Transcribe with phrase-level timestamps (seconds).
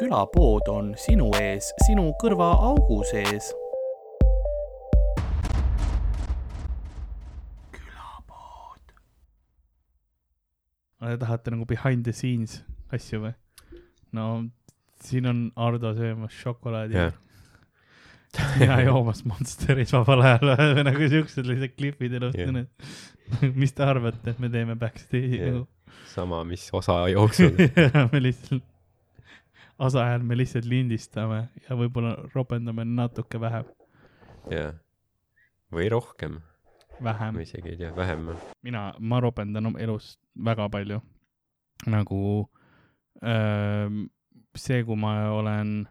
[0.00, 3.50] külapood on sinu ees, sinu kõrvaaugu sees.
[7.74, 8.94] külapood.
[11.20, 12.62] tahate nagu behind the scenes
[12.92, 13.34] asju või?
[14.16, 14.26] no
[15.04, 17.12] siin on Ardo söömas šokolaadi jah,
[18.56, 22.64] mina joomas Monsterit vabal ajal nagu siuksed lihtsalt klipid elust yeah.
[23.60, 25.52] mis te arvate, et me teeme backstage'i Jah.
[25.52, 25.68] nagu
[26.10, 27.52] sama, mis osa jooksul.
[28.12, 28.64] me lihtsalt,
[29.80, 33.68] ajal me lihtsalt lindistame ja võib-olla ropendame natuke vähem,
[34.52, 34.74] jah.
[35.72, 36.40] või rohkem,
[37.02, 37.44] vähem ma.
[37.46, 38.30] isegi ei tea, vähem.
[38.66, 41.00] mina, ma ropendan oma elus väga palju.
[41.88, 42.20] nagu
[43.24, 43.88] öö,
[44.56, 45.88] see, kui ma olen,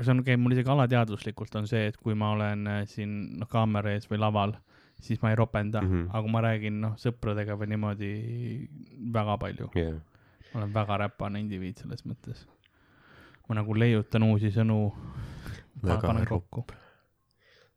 [0.00, 3.50] see on, käib mul isegi alateadvuslikult on see, et kui ma olen äh, siin noh,
[3.50, 4.54] kaamera ees või laval,
[5.02, 5.90] siis ma ei ropenda mm.
[5.90, 6.10] -hmm.
[6.14, 8.12] aga ma räägin noh, sõpradega või niimoodi
[9.14, 9.98] väga palju, jah,
[10.54, 12.44] ma olen väga räpane indiviid selles mõttes.
[13.48, 14.92] ma nagu leiutan uusi sõnu,
[15.82, 16.48] panen rupp.
[16.50, 16.64] kokku.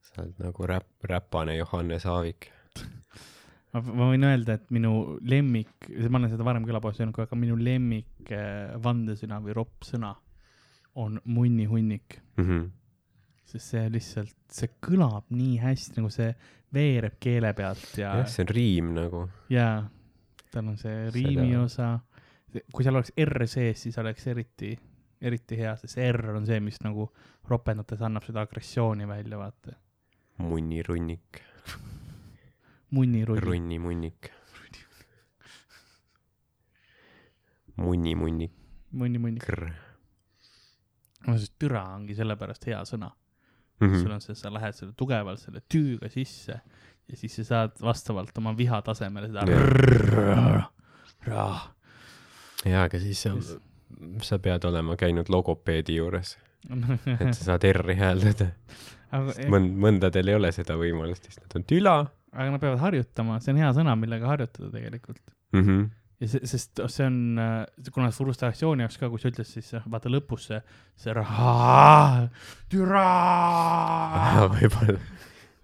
[0.02, 2.48] sa oled nagu räpp, räpane Johannes Aavik.
[3.73, 7.58] ma, ma võin öelda, et minu lemmik, ma olen seda varem külapoes öelnud, aga minu
[7.59, 10.16] lemmik äh, vandesõna või roppsõna
[10.98, 12.64] on munnihunnik, Mhm.
[13.48, 16.31] sest see lihtsalt, see kõlab nii hästi, nagu see
[16.73, 19.28] veereb keele pealt ja jah, see on riim nagu.
[19.50, 19.67] ja
[20.52, 22.00] tal on see riimi osa.
[22.73, 24.72] Kui seal oleks R sees, siis oleks eriti,
[25.22, 27.09] eriti hea, sest R on see, mis nagu
[27.49, 29.75] ropendates annab seda agressiooni välja, vaata.
[30.38, 31.41] munnirunnik,
[32.91, 33.41] munnirull.
[33.41, 34.31] runnimunnik.
[37.77, 38.53] munnimunnik,
[38.92, 39.39] munni-munni.
[39.39, 39.69] krr.
[41.27, 43.11] no see türa ongi sellepärast hea sõna.
[43.80, 44.02] Mhm.
[44.02, 46.55] sul on see, sa lähed selle tugevalt selle tüüga sisse
[47.08, 49.45] ja siis sa saad vastavalt oma viha tasemele seda.
[52.70, 53.33] jaa, aga siis sa,
[54.26, 56.36] sa pead olema käinud logopeedi juures,
[56.67, 58.52] et sa saad R-i hääldada.
[59.48, 61.98] mõnd-, mõndadel ei ole seda võimalust, siis nad on tüla
[62.38, 65.22] aga nad peavad harjutama, see on hea sõna, millega harjutada tegelikult.
[65.55, 65.64] mm.
[65.64, 65.86] -hmm.
[66.22, 67.39] ja see, sest see on,
[67.94, 70.60] kuna frustratsiooni jaoks ka, kui sa ütled, siis noh, vaata lõpus see,
[70.98, 72.28] see raha,
[72.70, 73.08] türa.
[74.58, 74.99] võib-olla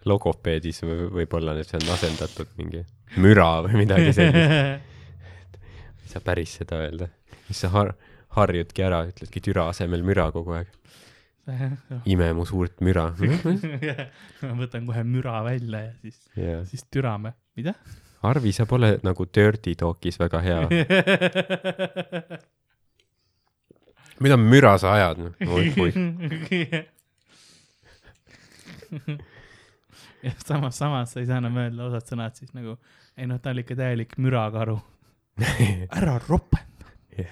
[0.05, 2.83] logopeedis või võib-olla nüüd see on asendatud mingi
[3.23, 4.89] müra või midagi sellist,
[6.03, 7.09] ei saa päris seda öelda.
[7.47, 7.95] siis sa har-,
[8.37, 10.69] harjudki ära, ütledki türa asemel müra kogu aeg.
[12.13, 13.09] ime mu suurt müra.
[14.47, 16.63] ma võtan kohe müra välja ja siis, jaa.
[16.69, 17.31] siis türame.
[17.55, 17.73] mida?
[18.23, 20.61] Arvi, sa pole nagu Dirty Talkis väga hea.
[24.23, 25.17] mida müra sa ajad?
[25.43, 25.95] oih, oih.
[30.23, 32.71] ja samas, samas sa ei saa enam öelda osad sõnad siis nagu,
[33.19, 34.79] ei noh, ta oli ikka täielik mürakaru.
[35.99, 37.31] ära ropenda Jah.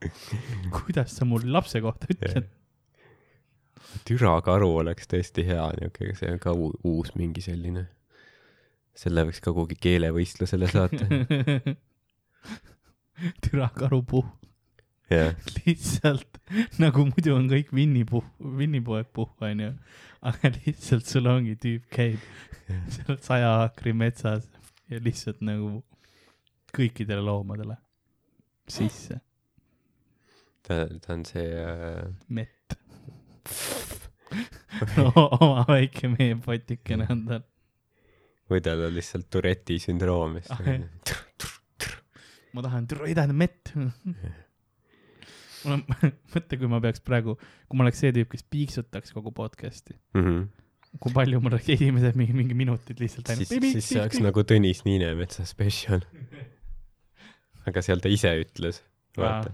[0.76, 2.46] kuidas sa mul lapse kohta ütled?
[4.08, 7.86] türakaru oleks tõesti hea niuke, see on ka uu- uus mingi selline.
[8.96, 11.04] selle võiks ka kuhugi keelevõistlusele saata.
[13.44, 14.26] türakaru puh,
[15.12, 16.40] jah, lihtsalt
[16.80, 19.70] nagu muidu on kõik Winny puh, Winny poeg puh onju,
[20.28, 22.24] aga lihtsalt sul ongi tüüp käib
[22.92, 24.48] seal saja aakri metsas
[24.90, 25.78] ja lihtsalt nagu
[26.76, 27.76] kõikidele loomadele
[28.68, 29.20] sisse
[30.66, 32.76] ta, ta on see äh, mett
[35.14, 37.44] oma väike meepotikene on tal.
[38.50, 40.58] või tal on lihtsalt Tourette'i sündroom, siis Ah,
[42.56, 43.72] ma tahan, ei tähendab mett.
[45.66, 45.82] mul on,
[46.34, 47.34] mõtle, kui ma peaks praegu,
[47.66, 50.46] kui ma oleks see tüüp, kes piiksutaks kogu podcast'i, Mhm.
[51.02, 54.80] kui palju mul oleks esimesed mingi, mingi minutid lihtsalt siis, siis see oleks nagu Tõnis
[54.86, 56.00] Niinemetsa spetsial.
[57.66, 58.82] Aga seal ta ise ütles,
[59.18, 59.52] vaata.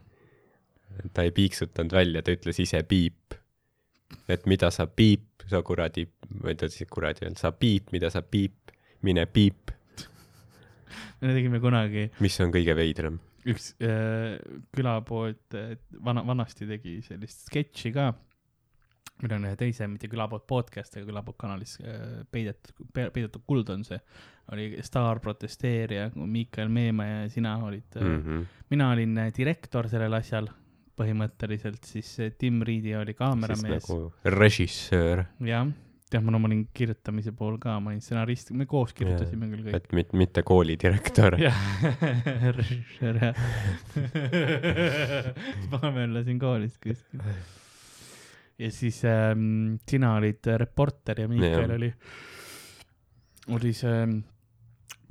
[1.14, 3.36] ta ei piiksutanud välja, ta ütles ise piip.
[4.28, 6.04] et mida sa piip, sa kuradi,
[6.44, 8.72] või ta siis kuradi ei öelnud, sa piip, mida sa piip,
[9.02, 9.72] mine piip,
[11.22, 13.18] me tegime kunagi mis on kõige veidram.
[13.48, 14.36] üks äh,
[14.76, 15.74] külapood äh,
[16.04, 18.12] vana, vanasti tegi sellist sketši ka,
[19.22, 23.84] meil on ühe teise, mitte külapood podcast, aga külapood kanalis äh, peidetud, peidetud kuld on
[23.86, 24.00] see,
[24.52, 28.44] oli staarprotesteerija, Miikael Meemaa ja sina olid mm., Mm -hmm.
[28.70, 30.50] mina olin äh, direktor sellel asjal
[30.98, 35.70] põhimõtteliselt, siis Tim Riidi oli kaameramees nagu režissöör, jah,
[36.12, 39.78] tead, ma olin kirjutamise pool ka, ma olin stsenarist, me koos kirjutasime küll kõik.
[39.78, 41.38] et mit, mitte koolidirektor.
[41.40, 41.62] jah,
[42.58, 43.34] režissöör jah.
[45.72, 47.24] paneme jälle siin koolis kuskil.
[48.62, 51.76] Ja siis ähm, sina olid äh, reporter ja Miikael Jah.
[51.76, 51.90] oli,
[53.56, 54.20] oli see ähm,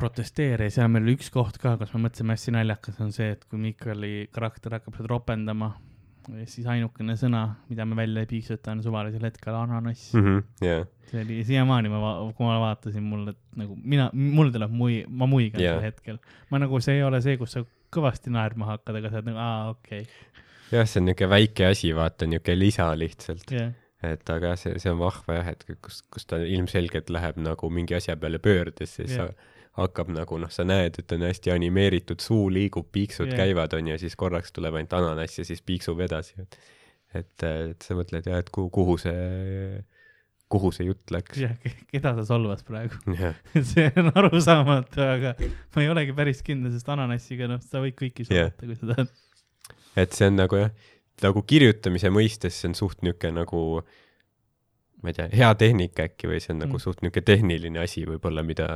[0.02, 3.46] protesteerija, seal meil oli üks koht ka, kus me mõtlesime hästi naljakas on see, et
[3.50, 5.74] kui Miikali karakter hakkab seda ropendama,
[6.30, 10.24] ja siis ainukene sõna, mida me välja ei piiksuta, on suvalisel hetkel ananass mm..
[10.24, 15.04] Mhm, jaa, see oli siiamaani ma, kui ma vaatasin mulle nagu mina, mul tuleb mui-,
[15.10, 15.78] ma muigan yeah.
[15.78, 16.22] sel hetkel.
[16.54, 19.42] ma nagu, see ei ole see, kus sa kõvasti naerma hakkad, aga sa oled nagu,
[19.44, 20.06] aa, okei
[20.72, 23.54] jah, see on niisugune väike asi, vaata, niisugune lisa lihtsalt.
[23.56, 23.72] jah,
[24.08, 27.98] et aga see, see on vahva jah, et kus, kus ta ilmselgelt läheb nagu mingi
[27.98, 29.32] asja peale pöördes, siis yeah.
[29.78, 33.44] hakkab nagu noh, sa näed, et on hästi animeeritud, suu liigub, piiksud yeah.
[33.44, 36.42] käivad, onju, ja siis korraks tuleb ainult ananass ja siis piiksub edasi.
[37.14, 39.82] et, et sa mõtled jah, et kuhu, kuhu see,
[40.52, 41.40] kuhu see jutt läks.
[41.40, 41.56] jah,
[41.94, 42.98] keda sa solvad praegu?
[43.20, 43.38] jah,
[43.74, 45.36] see on arusaamatu, aga
[45.76, 49.14] ma ei olegi päris kindel, sest ananassiga, noh, sa võid kõiki solvata, kui sa tahad.
[49.96, 50.72] Et see on nagu jah,
[51.22, 53.62] nagu kirjutamise mõistes see on suht niisugune nagu
[55.02, 56.84] ma ei tea, hea tehnika äkki või see on nagu Mm.
[56.84, 58.68] suht niisugune tehniline asi võib-olla, mida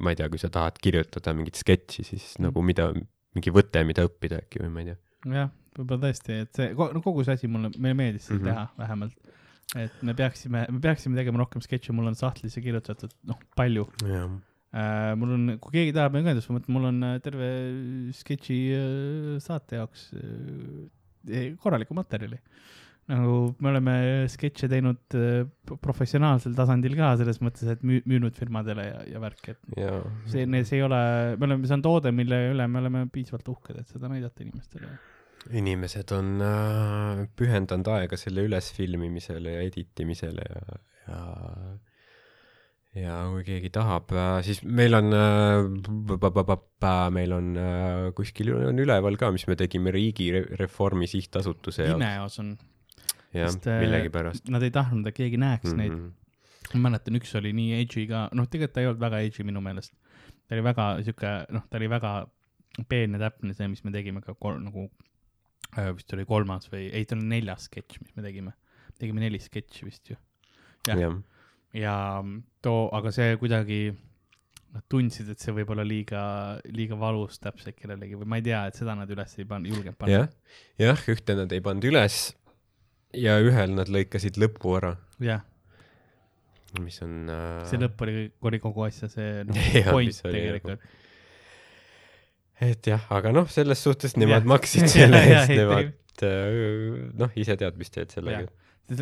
[0.00, 2.44] ma ei tea, kui sa tahad kirjutada mingit sketši, siis Mm.
[2.48, 2.92] nagu mida,
[3.34, 4.96] mingi võte, mida õppida äkki või ma ei tea.
[5.36, 8.44] jah, võib-olla tõesti, et see, no kogu see asi mulle, meile meeldis seda mm.
[8.44, 8.52] -hmm.
[8.52, 9.16] teha vähemalt.
[9.76, 13.86] et me peaksime, me peaksime tegema rohkem sketše, mul on sahtlisse kirjutatud, noh, palju.
[15.18, 17.48] Mul on, kui keegi tahab minuga ühendust võtta, mul on äh, terve
[18.14, 22.38] sketši äh, saate jaoks äh, korralikku materjali.
[23.10, 23.94] nagu me oleme
[24.30, 25.42] sketše teinud äh,
[25.82, 29.96] professionaalsel tasandil ka selles mõttes, et müü-, müünud firmadele ja, ja värk, et ja
[30.30, 31.00] see, see ei ole,
[31.34, 34.94] me oleme, see on toode, mille üle me oleme piisavalt uhked, et seda näidata inimestele.
[35.50, 41.22] inimesed on äh, pühendanud aega selle ülesfilmimisele ja editimisele ja, ja
[42.98, 44.10] ja kui keegi tahab,
[44.46, 45.12] siis meil on,
[47.14, 52.00] meil on äh, kuskil on üleval ka, mis me tegime Riigireformi Sihtasutuse jaoks.
[52.00, 52.56] Vimeos on,
[53.36, 54.50] jah äh, millegipärast.
[54.50, 55.76] nad ei tahtnud, et keegi näeks mm -hmm.
[55.76, 55.92] neid.
[55.92, 56.74] -hmm.
[56.74, 59.60] ma mäletan, üks oli nii edgy ka, noh, tegelikult ta ei olnud väga edgy minu
[59.60, 59.94] meelest.
[60.48, 62.26] ta oli väga sihuke, noh, ta oli väga
[62.88, 64.90] peen ja täpne see, mis me tegime ka kol-, nagu
[65.78, 68.52] äh, vist oli kolmas või, ei, ta oli neljas sketš, mis me tegime.
[68.98, 70.16] tegime neli sketši vist ju.
[70.88, 70.98] jah.
[70.98, 71.39] jah, ja
[71.72, 73.80] too, aga see kuidagi,
[74.74, 76.22] nad tundsid, et see võib olla liiga,
[76.70, 79.98] liiga valus täpselt kellelegi või ma ei tea, et seda nad üles ei pannud, julgenud
[79.98, 80.28] panna jah,
[80.78, 82.18] jah, ühte nad ei pannud üles
[83.18, 85.42] ja ühel nad lõikasid lõpu ära, jah,
[86.78, 90.84] mis on äh, see lõpp oli, oli kogu asja see noh, Jah, point tegelikult.
[92.62, 94.52] et jah, aga noh, selles suhtes nemad Jah.
[94.54, 95.90] maksid selle eest, nemad
[96.26, 98.46] äh, noh, ise tead, mis teed sellega.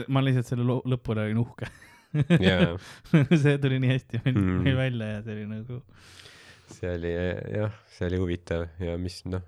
[0.09, 1.69] ma lihtsalt selle lõpuni olin uhke.
[2.41, 2.73] jaa,
[3.43, 4.63] see tuli nii hästi meil, Mm.
[4.65, 5.81] meil välja ja see oli nagu,
[6.73, 7.13] see oli
[7.59, 9.45] jah, see oli huvitav ja mis noh,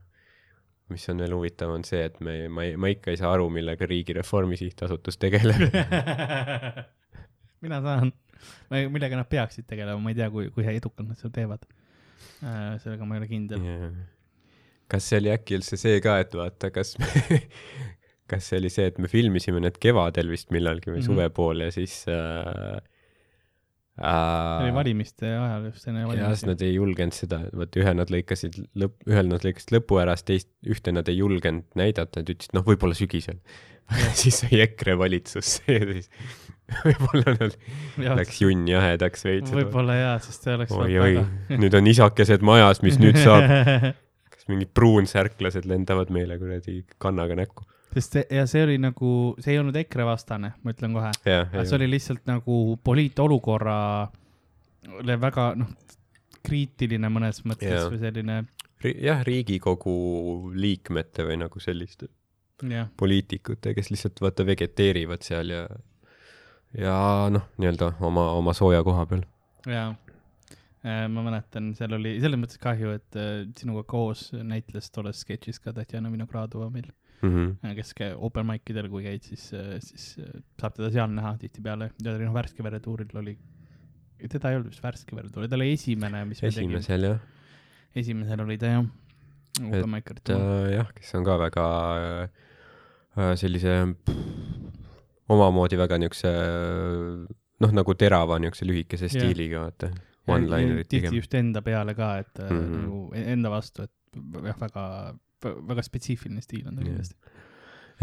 [0.91, 3.47] mis on veel huvitav, on see, et me, ma ei, ma ikka ei saa aru,
[3.55, 5.69] millega Riigireformi Sihtasutus tegeleb.
[7.65, 8.11] mina saan,
[8.71, 11.67] millega nad peaksid tegelema, ma ei tea, kui, kui edukalt nad seda teevad.
[12.41, 13.63] sellega ma ei ole kindel.
[14.91, 17.07] kas see oli äkki üldse see ka, et vaata, kas me,
[18.31, 21.07] kas see oli see, et me filmisime need kevadel vist millalgi või Mhm.
[21.11, 22.79] suve poole ja siis äh,
[24.01, 26.47] see oli äh, valimiste ajal just enne ja valimisi.
[26.49, 30.29] nad ei julgenud seda, vot ühe nad lõikasid lõpp, ühel nad lõikasid lõpu ära, siis
[30.31, 33.41] teist, ühte nad ei julgenud näidata, nad ütlesid, noh, võib-olla sügisel.
[34.21, 36.09] siis sai EKRE valitsusse ja siis
[36.87, 37.57] võib-olla nad
[38.21, 39.53] läks junn jahedaks veits.
[39.57, 41.17] võib-olla jaa, sest see oleks oi, oi,
[41.59, 43.51] nüüd on isakesed majas, mis nüüd saab?
[43.51, 43.99] saab?
[44.31, 47.67] kas mingid pruunsärklased lendavad meile kuradi kannaga näkku?
[47.95, 49.11] Sest see ja see oli nagu,
[49.43, 51.11] see ei olnud EKRE vastane, ma ütlen kohe.
[51.27, 52.55] jah, see oli lihtsalt nagu
[52.85, 55.71] poliitolukorrale väga noh,
[56.47, 57.91] kriitiline mõnes mõttes Jaa.
[57.93, 58.35] või selline
[59.05, 59.95] jah, Riigikogu
[60.57, 62.07] liikmete või nagu selliste
[62.69, 65.63] jah, poliitikute, kes lihtsalt vaata vegeteerivad seal ja
[66.79, 66.95] ja
[67.33, 69.25] noh, nii-öelda oma, oma sooja koha peal.
[69.67, 69.91] jaa.
[70.83, 75.75] ma mäletan, seal oli selles mõttes kahju, et äh, sinuga koos näitles tolles sketšis ka
[75.77, 76.89] Tatjana Vinogradova meil,
[77.21, 77.75] Mm -hmm.
[77.77, 79.51] kes käib open mic idel, kui käid, siis,
[79.85, 81.91] siis äh, saab teda seal näha tihtipeale.
[82.03, 83.37] ta oli noh, Värske Vere tuuril oli,
[84.29, 87.21] teda ei olnud vist Värske Vere tuuril, ta oli esimene, mis esimesel jah,
[87.95, 88.87] esimesel oli ta jah,
[89.67, 91.67] open mic et äh, jah, kes on ka väga
[92.23, 94.41] äh, sellise pff,
[95.31, 96.33] omamoodi väga niisuguse
[97.61, 99.17] noh, nagu terava niisuguse lühikese Jah.
[99.17, 99.91] stiiliga, vaata.
[100.31, 101.17] One-linerit tihti pigem.
[101.19, 102.49] just enda peale ka, et mm.
[102.59, 102.77] -hmm.
[102.85, 104.85] nagu e- enda vastu, et jah, väga,
[105.45, 107.17] väga spetsiifiline stiil on ta kindlasti.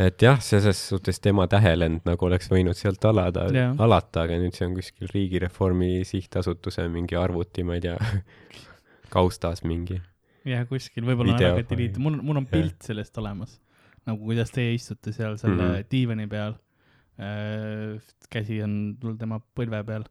[0.08, 3.48] et jah, selles suhtes tema tähelend nagu oleks võinud sealt alada
[3.84, 7.98] alata, aga nüüd see on kuskil Riigireformi Sihtasutuse mingi arvuti, ma ei tea,
[9.15, 10.01] kaustas mingi.
[10.48, 13.60] jah, kuskil võib-olla ära deleted, mul, mul on pilt sellest olemas.
[14.08, 15.74] nagu kuidas teie istute seal selle mm.
[15.74, 15.91] -hmm.
[15.91, 16.62] diivani peal.
[18.29, 20.03] käsi on tema põlve peal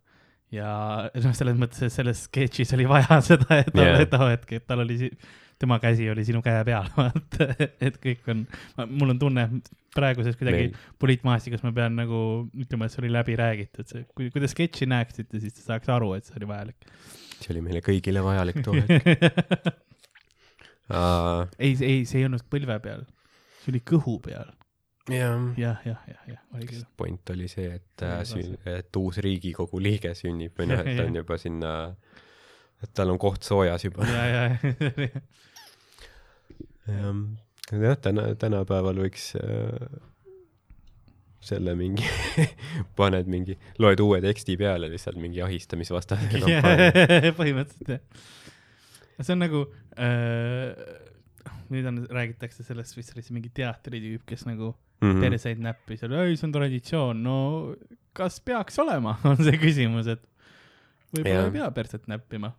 [0.55, 0.69] ja
[1.11, 4.05] noh, selles mõttes, et selles sketšis oli vaja seda, et yeah.
[4.11, 5.13] too hetk, et tal oli si-
[5.59, 7.49] tema käsi oli sinu käe peal, vaata,
[7.81, 8.45] et kõik on,
[8.93, 9.47] mul on tunne,
[9.97, 12.19] praeguses kuidagi meil, poliitmaastikus ma pean nagu
[12.53, 15.91] ütlema, et see oli läbi räägitud, see, kui, kui te sketši näeksite, siis te saaks
[15.93, 16.89] aru, et see oli vajalik.
[17.41, 19.73] see oli meile kõigile vajalik too hetk.
[21.65, 23.09] ei, ei, see ei olnud põlve peal,
[23.63, 24.53] see oli kõhu peal.
[25.09, 26.85] jah, jah, jah, jah, jah, oli küll.
[26.99, 31.07] point oli see, et äh, sün-, et uus riigikogu liige sünnib või noh, et ta
[31.07, 31.73] on juba sinna,
[32.87, 34.07] et tal on koht soojas juba.
[34.09, 34.43] ja, ja,
[36.87, 37.15] jah,
[37.83, 39.87] jah, täna, tänapäeval võiks äh,
[41.47, 42.07] selle mingi,
[42.99, 47.35] paned mingi, loed uue teksti peale lihtsalt mingi ahistamisvastase kampaania.
[47.41, 48.03] põhimõtteliselt jah.
[49.21, 49.67] see on nagu
[49.99, 50.73] äh,,
[51.73, 55.23] nüüd on, räägitakse sellest vist sellise mingi teatritüüp, kes nagu mm.
[55.23, 57.39] perseid näppis ja ei, see on traditsioon, no
[58.17, 60.25] kas peaks olema, on see küsimus, et
[61.15, 62.55] võib-olla ei pea perset näppima.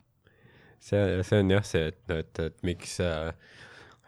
[0.84, 3.32] see, see on jah see, et, et, et miks äh,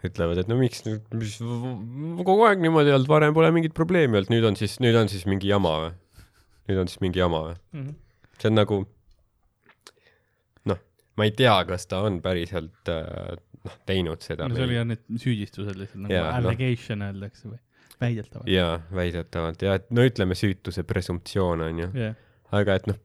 [0.06, 0.84] ütlevad, et no miks,
[1.16, 5.12] mis kogu aeg niimoodi olnud, varem pole mingit probleemi olnud, nüüd on siis, nüüd on
[5.12, 5.92] siis mingi jama või?
[6.70, 7.60] nüüd on siis mingi jama või?
[7.76, 7.94] Mhm.
[8.40, 8.80] see on nagu
[10.72, 10.82] noh,
[11.20, 13.34] ma ei tea, kas ta on päriselt äh,
[13.66, 16.38] noh, teinud seda no see oli jah need süüdistused lihtsalt nagu Jaa, noh.
[16.40, 17.60] allegation öeldakse või
[18.00, 18.48] väidetavalt.
[18.54, 22.16] jaa, väidetavalt ja et no ütleme süütuse presumptsioon on ju, jah,
[22.56, 23.00] aga et noh,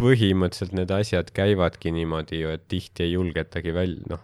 [0.00, 4.22] põhimõtteliselt need asjad käivadki niimoodi ju, et tihti ei julgetagi väl-, noh,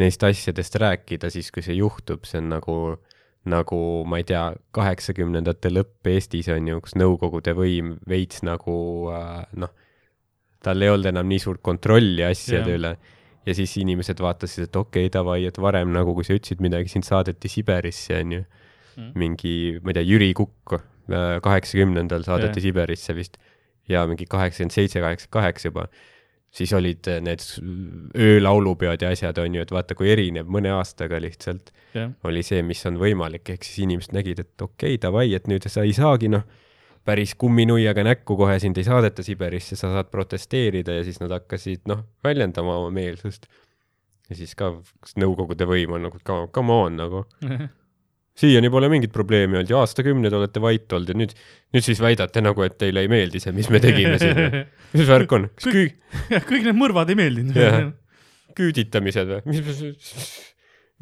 [0.00, 2.76] neist asjadest rääkida siis, kui see juhtub, see on nagu,
[3.48, 4.44] nagu ma ei tea,
[4.76, 8.76] kaheksakümnendate lõpp Eestis on ju, kus Nõukogude võim veits nagu
[9.14, 9.72] äh, noh,
[10.66, 12.80] tal ei olnud enam nii suurt kontrolli asjade Jah.
[12.80, 12.96] üle
[13.46, 16.90] ja siis inimesed vaatasid, et okei okay,, davai, et varem nagu, kui sa ütlesid midagi,
[16.90, 18.44] sind saadeti Siberisse onju
[18.96, 19.12] Mhm.
[19.14, 22.68] mingi, ma ei tea, Jüri Kukk äh, kaheksakümnendal saadeti Jah.
[22.68, 23.36] Siberisse vist
[23.88, 25.86] ja mingi kaheksakümmend seitse, kaheksakümmend kaheksa juba,
[26.56, 27.42] siis olid äh, need
[28.16, 32.62] öölaulupeod ja asjad on ju, et vaata, kui erinev mõne aastaga lihtsalt jah, oli see,
[32.66, 35.94] mis on võimalik, ehk siis inimesed nägid, et okei okay,, davai, et nüüd sa ei
[35.96, 36.46] saagi noh,
[37.06, 41.86] päris kumminuiaga näkku kohe sind ei saadeta Siberisse, sa saad protesteerida ja siis nad hakkasid
[41.90, 43.46] noh, väljendama oma meelsust.
[44.30, 47.26] ja siis ka kas Nõukogude võim on nagu come on nagu,
[48.36, 51.34] siiani pole mingit probleemi olnud ja aastakümneid olete vait olnud ja nüüd,
[51.74, 54.40] nüüd siis väidate nagu, et teile ei meeldi see, mis me tegime siin.
[54.94, 55.94] mis värk on, küü-,
[56.50, 57.94] kõik need mõrvad ei meeldinud.
[58.56, 59.84] Küüditamised või, mis,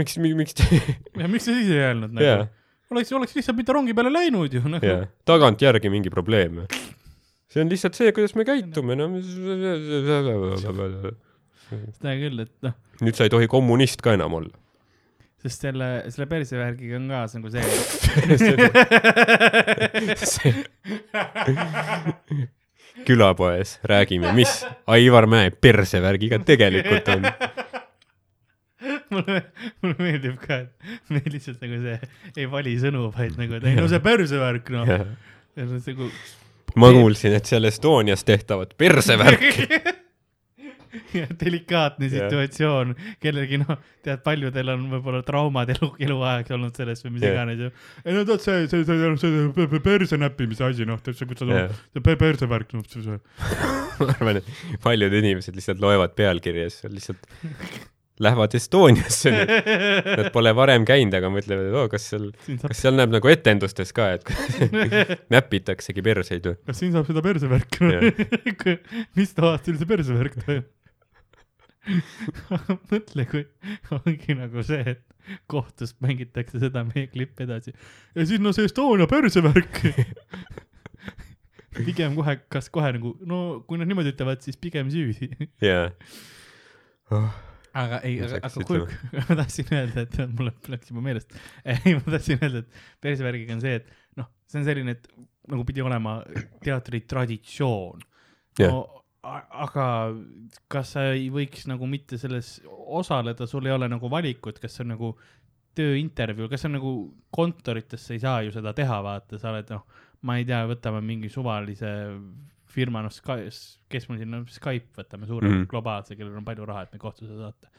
[0.00, 0.66] miks, miks te,
[1.22, 2.50] ja miks sa siis ei öelnud nagu?
[2.94, 4.98] Oleks, oleks lihtsalt mitte rongi peale läinud ju nagu.
[5.26, 6.62] Tagantjärgi mingi probleem
[7.54, 9.06] see on lihtsalt see, kuidas me käitume, no.
[9.12, 9.30] Mis
[11.94, 12.74] seda küll, et noh,
[13.04, 14.63] nüüd sa ei tohi kommunist ka enam olla.
[15.44, 17.64] Sest selle, selle persevärgiga on ka nagu see,
[23.04, 27.22] külapoes räägime, mis Aivar Mäe persevärgiga tegelikult on.
[29.14, 29.42] mulle,
[29.82, 31.98] mulle meeldib ka, et me lihtsalt nagu see
[32.40, 34.86] ei vali sõnu, vaid nagu, et ei no see persevärk noh.
[34.88, 34.98] ja
[35.60, 36.08] on nagu
[36.80, 39.68] ma kuulsin, et seal Estonias tehtavat persevärki.
[41.18, 47.16] ja delikaatne situatsioon, kellelgi noh, tead, paljudel on võib-olla traumad elu, eluaeg olnud sellest või
[47.16, 47.36] mis Jah.
[47.36, 47.70] iganes ju.
[48.04, 51.54] ei no tead see, see, see, see pe- perse näppimise asi noh, tead see, kuidas
[51.54, 51.80] Jah.
[51.94, 53.18] see pe- persevärk noh, see, see.
[54.00, 57.26] ma arvan, et paljud inimesed lihtsalt loevad pealkirja ja siis lihtsalt
[58.18, 59.30] lähevad Estoniasse.
[60.16, 62.28] Nad pole varem käinud, aga mõtlevad, et oo, kas seal,
[62.62, 64.30] kas seal näeb nagu etendustes ka, et
[65.34, 66.58] näpitaksegi perseid või?
[66.68, 68.78] kas siin saab seda persevärki
[69.18, 70.70] mis toast üldse persevärk toimub?
[72.90, 73.44] mõtle, kui
[73.94, 79.08] ongi nagu see, et kohtus mängitakse seda meie klippi edasi ja siis no see Estonia
[79.10, 79.80] persevärk.
[81.82, 85.30] pigem kohe, kas kohe nagu, no kui nad niimoodi ütlevad, siis pigem süüdi.
[85.64, 85.90] jaa.
[87.74, 88.82] aga ei, aga, aga kui,
[89.18, 91.34] ma tahtsin öelda, et mul läks juba meelest.
[91.64, 95.08] ei, ma tahtsin öelda, et persevärgiga on see, et noh, see on selline, et
[95.50, 96.18] nagu pidi olema
[96.64, 98.04] teatri traditsioon
[98.60, 98.70] Jah.
[98.70, 99.03] no,.
[99.24, 99.86] Aga
[100.72, 104.84] kas sa ei võiks nagu mitte selles osaleda, sul ei ole nagu valikut, kas see
[104.84, 105.12] on nagu
[105.74, 106.94] tööintervjuu, kas see on nagu
[107.34, 109.86] kontorites, sa ei saa ju seda teha, vaata, sa oled noh,
[110.28, 111.90] ma ei tea, võtame mingi suvalise
[112.74, 113.14] firma, noh,
[113.90, 115.54] kes mul siin on, Skype, võtame suure mm.
[115.56, 115.70] -hmm.
[115.70, 117.70] globaalse, kellel on palju raha, et meid kohtusse saata.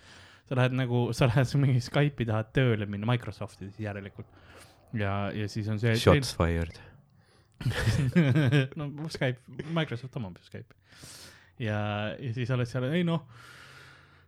[0.50, 4.28] sa lähed nagu, sa lähed mingi Skype'i tahad tööle minna, Microsofti siis järelikult.
[4.94, 5.96] ja, ja siis on see.
[6.00, 6.80] Shots fired.
[8.80, 9.40] no Skype,
[9.72, 10.76] Microsoft omab ju Skype'i.
[11.62, 11.80] ja,
[12.20, 13.26] ja siis oled seal, ei noh,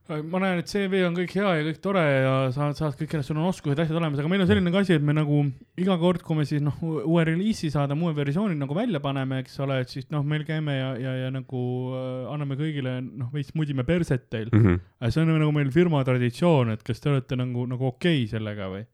[0.08, 3.40] ma näen, et CV on kõik hea ja kõik tore ja sa saad kõik, sul
[3.40, 5.42] on oskused, asjad olemas, aga meil on selline ka asi, et me nagu
[5.80, 9.60] iga kord, kui me siis noh, uue reliisi saadame, uue versiooni nagu välja paneme, eks
[9.66, 13.52] ole, et siis noh, meil käime ja, ja, ja nagu äh, anname kõigile noh, veits
[13.58, 14.52] mudime perset teil.
[14.54, 14.80] Mhm.
[15.02, 18.32] aga see on nagu meil firma traditsioon, et kas te olete nagu, nagu okei okay
[18.32, 18.86] sellega või?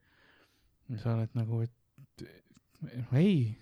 [0.99, 2.25] sa oled nagu, et
[3.17, 3.53] ei,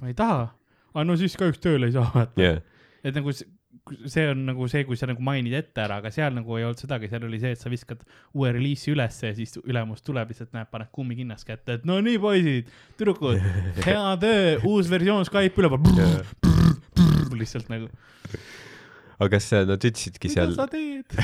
[0.00, 0.46] ma ei taha.
[0.94, 2.42] aa, no siis kahjuks tööle ei saa, vaata.
[2.42, 2.62] jah,
[3.02, 3.50] et nagu see,
[4.10, 6.80] see on nagu see, kui sa nagu mainid ette ära, aga seal nagu ei olnud
[6.82, 8.02] sedagi, seal oli see, et sa viskad
[8.34, 12.18] uue reliisi ülesse ja siis ülemus tuleb lihtsalt näeb, paned kummikinnast kätte, et no nii,
[12.22, 13.38] poisid, tüdrukud,
[13.88, 15.80] hea töö, uus versioon Skype üleval.
[17.38, 17.88] lihtsalt nagu,
[19.18, 21.16] aga kas nad ütlesidki mida seal sa teed?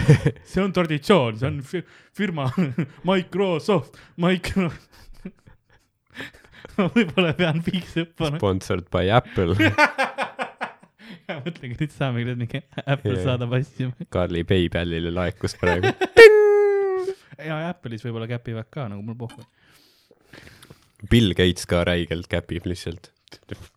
[0.49, 1.85] see on traditsioon, see on fi-
[2.17, 2.49] firma
[3.09, 4.71] Microsoft, Micro.
[6.79, 8.39] ma võib-olla pean piiksõppama.
[8.39, 9.57] sponsored by Apple,
[11.47, 13.91] mõtlengi, nüüd saame küll mingi Apple saadab asju.
[14.15, 15.91] Carli Payballile laekus praegu.
[17.49, 19.45] ja Apple'is võib-olla käpivad ka nagu mul pohhu.
[21.11, 23.13] Bill Gates ka räigelt käpib lihtsalt.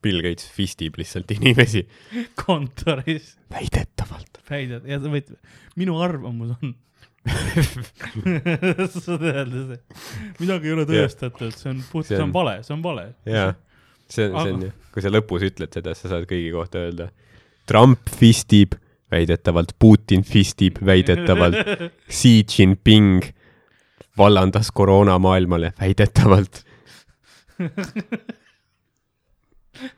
[0.03, 1.83] Bill Gates fistib lihtsalt inimesi.
[2.45, 4.39] kontoris väidetavalt.
[4.49, 5.33] väidad ja sa võid,
[5.79, 6.73] minu arvamus on
[8.89, 9.77] saad öelda see,
[10.39, 13.03] midagi ei ole tõestatud, see on puht, See on- vale, see on vale.
[13.29, 13.51] jaa,
[14.09, 14.63] see on, see on
[14.95, 17.11] kui sa lõpus ütled seda, sa saad kõigi kohta öelda.
[17.71, 18.75] Trump fistib,
[19.11, 21.55] väidetavalt Putin fistib, väidetavalt
[22.17, 23.21] Xi Jinping
[24.17, 26.65] vallandas koroona maailmale, väidetavalt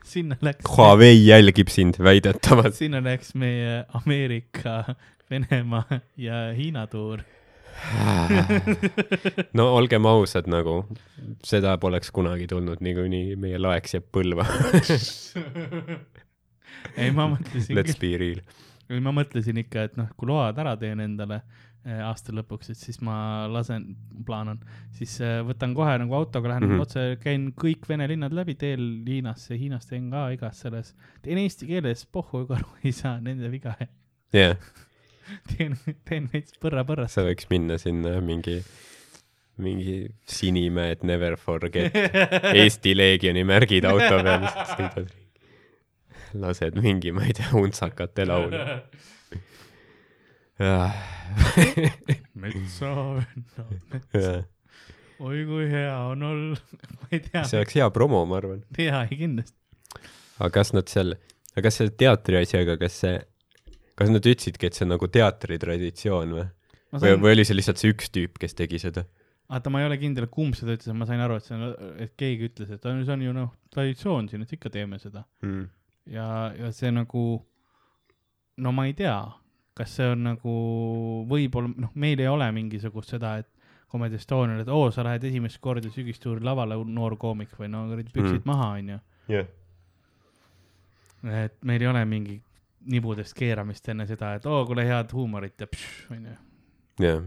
[0.05, 2.75] sinna läks, Huawei jälgib sind, väidetavalt.
[2.75, 4.95] sinna läks meie Ameerika,
[5.31, 7.25] Venemaa ja Hiina tuur.
[9.57, 10.83] no olgem ausad, nagu
[11.43, 14.45] seda poleks kunagi tulnud, niikuinii meie laeks jääb põlva.
[16.95, 18.41] ei, ma mõtlesin Let's be real.
[18.87, 22.79] küll, ma mõtlesin ikka, et noh, kui load ära teen endale eh, aasta lõpuks, et
[22.79, 23.15] siis ma
[23.51, 23.89] lasen,
[24.27, 24.61] plaan on,
[24.97, 26.75] siis eh, võtan kohe nagu autoga, lähen mm.
[26.75, 26.85] -hmm.
[26.85, 30.93] otse, käin kõik Vene linnad läbi teel Hiinasse, Hiinas teen ka igas selles,
[31.25, 33.75] teen eesti keeles, pohhu ka aru ei saa, nende viga,
[34.33, 34.57] jah,
[35.51, 37.17] teen, teen neid põrra-põrrast.
[37.17, 38.59] sa võiks minna sinna mingi,
[39.63, 41.93] mingi Sinimäed Never Forget
[42.63, 45.05] Eesti Leegioni märgid auto peal.
[46.39, 48.57] Lased mingi, ma ei tea, untsakate laulu.
[52.43, 54.45] metsavennad,
[55.23, 56.57] oi kui hea on olla,
[56.99, 58.61] ma ei tea, see oleks hea promo, ma arvan.
[58.77, 59.57] hea kindlasti.
[60.39, 61.09] aga kas nad seal,
[61.53, 63.15] aga kas selle teatri asjaga, kas see,
[63.99, 66.47] kas nad ütlesidki, et see on nagu teatri traditsioon või?
[66.93, 69.01] või, või oli see lihtsalt see üks tüüp, kes tegi seda?
[69.53, 71.63] vaata, ma ei ole kindel, kumb seda ütles, ma sain aru, et see on,
[72.01, 75.67] et keegi ütles, et see on ju noh, traditsioon siin, et ikka teeme seda Mm.
[76.05, 77.23] ja, ja see nagu,
[78.57, 79.17] no ma ei tea,
[79.77, 80.53] kas see on nagu
[81.29, 83.49] võib-olla, noh, meil ei ole mingisugust seda, et
[83.93, 88.09] Comedy Estonial, et oo, sa lähed esimest korda sügistuuri lavale, noor koomik või no kuradi
[88.13, 88.47] püksid Mm.
[88.49, 88.97] maha, onju.
[91.33, 92.39] et meil ei ole mingi
[92.91, 95.67] nibudest keeramist enne seda, et oo, kuule head huumorit ja
[96.11, 96.33] onju.
[96.99, 97.21] jah.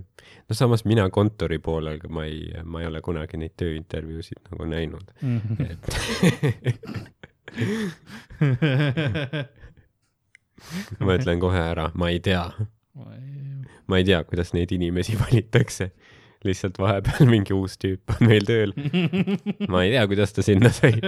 [0.48, 5.14] no samas mina kontori poolel, ma ei, ma ei ole kunagi neid tööintervjuusid nagu näinud.
[5.70, 5.88] et
[11.06, 12.44] ma ütlen kohe ära, ma ei tea,
[13.86, 15.86] ma ei tea, kuidas neid inimesi valitakse.
[16.46, 18.70] lihtsalt vahepeal mingi uus tüüp on meil tööl,
[19.72, 20.94] ma ei tea, kuidas ta sinna sai.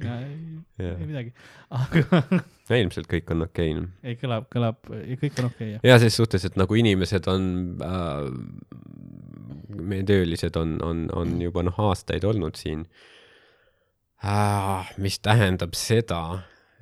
[0.00, 1.30] ei, midagi,
[1.76, 3.86] aga ilmselt kõik on okei okay..
[4.10, 7.42] ei kõlab, kõlab, kõik on okei okay, ja ses suhtes, et nagu inimesed on
[7.84, 8.26] äh,,
[9.80, 12.84] meie töölised on, on, on juba noh, aastaid olnud siin.
[15.00, 16.20] Mis tähendab seda,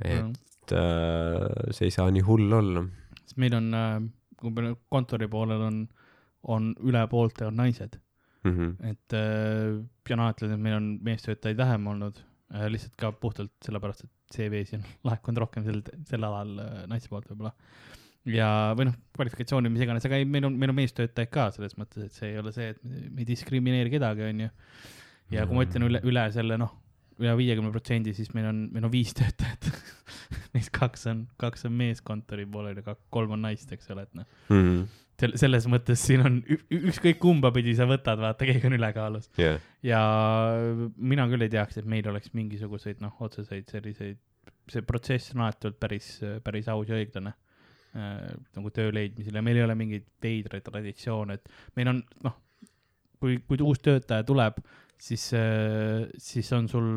[0.03, 2.83] et äh, see ei saa nii hull olla.
[3.22, 3.70] sest meil on,
[4.38, 5.81] kui meil kontori poolel on,
[6.51, 7.98] on üle poolte on naised,
[8.44, 8.87] Mm -hmm.
[8.90, 12.16] et äh, Jana ütles, et meil on meestöötajaid vähem olnud
[12.55, 17.11] äh,, lihtsalt ka puhtalt sellepärast, et CV-si on laekunud rohkem sel, sel alal äh, naiste
[17.12, 17.53] poolt võib-olla.
[18.24, 18.48] ja,
[18.79, 22.07] või noh, kvalifikatsiooni, mis iganes, aga ei, meil on, meil on meestöötajaid ka selles mõttes,
[22.07, 24.51] et see ei ole see, et me ei diskrimineeri kedagi, onju.
[25.35, 26.74] ja kui ma ütlen üle, üle selle noh,
[27.18, 29.68] üle viiekümne protsendi, siis meil on, meil on viis töötajat.
[30.54, 34.28] Neist kaks on, kaks on meeskontori poolel ja kolm on naist, eks ole, et noh,
[34.48, 34.85] Mm -hmm.
[35.22, 39.31] sel-, selles mõttes siin on ükskõik kumba pidi sa võtad, vaata, keegi on ülekaalus.
[39.38, 39.61] yeah.
[39.83, 40.00] ja
[40.96, 44.18] mina küll ei teaks, et meil oleks mingisuguseid noh, otseseid selliseid,
[44.68, 47.35] see protsess on alati olnud päris, päris aus ja õiglane
[47.94, 48.35] äh,.
[48.57, 52.37] nagu töö leidmisel ja meil ei ole mingeid veidraid traditsioone, et meil on noh,
[53.20, 54.61] kui, kui uus töötaja tuleb,
[54.98, 56.92] siis äh,, siis on sul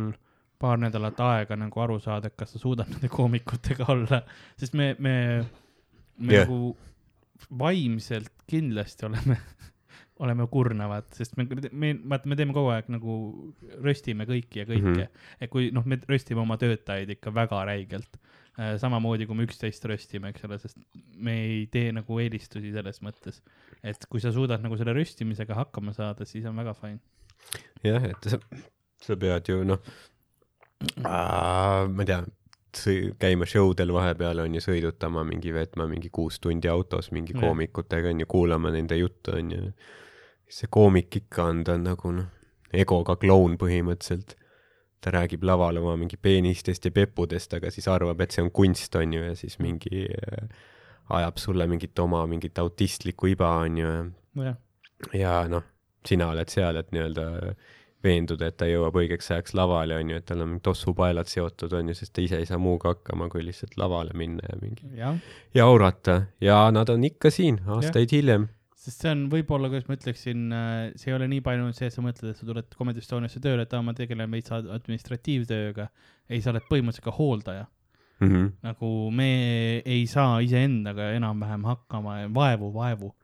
[0.62, 4.22] paar nädalat aega nagu aru saada, et kas sa suudad nende koomikutega olla,
[4.60, 5.16] sest me, me,
[6.22, 6.46] me yeah.
[6.46, 6.76] nagu
[7.60, 9.38] vaimselt kindlasti oleme,
[10.24, 13.16] oleme kurnavad, sest me, me, vaata, me teeme kogu aeg nagu
[13.82, 15.00] röstime kõiki ja kõike mm.
[15.00, 15.24] -hmm.
[15.42, 18.22] et kui noh, me röstime oma töötajaid ikka väga räigelt.
[18.82, 20.78] Samamoodi kui me üksteist röstime, eks ole, sest
[21.17, 23.41] me ei tee nagu eelistusi selles mõttes,
[23.84, 27.00] et kui sa suudad nagu selle röstimisega hakkama saada, siis on väga fine.
[27.86, 28.41] jah, et sa,
[29.02, 29.82] sa pead ju noh,
[31.02, 32.21] ma ei tea,
[33.19, 38.13] käima show del vahepeal on ju sõidutama mingi, veetma mingi kuus tundi autos mingi koomikutega
[38.13, 39.71] on ju, kuulama nende juttu on ju.
[40.52, 42.28] see koomik ikka on, ta on nagu noh,
[42.76, 44.36] egoga kloun põhimõtteliselt.
[45.02, 48.96] Ta räägib laval oma mingi peenistest ja peppudest, aga siis arvab, et see on kunst
[49.00, 50.48] on ju ja siis mingi äh,
[51.10, 53.92] ajab sulle mingit oma mingit autistlikku iba on ju
[54.46, 54.58] jah,
[55.14, 55.66] ja noh,
[56.08, 57.28] sina oled seal, et nii-öelda
[58.02, 61.92] veenduda, et ta jõuab õigeks ajaks lavale, on ju, et tal on tossupaelad seotud, on
[61.92, 65.20] ju, sest ta ise ei saa muuga hakkama, kui lihtsalt lavale minna ja mingi jah,
[65.58, 68.18] ja aurata ja nad on ikka siin aastaid ja.
[68.18, 68.50] hiljem.
[68.82, 70.48] Sest see on võib-olla, kuidas ma ütleksin,
[70.98, 73.67] see ei ole nii palju see, et sa mõtled, et sa tuled Comedy Estoniasse tööle,
[73.67, 75.88] et aa, ma tegelen veits ad- administratiivtööga.
[76.32, 77.67] ei, sa oled põhimõtteliselt ka hooldaja.
[78.22, 78.50] Mm -hmm.
[78.62, 79.30] nagu me
[79.86, 83.15] ei saa iseendaga enam-vähem hakkama, vaevu, vaevu.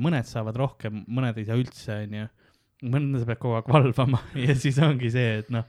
[0.00, 2.28] mõned saavad rohkem, mõned ei saa üldse, onju.
[2.88, 5.64] mõnda sa pead kogu aeg valvama ja siis ongi see, et noh,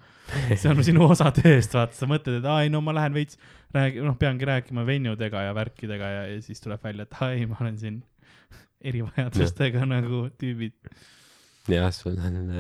[0.56, 3.38] see on sinu osa tööst, vaata, sa mõtled, et aa ei no ma lähen veits,
[3.74, 7.46] räägi-, noh, peangi rääkima venjudega ja värkidega ja, ja siis tuleb välja, et aa ei,
[7.50, 8.04] ma olen siin
[8.82, 10.76] erivajadustega nagu tüübid.
[11.70, 12.60] jah, sul on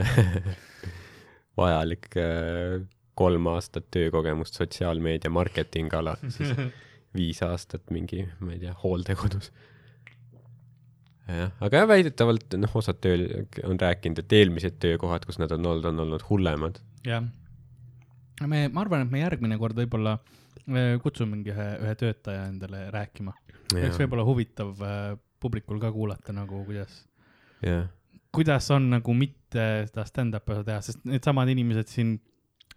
[1.59, 2.79] vajalik äh,
[3.19, 6.53] kolm aastat töökogemust sotsiaalmeedia marketing alal, siis
[7.17, 9.51] viis aastat mingi, ma ei tea, hooldekodus.
[11.27, 13.27] jah, aga jah, väidetavalt noh, osad tööl
[13.67, 16.81] on rääkinud, et eelmised töökohad, kus nad on olnud, on olnud hullemad.
[17.07, 17.23] jah.
[18.45, 23.35] me, ma arvan, et me järgmine kord võib-olla äh, kutsumegi ühe, ühe töötaja endale rääkima.
[23.75, 27.01] oleks võib-olla huvitav äh, publikul ka kuulata nagu, kuidas,
[27.65, 27.87] jah,
[28.35, 32.17] kuidas on nagu mitte seda stand-up'i osa teha, sest needsamad inimesed siin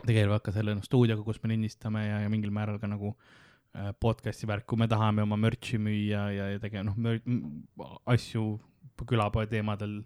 [0.03, 3.93] tegelevad ka selle noh, stuudioga, kus me lindistame ja, ja mingil määral ka nagu äh,
[4.03, 8.57] podcast'i värk, kui me tahame oma merch'i müüa ja, ja tegema noh, asju
[9.09, 10.03] külapoe teemadel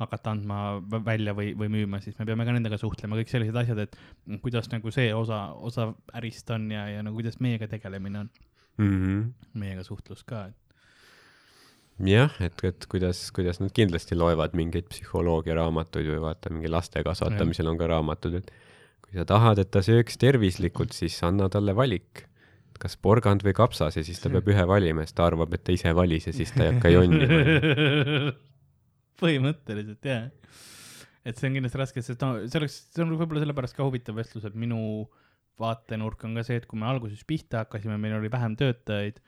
[0.00, 3.56] hakata andma vä- välja või, või müüma, siis me peame ka nendega suhtlema, kõik sellised
[3.60, 3.98] asjad, et
[4.42, 8.30] kuidas nagu see osa, osa ärist on ja, ja nagu kuidas meiega tegelemine on,
[8.80, 9.26] mm -hmm.
[9.60, 10.69] meiega suhtlus ka, et
[12.08, 17.02] jah, et, et kuidas, kuidas nad kindlasti loevad mingeid psühholoogia raamatuid või vaata, mingi laste
[17.06, 18.50] kasvatamisel on ka raamatud, et
[19.04, 22.26] kui sa tahad, et ta sööks tervislikult, siis anna talle valik.
[22.80, 25.72] kas porgand või kapsas ja siis ta peab ühe valima, sest ta arvab, et ta
[25.74, 27.40] ise valis ja siis ta ei hakka jonnima.
[29.20, 30.30] põhimõtteliselt jah.
[31.20, 34.16] et see on kindlasti raske, sest no see oleks, see on võib-olla sellepärast ka huvitav
[34.16, 34.80] vestlus, et minu
[35.60, 39.20] vaatenurk on ka see, et kui me alguses pihta hakkasime, meil oli vähem töötajaid,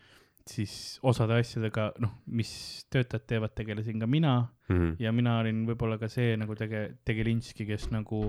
[0.51, 2.53] siis osade asjadega, noh, mis
[2.91, 4.95] töötajad teevad, tegelesin ka mina Mhm.
[5.03, 8.25] ja mina olin võib-olla ka see nagu tege-, tegelinski, kes nagu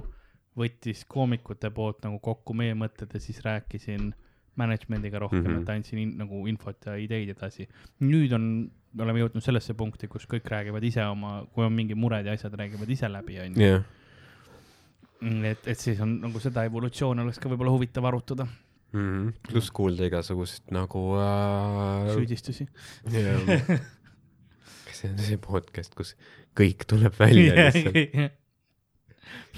[0.60, 4.12] võttis koomikute poolt nagu kokku meie mõtted ja siis rääkisin
[4.60, 5.56] management'iga rohkem mm.
[5.56, 5.62] -hmm.
[5.64, 7.66] et andsin in, nagu infot ja ideid edasi.
[8.06, 11.98] nüüd on, me oleme jõudnud sellesse punkti, kus kõik räägivad ise oma, kui on mingi
[11.98, 13.64] mured ja asjad, räägivad ise läbi, onju.
[15.50, 18.46] et, et siis on nagu seda evolutsiooni oleks ka võib-olla huvitav arutada,
[18.94, 19.34] Mhm.
[19.50, 22.14] pluss kuulda igasugust nagu äh,.
[22.14, 22.68] süüdistusi.
[24.94, 26.14] see on see podcast, kus
[26.58, 27.96] kõik tuleb välja lihtsalt.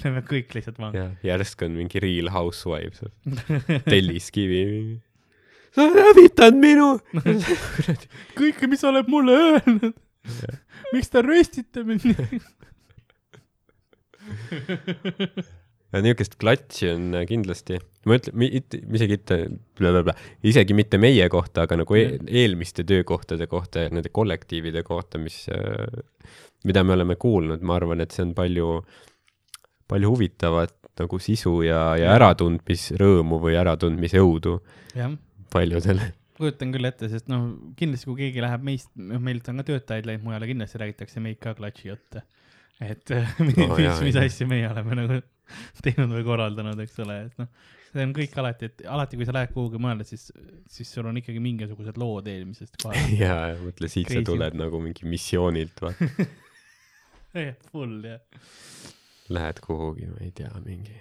[0.02, 1.02] Lähme kõik lihtsalt vangi.
[1.02, 3.04] ja järsku on mingi Real Housewives,
[3.90, 4.62] telliskivi.
[5.76, 6.88] sa oled hävitanud minu.
[8.40, 9.94] kõike, mis sa oled mulle öelnud.
[10.94, 12.40] miks te röstite mind nii?
[16.04, 18.46] Niisugust klatši on äh, kindlasti, ma ütlen,
[18.96, 20.14] isegi mitte,
[20.46, 22.06] isegi mitte meie kohta, aga nagu e
[22.44, 25.44] eelmiste töökohtade kohta ja nende kollektiivide kohta, mis,
[26.66, 28.80] mida me oleme kuulnud, ma arvan, et see on palju,
[29.90, 34.56] palju huvitavat nagu sisu ja, ja äratundmisrõõmu või äratundmisjõudu
[35.52, 36.12] paljudele.
[36.36, 40.08] kujutan küll ette, sest noh, kindlasti kui keegi läheb meist, noh, meilt on ka töötajaid
[40.08, 42.24] läinud mujale, kindlasti räägitakse meid ka klatši jutte.
[42.80, 43.12] Et
[43.46, 44.24] mis Oh, mis jaa.
[44.26, 45.20] asju meie oleme nagu
[45.84, 47.48] teinud või korraldanud, eks ole, et noh,
[47.92, 50.26] see on kõik alati, et alati, kui sa lähed kuhugi mujale, siis,
[50.70, 53.14] siis sul on ikkagi mingisugused lood eelmisest kohast.
[53.22, 54.28] ja, ja mõtle, siit sa Crazy.
[54.28, 56.28] tuled nagu mingi missioonilt, vaata.
[57.70, 58.20] full jah.
[59.32, 60.94] Lähed kuhugi, ma ei tea, mingi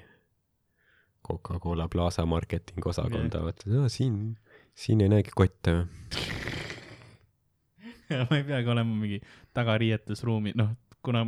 [1.26, 4.36] Coca-Cola Plaza marketing osakonda, vaata, no siin,
[4.78, 5.76] siin ei näegi kotte
[8.10, 9.20] ja ma ei peagi olema mingi
[9.58, 10.74] tagariietusruumi, noh,
[11.06, 11.24] kuna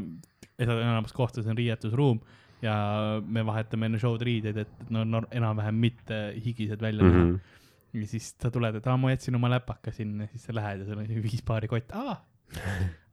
[0.59, 2.19] enamus kohtades on riietusruum
[2.61, 2.75] ja
[3.21, 7.35] me vahetame enne show'd riideid, et no, no enam-vähem mitte higised välja näha mm.
[7.35, 8.01] -hmm.
[8.01, 10.85] ja siis sa tuled, et aa, ma jätsin oma läpaka sinna, siis sa lähed ja
[10.85, 12.25] sul on viis paari kotti, aa,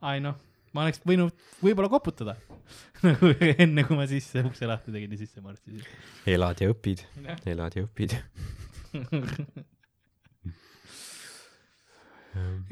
[0.00, 0.34] ai noh,
[0.72, 2.36] ma oleks võinud võib-olla koputada
[3.06, 5.84] nagu enne, kui ma sisse ukse lahti tegin ja sisse marssisin.
[6.26, 7.04] elad ja õpid,
[7.46, 8.16] elad ja õpid.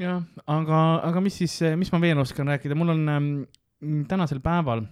[0.01, 3.29] jah, aga, aga mis siis, mis ma veel oskan rääkida, mul on ähm,
[4.09, 4.85] tänasel päeval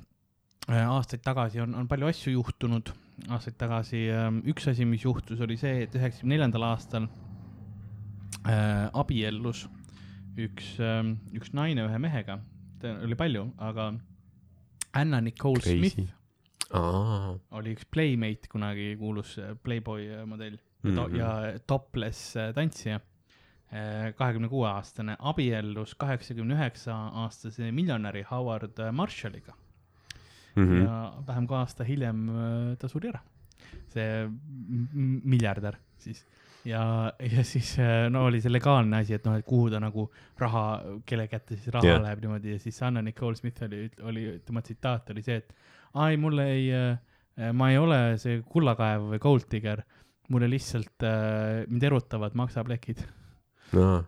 [0.70, 2.94] äh, aastaid tagasi on, on palju asju juhtunud
[3.30, 7.10] aastaid tagasi ähm, üks asi, mis juhtus, oli see, et üheksakümne neljandal aastal
[8.48, 9.68] äh, abiellus
[10.40, 12.40] üks ähm,, üks naine ühe mehega,
[13.04, 13.92] oli palju, aga
[14.98, 15.78] Anna Nicole Crazy.
[15.92, 16.18] Smith
[16.78, 21.18] aa, oli üks Playmate, kunagi kuulus äh, Playboy äh, modell mm -hmm.
[21.18, 23.00] Ja topless äh, tantsija,
[24.18, 29.54] kahekümne kuue aastane, abiellus kaheksakümne üheksa aastase miljonäri Howard äh, Marshalliga
[30.56, 30.64] mm.
[30.64, 30.84] -hmm.
[30.84, 33.22] ja vähem kui aasta hiljem äh, ta suri ära,
[33.88, 34.30] see
[35.24, 36.26] miljardär siis.
[36.66, 40.10] ja, ja siis äh, no oli see legaalne asi, et noh, et kuhu ta nagu
[40.40, 40.66] raha,
[41.06, 42.04] kelle kätte siis raha yeah.
[42.04, 45.56] läheb niimoodi ja siis Anna Nicole Smith oli, oli, tema tsitaat oli see, et
[45.94, 46.70] ai, mulle ei,
[47.54, 49.82] ma ei ole see kullakaev või gold digger,
[50.30, 53.04] mulle lihtsalt äh,, mind erutavad maksaplekid,
[53.78, 54.02] aa.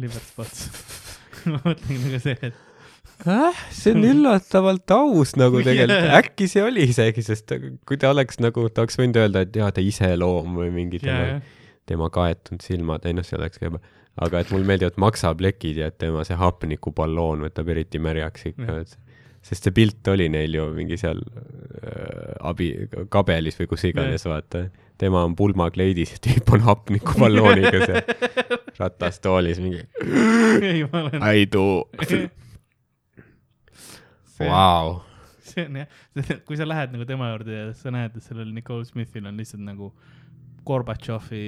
[0.00, 0.68] liver spots.
[1.50, 6.20] ma mõtlen nagu see, et äh, see on üllatavalt aus nagu tegelikult Jaa.
[6.20, 7.54] äkki see oli isegi, sest
[7.88, 11.06] kui ta oleks nagu, ta oleks võinud öelda, et jaa, ta iseloom või mingi jaa,
[11.06, 11.54] tema jah,
[11.86, 13.82] tema kaetud silmad, ei noh, see oleks ka juba,
[14.26, 18.86] aga et mulle meeldivad maksaplekid ja et tema see hapnikuballoon võtab eriti märjaks ikka Jah.,
[18.86, 19.05] et
[19.46, 22.72] sest see pilt oli neil ju mingi seal äh, abi,
[23.12, 24.66] kabelis või kus iganes, vaata.
[24.98, 28.02] tema on pulmakleidis ja tüüp on hapnikuballooniga seal
[28.80, 29.84] ratastoolis mingi
[31.20, 31.86] I do,
[34.40, 35.00] vau.
[35.46, 35.88] see on jah,
[36.48, 39.62] kui sa lähed nagu tema juurde ja sa näed, et sellel Nicole Smithil on lihtsalt
[39.64, 39.92] nagu
[40.66, 41.44] Gorbatšovi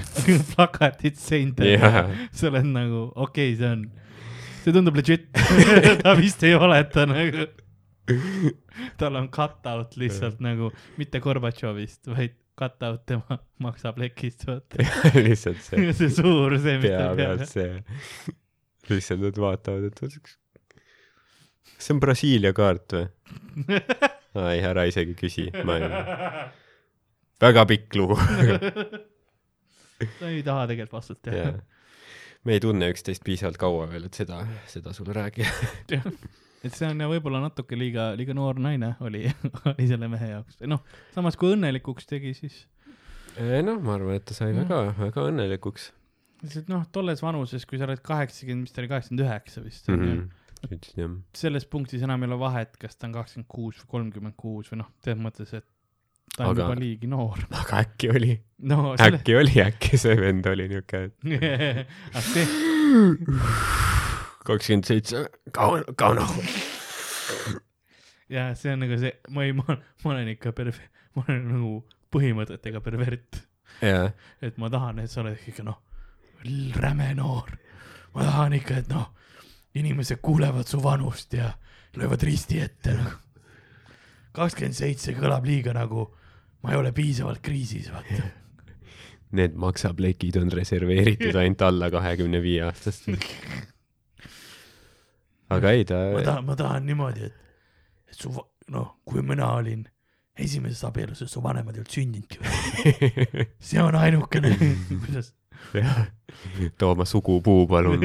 [0.54, 2.06] plakatid seintel Jaa.
[2.32, 3.84] sa oled nagu, okei okay,, see on,
[4.62, 5.28] see tundub legit
[6.02, 7.48] ta vist ei valeta nagu.
[8.98, 14.86] tal on cut-out lihtsalt nagu, mitte Gorbatšovist, vaid cut-out tema maksaplekist, vaata.
[15.26, 17.82] lihtsalt see see suur, see, mis tal peal see,
[18.90, 20.38] lihtsalt nad vaatavad, et kas
[21.78, 23.06] see on Brasiilia kaart või?
[23.68, 25.88] ei, ära isegi küsi, ma ei,
[27.42, 28.18] väga pikk lugu.
[30.18, 31.60] ta ei taha tegelikult teha jaa.
[32.44, 36.02] Me ei tunne üksteist piisavalt kaua veel, et seda, seda sulle rääkida.
[36.66, 39.24] et see on võib-olla natuke liiga, liiga noor naine oli,
[39.72, 40.60] oli selle mehe jaoks.
[40.70, 40.82] noh,
[41.14, 42.62] samas kui õnnelikuks tegi, siis
[43.38, 44.62] noh, ma arvan, et ta sai Jah.
[44.62, 45.90] väga, väga õnnelikuks
[46.42, 50.00] lihtsalt noh, tolles vanuses, kui sa oled kaheksakümmend, mis ta oli, kaheksakümmend üheksa vist mm.
[50.02, 50.24] -hmm.
[50.68, 51.14] ütlesin jah.
[51.38, 54.82] selles punktis enam ei ole vahet, kas ta on kakskümmend kuus või kolmkümmend kuus või
[54.82, 55.68] noh, selles mõttes, et
[56.36, 57.38] ta on Aga- juba liigi noor.
[57.60, 58.36] aga äkki oli,
[58.68, 62.46] no selle, äkki oli, äkki see vend oli niuke, et see,
[64.46, 66.26] kakskümmend seitse, kaua, kaua
[68.32, 69.64] ja see on nagu see, ma ei, ma,
[70.04, 71.72] ma olen ikka perve-, ma olen nagu
[72.12, 73.42] põhimõtetega pervert.
[73.82, 74.12] jah,
[74.44, 75.80] et ma tahan, et sa oled ikka noh,
[76.80, 77.52] räme noor.
[78.14, 79.10] ma tahan ikka, et noh,
[79.78, 81.52] inimesed kuulevad su vanust ja
[81.96, 83.18] löövad risti ette nagu.
[84.32, 86.08] kakskümmend seitse kõlab liiga nagu,
[86.62, 88.22] ma ei ole piisavalt kriisis, vaata.
[89.38, 93.18] need maksaplekid on reserveeritud ainult alla kahekümne viie aastastele.
[95.52, 97.34] aga ei, ta, ma tahan, ma tahan niimoodi, et,
[98.12, 98.32] et su,
[98.72, 99.86] noh, kui mina olin
[100.38, 103.46] esimeses abielus, et su vanemad ei olnud sündinudki veel.
[103.70, 104.52] see on ainukene,
[105.04, 105.32] kuidas.
[106.78, 108.00] too oma sugupuu palun.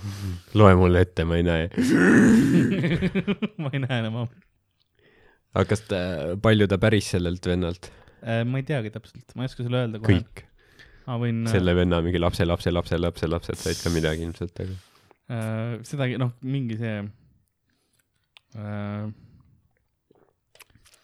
[0.58, 1.68] loe mulle ette, ma ei näe.
[3.62, 4.44] ma ei näe enam ammu.
[5.52, 5.98] aga kas ta,
[6.42, 7.90] palju ta päris sellelt vennalt?
[8.22, 10.20] Äh, ma ei teagi täpselt, ma ei oska sulle öelda kohe.
[10.20, 10.44] kõik,
[11.08, 11.42] ma võin.
[11.50, 14.78] selle venna mingi lapse, lapse, lapse, lapse, lapsed said ka midagi ilmselt, aga
[15.32, 16.96] äh, sedagi, noh, mingi see
[18.56, 19.10] äh,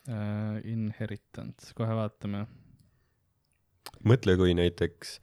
[0.08, 2.46] äh, inheritance, kohe vaatame.
[4.06, 5.18] mõtle, kui näiteks,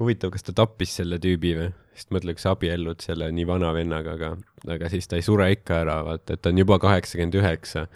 [0.00, 1.70] huvitav, kas ta tappis selle tüübi või?
[1.92, 4.30] sest mõtle, kui sa abiellud selle nii vana vennaga, aga,
[4.72, 7.86] aga siis ta ei sure ikka ära, vaata, et ta on juba kaheksakümmend üheksa.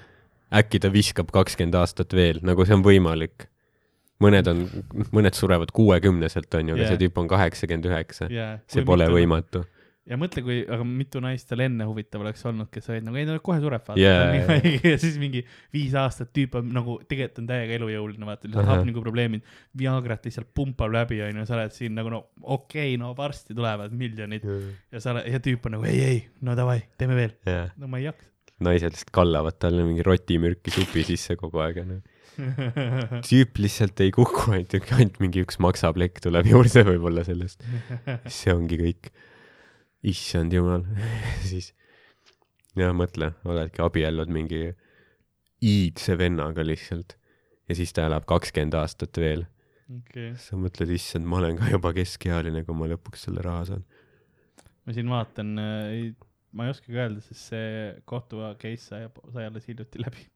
[0.52, 3.48] äkki ta viskab kakskümmend aastat veel, nagu see on võimalik.
[4.20, 4.60] mõned on,
[5.12, 6.92] mõned surevad kuuekümneselt, on ju, aga Jaa.
[6.92, 8.28] see tüüp on kaheksakümmend üheksa.
[8.30, 9.08] yeah, see pole.
[9.12, 9.64] võimatu.
[10.06, 13.26] Ja mõtle, kui, aga mitu naist tal enne huvitav oleks olnud, kes olid nagu, ei
[13.26, 15.42] no kohe sureb, vaata haige ja siis mingi
[15.74, 18.80] viis aastat tüüp on nagu tegelikult on täiega elujõuline, vaata, lihtsalt Ahah.
[18.80, 19.44] hapnikuprobleemid,
[19.82, 23.94] Viagrat lihtsalt pumpab läbi, onju, sa oled siin nagu no okei okay,, no varsti tulevad
[23.96, 27.34] miljonid ja sa oled, ja tüüp on nagu ei, ei, no davai, teeme veel.
[27.48, 28.30] jah, no ma ei jaksa.
[28.66, 32.04] naised lihtsalt kallavad talle mingi rotimürki supi sisse kogu aeg noh.
[33.26, 37.64] tüüp lihtsalt ei kuku, ainult, ainult mingi üks maksaplekk tuleb juurde võib-olla sellest.
[38.30, 39.10] see ongi kõik.
[40.04, 40.84] Issand jumal,
[41.50, 41.72] siis
[42.76, 44.68] ja mõtle, oledki abiellud mingi
[45.64, 47.16] iidse vennaga lihtsalt
[47.68, 49.46] ja siis ta elab kakskümmend aastat veel.
[49.92, 53.84] okei, sa mõtled, issand, ma olen ka juba keskealine, kui ma lõpuks selle raha saan.
[54.86, 60.02] ma siin vaatan, ma ei oskagi öelda, sest see kohtu case sai, sai alles hiljuti
[60.04, 60.26] läbi.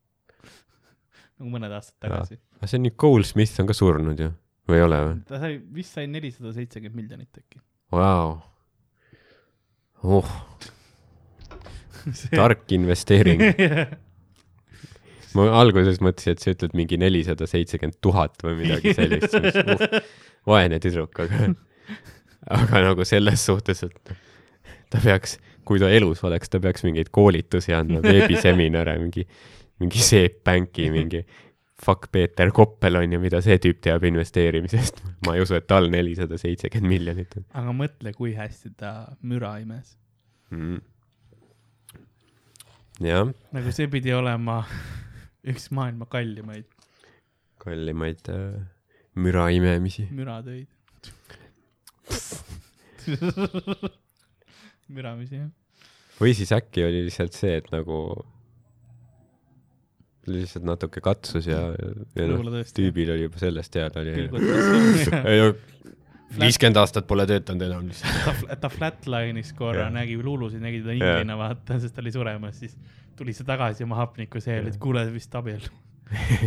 [1.40, 2.40] nagu mõned aastad tagasi.
[2.58, 4.30] aga see on nüüd, Cole Smith on ka surnud ju,
[4.70, 5.18] või ei ole või?
[5.28, 7.62] ta sai, vist sai nelisada seitsekümmend miljonit äkki.
[7.94, 8.38] Vau.
[10.02, 10.30] Oh,
[12.38, 13.42] tark investeering.
[15.36, 20.00] ma alguses mõtlesin, et sa ütled mingi nelisada seitsekümmend tuhat või midagi sellist, mis uh,,
[20.48, 21.52] vaene tüdruk, aga,
[22.60, 24.14] aga nagu selles suhtes, et
[24.90, 25.36] ta peaks,
[25.68, 29.26] kui ta elus oleks, ta peaks mingeid koolitusi andma, veebiseminare, mingi,
[29.82, 31.22] mingi Seep Banki, mingi
[31.80, 35.02] fuck Peeter Koppel on ju, mida see tüüp teab investeerimisest.
[35.26, 39.56] ma ei usu, et tal nelisada seitsekümmend miljonit on aga mõtle, kui hästi ta müra
[39.62, 39.96] imes.
[40.54, 40.80] mm..
[43.06, 44.62] jah, nagu see pidi olema
[45.50, 46.68] üks maailma kallimaid
[47.60, 48.60] kallimaid äh,
[49.14, 50.08] müra imemisi.
[50.10, 50.68] müratöid.
[54.94, 55.50] müramisi jah.
[56.20, 57.96] või siis äkki oli lihtsalt see, et nagu
[60.28, 61.60] lihtsalt natuke katsus ja,
[62.16, 62.42] ja noh,
[62.76, 64.28] tüübil oli juba sellest teada oli.
[66.38, 68.44] viiskümmend aastat pole töötanud enam lihtsalt.
[68.46, 69.94] ta, ta flatline'is korra Jah.
[69.94, 71.00] nägi luulusid, nägi teda Jah.
[71.00, 72.76] inglina vaata, sest ta oli suremas, siis
[73.18, 75.72] tuli see tagasi oma hapniku seel, et kuule vist abiellu.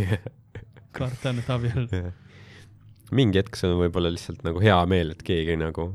[0.98, 2.04] kardan, et abiellu.
[3.14, 5.90] mingi hetk sul on võib-olla lihtsalt nagu hea meel, et keegi nagu,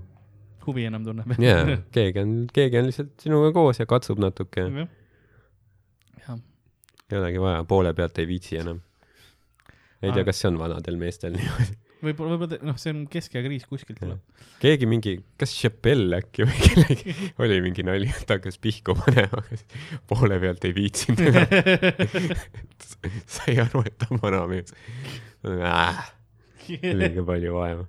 [0.68, 1.34] huvi enam tunneb.
[1.42, 4.96] jaa, keegi on, keegi on lihtsalt sinuga koos ja katsub natuke, jah,
[7.10, 8.82] ei olegi vaja, poole pealt ei viitsi enam.
[10.02, 11.78] ei tea, kas see on vanadel meestel niimoodi.
[12.06, 14.22] võib-olla, võib-olla, noh, see on keskaja kriis kuskilt tuleb.
[14.62, 19.60] keegi mingi, kas Chappelle äkki või kellegi oli mingi nali, et hakkas pihku panema, aga
[19.60, 19.66] siis
[20.10, 22.36] poole pealt ei viitsinud enam.
[23.38, 24.76] sai aru, et ta on vanamees.
[26.70, 27.88] liiga palju vaeva.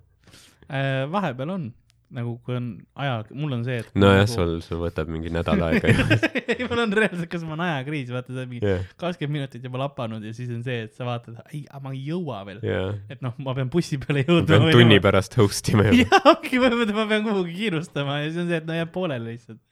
[0.70, 1.70] Äh, vahepeal on,
[2.14, 2.66] nagu kui on
[2.98, 3.90] aja, mul on see, et.
[3.98, 5.92] nojah, sul, sul võtab mingi nädal aega.
[6.54, 9.82] ei, mul on reaalselt, kas mul on ajakriis, vaata, sa oled mingi kakskümmend minutit juba
[9.84, 12.60] lapanud ja siis on see, et sa vaatad, ei, ma ei jõua veel.
[12.66, 12.98] jah.
[13.12, 14.50] et noh, ma pean bussi peale ma jõudma.
[14.50, 16.02] pean tunni pärast host ima juba.
[16.02, 16.62] jaa, ongi,
[16.98, 19.62] ma pean kuhugi kiirustama ja siis on see, et no jääb pooleli lihtsalt.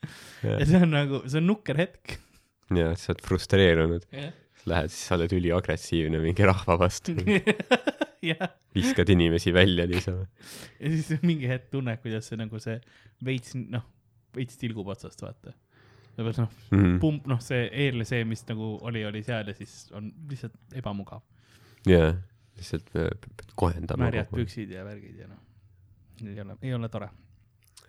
[0.46, 2.18] ja see on nagu, see on nukker hetk.
[2.78, 4.30] jah, sa oled frustreerunud, jah,
[4.66, 7.14] lähed, siis sa oled üliagressiivne mingi rahva vastu,
[8.30, 10.26] jah, viskad inimesi välja niisama.
[10.80, 12.78] ja siis mingi hetk tunned, kuidas see nagu see
[13.24, 13.84] veits, noh,
[14.36, 15.54] veits tilgub otsast, vaata.
[16.18, 16.98] noh, Mhm.
[17.00, 21.22] pump, noh, see eelne see, mis nagu oli, oli seal ja siis on lihtsalt ebamugav.
[21.86, 22.12] jaa,
[22.58, 24.04] lihtsalt äh, pe- pead kohendama.
[24.08, 25.38] märjad püksid ja värgid ja noh,
[26.26, 27.08] ei ole, ei ole tore.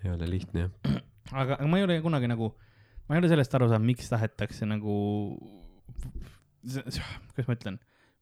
[0.04, 1.02] ei ole lihtne jah.
[1.32, 2.54] aga, aga ma ei ole kunagi nagu,
[3.10, 4.94] ma ei ole sellest aru saanud, miks tahetakse nagu,
[6.64, 7.80] kuidas ma ütlen,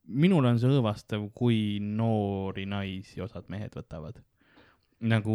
[0.08, 4.22] minul on see õõvastav, kui noori naisi osad mehed võtavad.
[4.98, 5.34] nagu,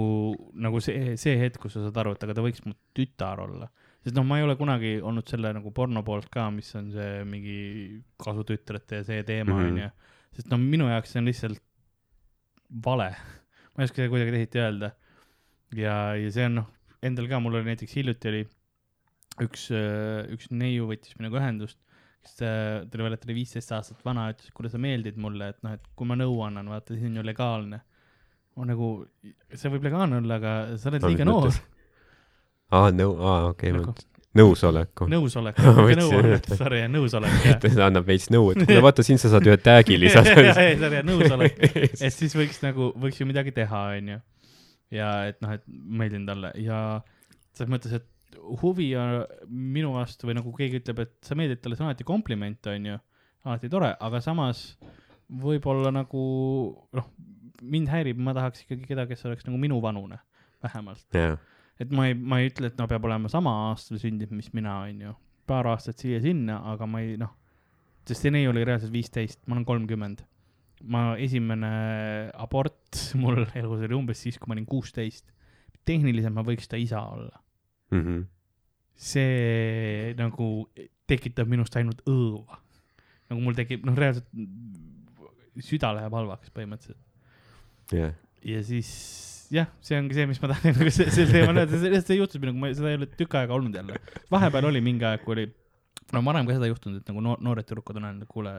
[0.59, 3.69] nagu see, see hetk, kus sa saad aru, et aga ta võiks mu tütar olla.
[4.03, 7.21] sest noh, ma ei ole kunagi olnud selle nagu porno poolt ka, mis on see
[7.23, 9.61] mingi kasutütrete ja see teema Mhm.
[9.67, 10.35] onju mm -hmm..
[10.35, 11.61] sest no minu jaoks see on lihtsalt
[12.85, 13.15] vale.
[13.75, 14.91] ma ei oska seda kuidagi teisiti öelda.
[15.75, 16.67] ja, ja see on noh,
[17.01, 18.43] endal ka, mul oli näiteks hiljuti oli
[19.41, 19.69] üks,
[20.29, 21.79] üks neiu võttis minuga ühendust,
[22.23, 25.59] kes äh, ta oli et oli viisteist aastat vana, ütles, kuule, sa meeldid mulle, et
[25.65, 27.81] noh, et kui ma nõu annan, vaata, siis on ju legaalne.
[28.55, 28.89] ma nagu,
[29.57, 31.49] see võib legaalne olla, aga sa oled liiga noor
[32.73, 35.07] aa, nõu, aa, okei, Nagu- ma nõusoleku.
[35.09, 39.29] nõusolek, mitte võtsin- nõuannet, sorry, nõusolek, ta annab veits nõu, et kuule vaata, siin sa
[39.33, 40.33] saad ühe tag'i lisada.
[40.63, 41.59] ei, sorry, nõusolek,
[41.93, 44.19] et siis võiks nagu, võiks ju midagi teha, onju.
[44.93, 46.79] ja et noh, et meeldin talle ja
[47.53, 48.07] selles mõttes, et
[48.61, 52.07] huvi on minu vastu või nagu keegi ütleb, et sa meeldid talle, see on alati
[52.07, 52.97] kompliment, onju.
[53.43, 54.65] alati tore, aga samas
[55.43, 56.23] võib-olla nagu
[56.95, 57.09] noh,
[57.63, 60.19] mind häirib, ma tahaks ikkagi keda, kes oleks nagu minu vanune,
[60.63, 61.05] vähemalt.
[61.15, 61.37] jah,
[61.81, 64.81] et ma ei, ma ei ütle, et no peab olema sama aastal sündinud, mis mina,
[64.89, 65.15] onju.
[65.49, 67.33] paar aastat siia-sinna, aga ma ei noh,
[68.07, 70.25] sest see neiu oli reaalselt viisteist, ma olen kolmkümmend.
[70.83, 71.69] ma esimene
[72.35, 75.31] abort mul elus oli umbes siis, kui ma olin kuusteist.
[75.87, 77.39] tehniliselt ma võiks ta isa olla.
[77.93, 78.23] Mhm.
[78.95, 80.49] see nagu
[81.09, 82.59] tekitab minust ainult õõva.
[83.29, 84.27] nagu mul tekib, noh, reaalselt
[85.63, 87.01] süda läheb halvaks põhimõtteliselt.
[87.93, 88.13] jah,
[88.43, 88.89] ja siis
[89.53, 92.41] jah, see ongi see, mis ma tahan nagu see, see teema öelda, see, see juhtus
[92.41, 93.99] minuga, ma seda ei ole tükk aega olnud jälle.
[94.33, 95.45] vahepeal oli mingi aeg, kui oli,
[96.13, 98.55] no varem ka seda juhtunud, et nagu noor, noored tüdrukud on öelnud, kuule,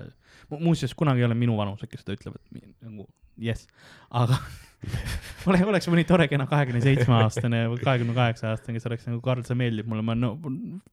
[0.54, 2.42] muuseas kunagi ei ole minu vanused, kes seda ütlevad,
[2.84, 3.08] nagu
[3.48, 3.66] jess,
[4.14, 4.38] aga
[5.48, 9.20] ole, oleks mõni tore kena kahekümne seitsme aastane või kahekümne kaheksa aastane, kes oleks nagu
[9.24, 10.36] Karl, sa meeldib mulle, ma no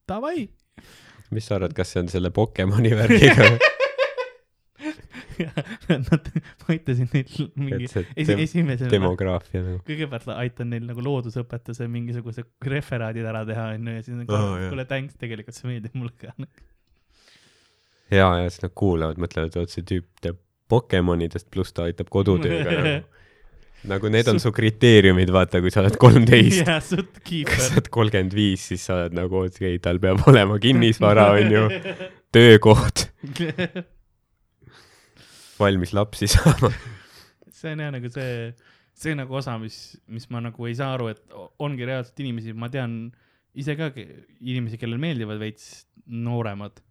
[0.09, 0.47] davai.
[1.31, 3.51] mis sa arvad, kas see on selle Pokemoni värgiga?
[5.41, 9.79] Nad, ma aitasin neil mingi see esi-, esimesel, demograafia nagu.
[9.87, 14.85] kõigepealt aitan neil nagu loodusõpetuse mingisuguse referaadid ära teha, onju, ja siis on oh, kuule
[14.89, 16.35] thanks, tegelikult see meeldib mulle ka.
[18.13, 20.37] ja, ja siis nad kuulavad, mõtlevad, et see tüüp teab
[20.71, 23.20] Pokemonidest, pluss ta aitab kodutööga nagu.
[23.89, 26.67] Nagu need on su kriteeriumid, vaata, kui sa oled kolmteist.
[26.91, 30.59] suht kui sa oled kolmkümmend viis, siis sa oled nagu, okei okay,, tal peab olema
[30.61, 31.63] kinnisvara, onju,
[32.33, 33.07] töökoht,
[35.61, 36.71] valmis lapsi saama.
[37.53, 38.51] see on jah nagu see,
[38.97, 42.69] see nagu osa, mis, mis ma nagu ei saa aru, et ongi reaalselt inimesi, ma
[42.73, 43.03] tean
[43.57, 46.81] ise ka inimesi, kellele meeldivad veits nooremad.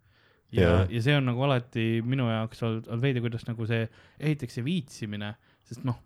[0.55, 3.86] ja Jaa., ja see on nagu alati minu jaoks olnud, olnud veidi, kuidas nagu see,
[4.18, 5.34] esiteks see viitsimine,
[5.66, 5.99] sest noh,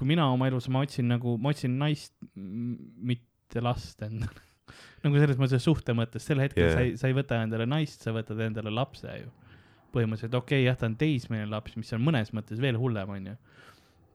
[0.00, 4.46] kui mina oma elus, ma otsin nagu, ma otsin naist, mitte last endale.
[5.04, 6.72] nagu selles mõttes suhte mõttes, sel hetkel yeah.
[6.72, 9.28] sa ei, sa ei võta endale naist, sa võtad endale lapse ju.
[9.92, 13.36] põhimõtteliselt okei okay,, jah, ta on teismeline laps, mis on mõnes mõttes veel hullem, onju.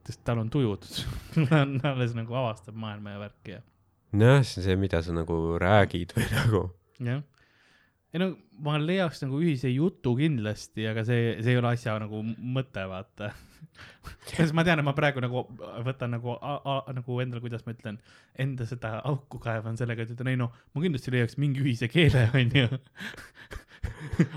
[0.08, 0.88] sest tal on tujud
[1.50, 3.62] ta on alles nagu avastab maailma ja värki ja,
[4.16, 6.62] nojah, see on see, mida sa nagu räägid või nagu.
[7.12, 7.22] jah.
[8.16, 8.30] Ei no
[8.64, 13.28] ma leiaks nagu ühise jutu kindlasti, aga see, see ei ole asja nagu mõte, vaata.
[14.30, 15.42] sest ma tean, et ma praegu nagu
[15.84, 16.38] võtan nagu,
[16.96, 17.98] nagu endale, kuidas ma ütlen,
[18.40, 22.24] enda seda auku kaevan sellega, et ütlen ei noh, ma kindlasti leiaks mingi ühise keele,
[22.40, 22.80] onju.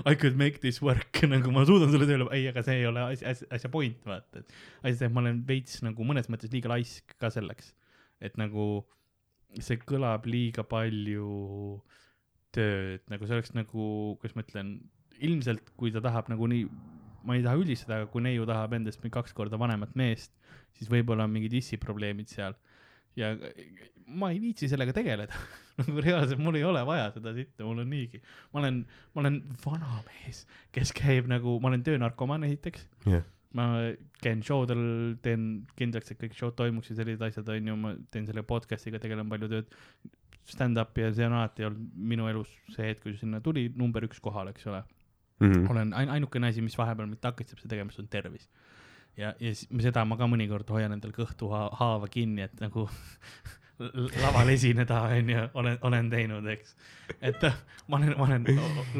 [0.06, 3.06] I could make this work, nagu ma suudan sulle tööle, ei, aga see ei ole
[3.14, 4.52] asja, asja, point, vaata, et
[4.84, 7.72] asi see, et ma olen veits nagu mõnes mõttes liiga laisk ka selleks,
[8.20, 8.84] et nagu
[9.56, 11.80] see kõlab liiga palju
[12.56, 13.86] tööd, nagu see oleks nagu,
[14.20, 14.72] kuidas ma ütlen,
[15.20, 16.66] ilmselt kui ta tahab nagu nii,
[17.28, 20.32] ma ei taha üldistada, aga kui neiu tahab endast mingi kaks korda vanemat meest,
[20.78, 22.56] siis võib-olla on mingid issiprobleemid seal.
[23.18, 23.34] ja
[24.06, 25.34] ma ei viitsi sellega tegeleda,
[25.80, 28.22] nagu reaalselt mul ei ole vaja seda sitta, mul on niigi,
[28.54, 28.80] ma olen,
[29.14, 32.86] ma olen vana mees, kes käib nagu, ma olen töönarkomaan esiteks.
[33.10, 33.26] Jah,
[33.58, 33.66] ma
[34.22, 34.82] käin show del,
[35.24, 35.46] teen
[35.78, 39.50] kindlaks, et kõik show'd toimuks ja sellised asjad onju, ma teen selle podcast'iga, tegelen palju
[39.50, 39.78] tööd.
[40.54, 44.20] Stand-up'i ja see on alati olnud minu elus see hetk, kui sinna tuli number üks
[44.22, 44.82] kohal, eks ole.
[45.40, 45.70] Mhm.
[45.72, 48.48] olen ain-, ainukene asi, mis vahepeal mind takistab seda tegemast, on tervis.
[49.16, 52.86] ja, ja seda ma ka mõnikord hoian endal kõhtu ha haava kinni, et nagu
[53.80, 56.74] laval esineda onju, olen, olen teinud, eks.
[57.20, 57.42] et
[57.88, 58.44] ma olen, ma olen,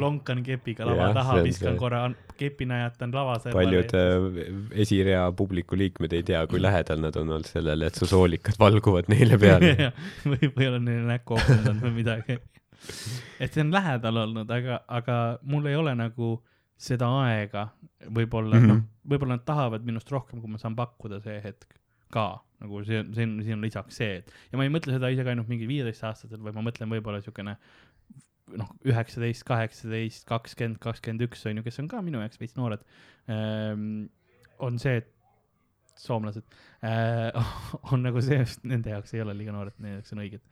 [0.01, 1.79] lonkan kepiga lava Jah, taha viskan see.
[1.79, 2.01] korra
[2.39, 3.65] kepi najatan lava servale.
[3.65, 4.51] paljud äh,
[4.85, 9.09] esirea publiku liikmed ei tea, kui lähedal nad on olnud sellele, et su soolikad valguvad
[9.13, 9.73] neile peale.
[10.31, 12.39] või, või olen neile näkku opendanud või midagi.
[13.39, 16.35] et see on lähedal olnud, aga, aga mul ei ole nagu
[16.81, 17.67] seda aega,
[18.09, 18.71] võib-olla mm Mhm.
[18.71, 18.81] -hmm.
[18.81, 21.77] noh, võib-olla nad tahavad minust rohkem, kui ma saan pakkuda see hetk
[22.11, 24.95] ka, nagu see on, see on, siin on lisaks see, et ja ma ei mõtle
[24.95, 27.55] seda isegi ainult mingi viieteistaastaselt, vaid ma mõtlen võib-olla siukene
[28.59, 32.83] noh, üheksateist, kaheksateist, kakskümmend, kakskümmend üks on ju, kes on ka minu jaoks veits noored
[33.31, 34.09] ähm,.
[34.61, 35.09] on see, et
[36.01, 36.45] soomlased
[36.85, 37.31] äh,
[37.93, 40.45] on nagu see, nende jaoks ei ole liiga noored, nende jaoks on õiged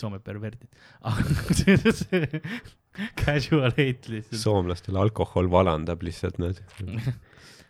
[0.00, 0.70] Soome perverdid,
[3.20, 4.40] casual hate lihtsalt.
[4.40, 6.62] soomlastel alkohol valandab lihtsalt nad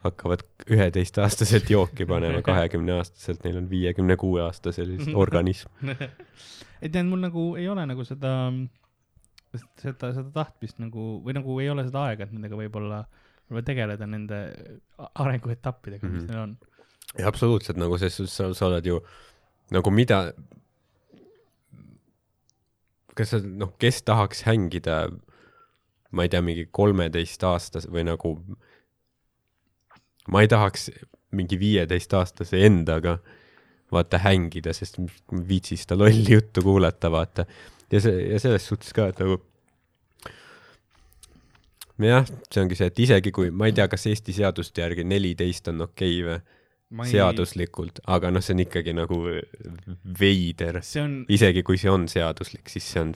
[0.07, 0.43] hakkavad
[0.73, 5.69] üheteistaastaselt jooki panema, kahekümneaastaselt neil on viiekümne kuue aastase lihtsalt organism.
[6.83, 8.33] et tead, mul nagu ei ole nagu seda,
[9.81, 13.03] seda, seda tahtmist nagu või nagu ei ole seda aega, et nendega võib-olla,
[13.47, 14.41] võib-olla tegeleda nende
[15.15, 16.33] arenguetappidega, mis Mhm.
[16.33, 16.57] neil on.
[17.19, 19.01] ja absoluutselt nagu selles suhtes sa, sa oled ju
[19.73, 20.33] nagu mida,
[23.17, 24.97] kas sa noh, kes tahaks hängida,
[26.13, 28.35] ma ei tea, mingi kolmeteistaastase või nagu,
[30.33, 30.91] ma ei tahaks
[31.37, 33.19] mingi viieteistaastase endaga
[33.93, 37.47] vaata hängida, sest ma ei viitsi seda lolli juttu kuulata, vaata.
[37.93, 39.39] ja see, ja selles suhtes ka, et nagu
[42.03, 45.71] jah, see ongi see, et isegi kui, ma ei tea, kas Eesti seaduste järgi neliteist
[45.73, 49.19] on okei okay või, seaduslikult, aga noh, see on ikkagi nagu
[50.21, 50.81] veider.
[51.03, 53.13] on, isegi kui see on seaduslik, siis see on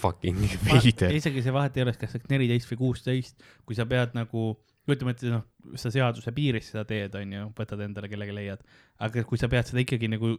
[0.00, 1.14] fucking veider.
[1.16, 4.52] isegi see vahet ei ole, kas oled neliteist või kuusteist, kui sa pead nagu,
[4.84, 5.44] kujutame ette, noh,
[5.80, 8.64] sa seaduse piiris seda teed, onju, võtad endale kellegi leiad,
[9.04, 10.34] aga kui sa pead seda ikkagi nagu,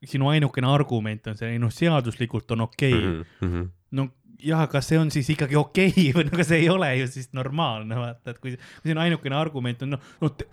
[0.00, 3.52] sinu ainukene argument on see, ei noh, seaduslikult on okei okay., mm.
[3.52, 3.68] -hmm.
[3.98, 4.08] no
[4.40, 6.06] jah, kas see on siis ikkagi okei okay?
[6.16, 9.36] või no aga see ei ole ju siis normaalne, vaata, et kui, kui sinu ainukene
[9.36, 10.48] argument on noh, no te,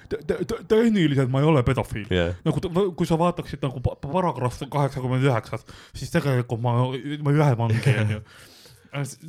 [0.67, 2.35] tehniliselt ma ei ole pedofiil yeah..
[2.47, 7.57] nagu kui sa vaataksid nagu pa- paragrahv kaheksakümmend üheksas, siis tegelikult ma, ma ei lähe
[7.59, 8.21] vangi, onju.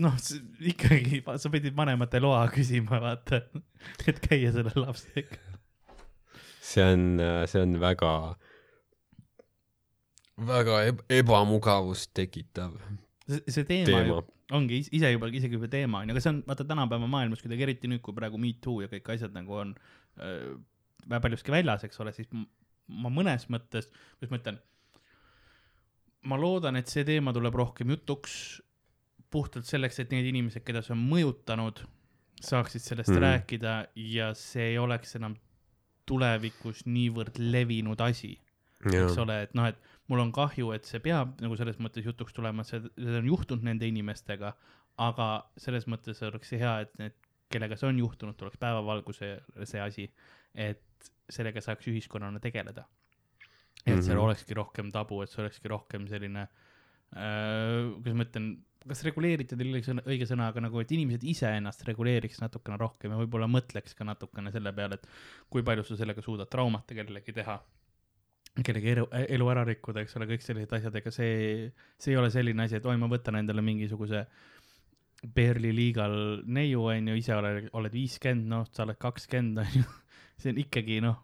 [0.03, 0.17] noh,
[0.73, 3.43] ikkagi sa pidid vanemate loa küsima, vaata,
[4.11, 5.41] et käia selle lapsega.
[6.69, 7.05] see on,
[7.49, 8.13] see on väga,
[10.49, 12.75] väga eb ebamugavust tekitav
[13.29, 14.19] see, teema, teema
[14.57, 17.67] ongi is- ise juba isegi juba teema onju, aga see on vaata tänapäeva maailmas kuidagi
[17.67, 19.75] eriti nüüd, kui praegu Me Too ja kõik asjad nagu on
[20.21, 20.55] äh,
[21.09, 22.31] väga paljuski väljas, eks ole, siis
[22.89, 24.61] ma mõnes mõttes, kuidas ma ütlen,
[26.29, 28.39] ma loodan, et see teema tuleb rohkem jutuks
[29.31, 31.85] puhtalt selleks, et need inimesed, keda see on mõjutanud,
[32.41, 33.23] saaksid sellest mm.
[33.25, 33.73] rääkida
[34.09, 35.35] ja see ei oleks enam
[36.09, 38.37] tulevikus niivõrd levinud asi
[38.87, 39.79] eks ole, et noh, et
[40.11, 43.67] mul on kahju, et see peab nagu selles mõttes jutuks tulema, see, see on juhtunud
[43.67, 44.53] nende inimestega,
[45.03, 47.17] aga selles mõttes oleks hea, et need,
[47.53, 50.07] kellega see on juhtunud, tuleks päevavalgusele see asi,
[50.55, 52.87] et sellega saaks ühiskonnana tegeleda.
[53.87, 54.07] et mm -hmm.
[54.07, 56.49] seal olekski rohkem tabu, et see olekski rohkem selline
[57.17, 58.49] äh,, kuidas ma ütlen,
[58.87, 63.13] kas reguleeritud ei ole õige sõna- aga nagu, et inimesed ise ennast reguleeriks natukene rohkem
[63.13, 65.09] ja võib-olla mõtleks ka natukene selle peale, et
[65.51, 67.59] kui palju sa sellega suudad traumat kellelegi teha
[68.65, 69.07] kellegi elu,
[69.37, 71.69] elu ära rikkuda, eks ole, kõik sellised asjad, ega see,
[72.01, 74.27] see ei ole selline asi, et oi, ma võtan endale mingisuguse
[75.35, 76.13] Berli liigal
[76.47, 79.87] neiu, onju, ise oled, oled viiskümmend, noh, sa oled kakskümmend, onju.
[80.39, 81.17] see on ikkagi, noh,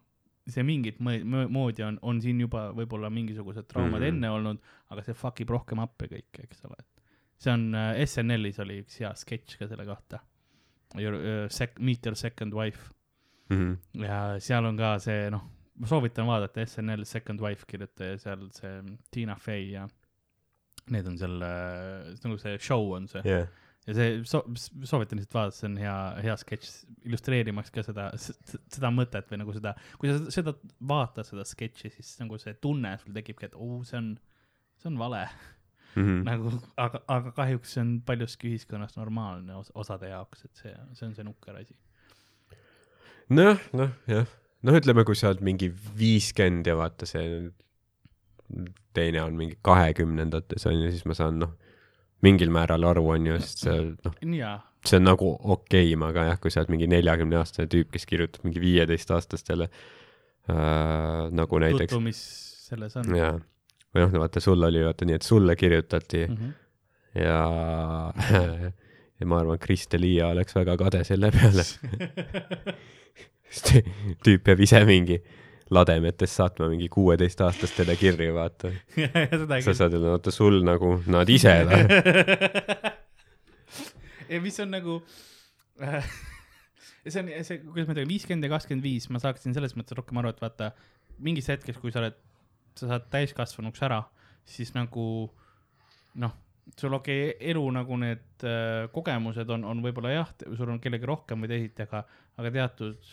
[0.51, 4.03] see mingit moodi on, on siin juba võib-olla mingisugused traumad mm.
[4.03, 4.17] -hmm.
[4.17, 6.83] enne olnud, aga see fuck ib rohkem appi kõik, eks ole.
[7.39, 10.21] See on äh, SNL-is oli üks hea sketš ka selle kohta.
[10.99, 12.91] Your uh, sec-, Meet your second wife
[13.53, 13.75] Mhm.
[14.01, 15.43] ja seal on ka see, noh,
[15.77, 18.79] ma soovitan vaadata SNL Second Wife kirjutaja seal see
[19.13, 19.83] Tina Fey ja
[20.89, 21.35] need on seal,
[22.25, 23.45] nagu see show on see jah,
[23.85, 24.41] ja see so,,
[24.89, 26.71] soovitan lihtsalt vaadata, see on hea, hea sketš,
[27.05, 32.15] illustreerimaks ka seda, seda mõtet või nagu seda, kui sa seda vaatad, seda sketši, siis
[32.25, 34.15] nagu see tunne sul tekibki, et oo, see on,
[34.81, 35.27] see on vale
[35.97, 36.23] Mhm.
[36.27, 41.07] nagu, aga, aga kahjuks see on paljuski ühiskonnas normaalne os osade jaoks, et see, see
[41.09, 41.77] on see nukker asi.
[43.31, 44.27] noh, noh jah,
[44.63, 47.53] noh, ütleme, kui sa oled mingi viiskümmend ja vaata see
[48.95, 51.55] teine on mingi kahekümnendates on ju, siis ma saan noh,
[52.25, 56.29] mingil määral aru on ju, sest see noh, jaa, see on nagu okei okay,, aga
[56.31, 61.93] jah, kui sa oled mingi neljakümne aastane tüüp, kes kirjutab mingi viieteistaastastele äh, nagu näiteks
[61.93, 62.23] tutvu, mis
[62.69, 63.11] selles on.
[63.17, 63.35] jaa,
[63.95, 66.53] või noh, vaata sul oli vaata nii, et sulle kirjutati Mm -hmm.
[67.23, 67.39] ja
[69.21, 71.65] ja ma arvan, Kriste-Liia oleks väga kade selle peale,
[73.55, 73.73] sest
[74.27, 75.21] tüüp peab ise mingi
[75.71, 78.71] lademetes saatma mingi kuueteistaastastele kirju, vaata.
[79.65, 81.55] sa saad öelda, oota sul nagu nad ise
[84.29, 85.03] ja mis on nagu
[85.83, 86.05] äh,
[87.11, 90.21] see on see, kuidas ma ütlen, viiskümmend ja kakskümmend viis, ma saaksin selles mõttes rohkem
[90.21, 90.71] aru, et vaata
[91.25, 92.17] mingis hetkes, kui sa oled,
[92.79, 94.01] sa saad täiskasvanuks ära,
[94.45, 95.07] siis nagu
[96.21, 96.35] noh,
[96.79, 101.09] sul okei okay,, elu nagu need äh, kogemused on, on võib-olla jah, sul on kellegi
[101.09, 102.05] rohkem või teisiti, aga,
[102.41, 103.13] aga teatud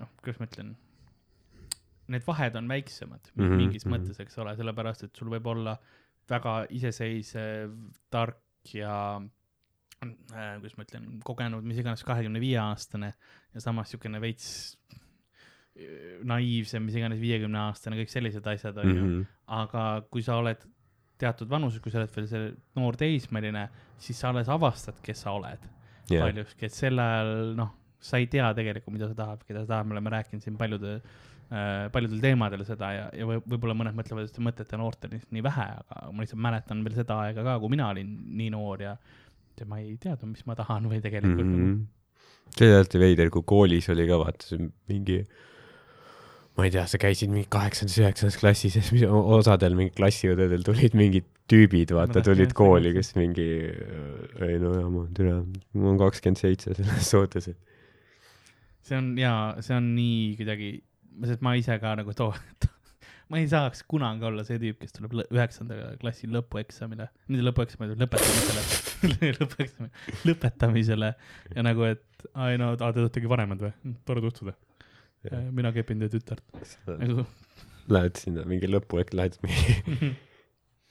[0.00, 0.72] noh, kuidas ma ütlen,
[2.14, 3.92] need vahed on väiksemad mm -hmm, mingis mm.
[3.92, 4.02] -hmm.
[4.06, 5.76] mõttes, eks ole, sellepärast et sul võib olla
[6.30, 7.72] väga iseseisev,
[8.10, 8.40] tark
[8.74, 9.20] ja
[10.02, 13.14] äh, kuidas ma ütlen, kogenud mis iganes kahekümne viie aastane
[13.54, 14.78] ja samas siukene veits
[16.24, 19.08] naiivsem, mis iganes viiekümne aastane, kõik sellised asjad onju mm.
[19.08, 19.38] -hmm.
[19.58, 20.60] aga kui sa oled
[21.18, 23.68] teatud vanuses, kui sa oled veel see noor teismeline,
[23.98, 25.66] siis sa alles avastad, kes sa oled
[26.10, 26.22] yeah.
[26.22, 27.72] paljuski, et sel ajal noh,
[28.04, 30.94] sa ei tea tegelikult, mida sa tahad, keda sa tahad, me oleme rääkinud siin paljude
[30.98, 35.34] äh, paljudel teemadel seda ja, ja võib- võib-olla mõned mõtlevad, et te mõtlete noortel lihtsalt
[35.34, 38.86] nii vähe, aga ma lihtsalt mäletan veel seda aega ka, kui mina olin nii noor
[38.86, 38.94] ja
[39.70, 41.58] ma ei teadnud, mis ma tahan või tegelikult mm.
[41.58, 42.54] -hmm.
[42.58, 45.20] see oli alati veider, kui koolis oli ka vaata see mingi
[46.54, 50.94] ma ei tea, sa käisid mingi kaheksandas, üheksandas klassis ja siis osadel mingi klassiõdedel tulid
[50.98, 53.48] mingid tüübid, vaata, tulid kooli, kes mingi,
[54.46, 55.40] ei no jaa, ma türa,
[55.74, 57.74] mul on kakskümmend seitse selles suhtes, et
[58.84, 60.70] see on jaa, see on nii kuidagi,
[61.26, 62.30] sest ma ise ka nagu too,
[63.32, 68.64] ma ei saaks kunagi olla see tüüp, kes tuleb üheksanda klassi lõpueksamile, mitte lõpueksamile, lõpetamisele,
[69.40, 71.12] lõpueksamile, lõpetamisele
[71.56, 73.96] ja nagu, et ai no, te oletegi vanemad või?
[74.08, 74.56] tore tutvuda.
[75.54, 76.42] Mina kepin teie tütart.
[76.86, 77.24] nagu
[77.92, 79.72] lähed sinna mingi lõpu, lähed mingi,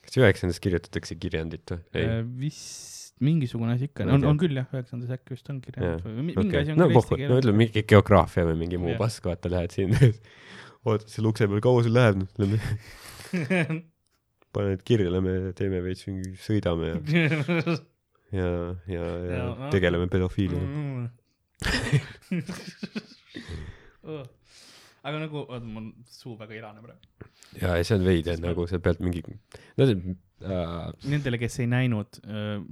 [0.06, 1.82] kas üheksandas kirjutatakse kirjandit või?
[2.04, 6.06] äh, vist mingisugune asi ikka, on, on küll jah, üheksandas äkki vist on kirjandus Jah,
[6.10, 6.60] või mi- mingi okei.
[6.66, 9.72] asi on no küll pohhu, no ütleme mingi geograafia või mingi muu pask, vaata, lähed
[9.76, 9.98] sinna,
[10.84, 12.60] ootad seal ukse peal, kaua sul läheb, noh, mingi.
[14.54, 16.98] paned kirja, lähme teeme veits mingi, sõidame ja,
[18.42, 18.50] ja,
[18.92, 19.42] ja, ja
[19.74, 20.68] tegeleme pedofiiliaga.
[24.04, 27.30] aga nagu, oota, mul suu väga ilane praegu.
[27.60, 29.24] ja, ja see on veider nagu sa pead mingi,
[29.80, 32.20] no see äh,, Nendele, kes ei näinud,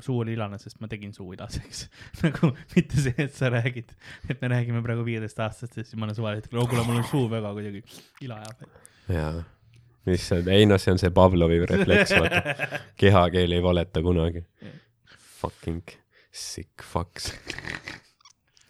[0.04, 1.86] suu oli ilane, sest ma tegin suu ilaseks.
[2.26, 3.94] nagu mitte see, et sa räägid,
[4.28, 7.54] et me räägime praegu viieteistaastastest, siis ma olen suvaliselt, oh kuule, mul on suu väga
[7.56, 7.84] kuidagi
[8.28, 8.78] ila ajab.
[9.16, 9.34] jaa,
[10.12, 12.70] mis on, ei noh, see on see Pavlovi refleks, vaata.
[13.02, 14.44] kehakeel ei valeta kunagi.
[15.42, 15.96] Fucking
[16.32, 17.32] sick fucks.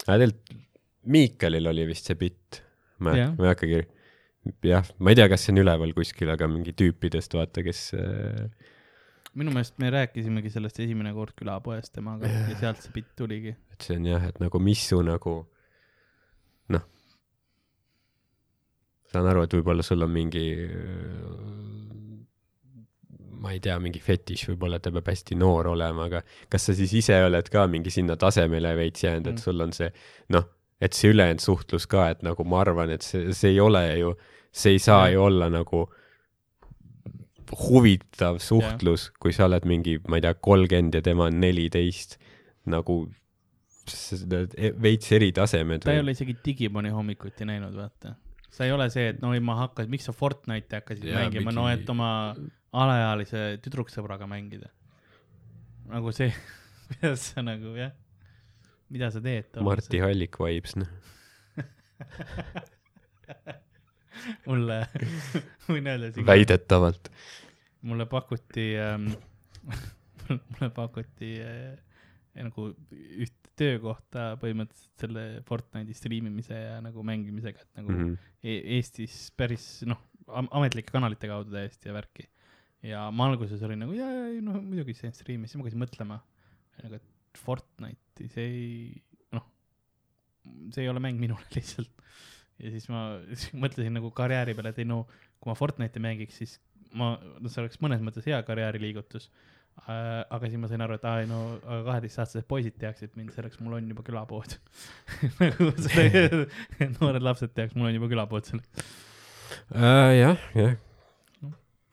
[0.06, 0.61] aga tegelikult
[1.10, 2.60] Miikalil oli vist see bitt.
[3.02, 3.80] ma ma ei hakkagi,
[4.68, 8.46] jah, ma ei tea, kas see on üleval kuskil, aga mingi tüüpidest vaata, kes äh,
[9.34, 13.56] minu meelest me rääkisimegi sellest esimene kord külapoes temaga ja sealt see bitt tuligi.
[13.74, 15.34] et see on jah, et nagu mis su nagu
[16.76, 16.84] noh,
[19.10, 20.46] saan aru, et võib-olla sul on mingi
[23.42, 26.20] ma ei tea, mingi fetiš võib-olla, ta peab hästi noor olema, aga
[26.52, 29.32] kas sa siis ise oled ka mingi sinna tasemele veits jäänud, Mm.
[29.34, 29.88] et sul on see
[30.30, 30.46] noh,
[30.82, 34.14] et see ülejäänud suhtlus ka, et nagu ma arvan, et see, see ei ole ju,
[34.50, 35.14] see ei saa Jah.
[35.14, 35.84] ju olla nagu
[37.52, 42.16] huvitav suhtlus, kui sa oled mingi, ma ei tea, kolmkümmend ja tema on neliteist,
[42.72, 43.02] nagu
[44.82, 48.14] veits eri tasemed ta ei ole isegi Digimoni hommikuti näinud, vaata.
[48.52, 51.56] sa ei ole see, et no ma hakkasin, miks sa Fortnite'i hakkasid Jaa, mängima, mingi-
[51.58, 52.10] no et oma
[52.72, 54.70] alaealise tüdruksõbraga mängida.
[55.92, 56.30] nagu see,
[56.88, 57.92] kuidas sa nagu jah,
[58.92, 59.60] mida sa teed?
[59.64, 60.90] Marti Hallik vibes, noh.
[64.48, 64.78] mulle,
[65.70, 66.26] võin öelda siin.
[66.28, 67.10] väidetavalt.
[67.88, 69.08] mulle pakuti ähm,
[70.52, 71.72] mulle pakuti äh,
[72.38, 78.04] nagu üht töökohta põhimõtteliselt selle Fortnite'i striimimise ja nagu mängimisega, et nagu mm.
[78.04, 78.30] -hmm.
[78.42, 82.28] e Eestis päris noh, ametlike kanalite kaudu täiesti ja värki.
[82.82, 86.22] ja ma alguses olin nagu ja, ja, noh muidugi see striimi, siis ma hakkasin mõtlema,
[86.82, 89.02] nagu et Fortnite'i see ei,
[89.36, 89.46] noh,
[90.74, 92.04] see ei ole mäng minule lihtsalt.
[92.62, 95.04] ja siis ma siis mõtlesin nagu karjääri peale, et ei no
[95.38, 96.58] kui ma Fortnite'i mängiks, siis
[96.98, 99.30] ma, no see oleks mõnes mõttes hea karjääriliigutus
[99.86, 100.22] äh,.
[100.28, 103.78] aga siis ma sain aru, et aa ei no kaheteistaastased poisid teaksid mind selleks, mul
[103.78, 104.58] on juba külapood.
[105.40, 105.72] nagu
[107.00, 108.88] noored lapsed teaks, mul on juba külapood selleks.
[109.72, 110.80] Äh, jah, jah.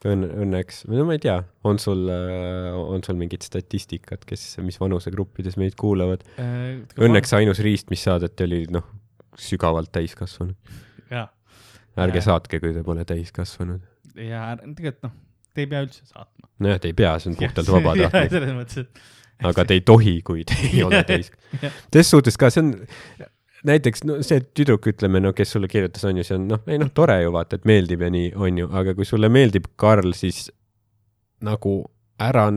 [0.07, 5.57] Õnne, õnneks, no ma ei tea, on sul, on sul mingit statistikat, kes, mis vanusegruppides
[5.59, 6.23] meid kuulavad?
[6.39, 8.85] Äh, Õnneks ainus riist, mis saadeti, oli noh,
[9.39, 10.55] sügavalt täiskasvanud.
[11.11, 11.25] jaa,
[11.99, 12.27] ärge Jaa.
[12.29, 13.83] saatke, kui te pole täiskasvanud.
[14.15, 15.17] ja tegelikult noh,
[15.53, 16.47] te ei pea üldse saatma.
[16.63, 20.15] nojah, te ei pea, see on puhtalt vabatahtlik, selles mõttes, et aga te ei tohi,
[20.23, 21.33] kui te ei ole täis.
[21.59, 22.71] Selles suhtes ka see on,
[23.67, 26.79] näiteks no see tüdruk, ütleme no kes sulle kirjutas, on ju, see on noh, ei
[26.81, 30.13] noh, tore ju vaata, et meeldib ja nii, on ju, aga kui sulle meeldib Karl,
[30.17, 30.47] siis
[31.45, 31.81] nagu
[32.21, 32.47] ära,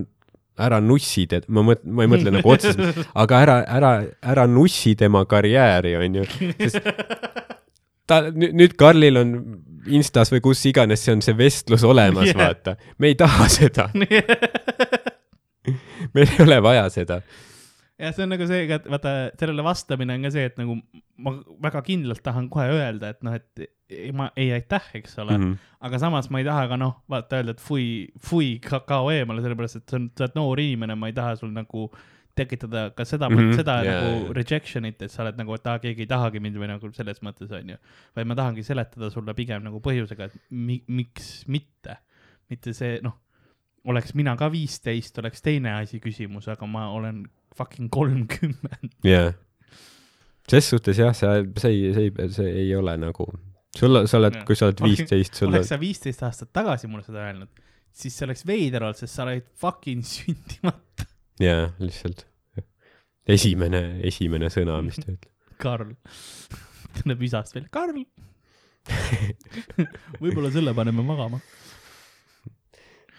[0.63, 3.93] ära nussi teda, ma mõtlen, ma ei mõtle nagu otseselt, aga ära, ära,
[4.35, 6.31] ära nussi tema karjääri, on ju,
[6.63, 6.91] sest
[8.11, 9.37] ta nüüd, Karlil on
[9.93, 12.77] Instas või kus iganes see on see vestlus olemas yeah., vaata.
[13.03, 13.89] me ei taha seda,
[16.15, 17.23] meil ei ole vaja seda.
[18.01, 20.79] Ja see on nagu see, et vaata, sellele vastamine on ka see, et nagu
[21.23, 21.35] ma
[21.69, 25.45] väga kindlalt tahan kohe öelda, et noh, et ei, ma ei aitäh, eks ole mm.
[25.45, 25.77] -hmm.
[25.89, 29.83] aga samas ma ei taha ka noh, vaata öelda, et fui, fui, kao eemale, sellepärast
[29.83, 31.91] et sa oled noor inimene, ma ei taha sul nagu
[32.35, 33.57] tekitada ka seda mm, -hmm.
[33.57, 36.71] seda yeah, nagu rejection'it, et sa oled nagu, et aa, keegi ei tahagi mind või
[36.71, 37.77] nagu selles mõttes onju.
[38.17, 41.99] vaid ma tahangi seletada sulle pigem nagu põhjusega, et mi, miks mitte,
[42.49, 43.19] mitte see noh,
[43.85, 47.27] oleks mina ka viisteist, oleks teine asi küsimus, aga ma olen
[47.59, 48.93] fucking kolmkümmend.
[49.07, 49.33] jaa.
[50.51, 53.29] ses suhtes jah, see, see ei, see see ei ole nagu,
[53.79, 57.07] sul, sa oled Jah., kui sa oled viisteist, sul oleks, sa viisteist aastat tagasi mulle
[57.07, 61.09] seda öelnud, siis see oleks veider olnud, sest sa olid fucking sündimata,
[61.43, 62.27] jaa, lihtsalt.
[63.37, 65.31] esimene, esimene sõna, mis ta ütleb.
[65.63, 65.95] Karl.
[66.99, 68.03] tuleb isast välja, Karl.
[70.23, 71.39] võib-olla selle paneme magama.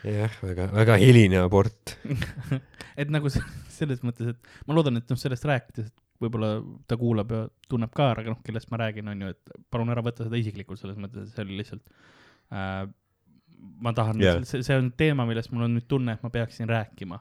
[0.04, 1.96] jah, väga, väga hiline abort.
[3.00, 3.44] et nagu se-
[3.74, 6.56] selles mõttes, et ma loodan, et noh, sellest rääkides, et võib-olla
[6.88, 10.04] ta kuulab ja tunneb ka ära, noh, kellest ma räägin, on ju, et palun ära
[10.06, 11.84] võta seda isiklikult selles mõttes, et see oli lihtsalt
[12.54, 12.86] äh,.
[13.84, 16.70] ma tahan yeah., see, see on teema, millest mul on nüüd tunne, et ma peaksin
[16.70, 17.20] rääkima,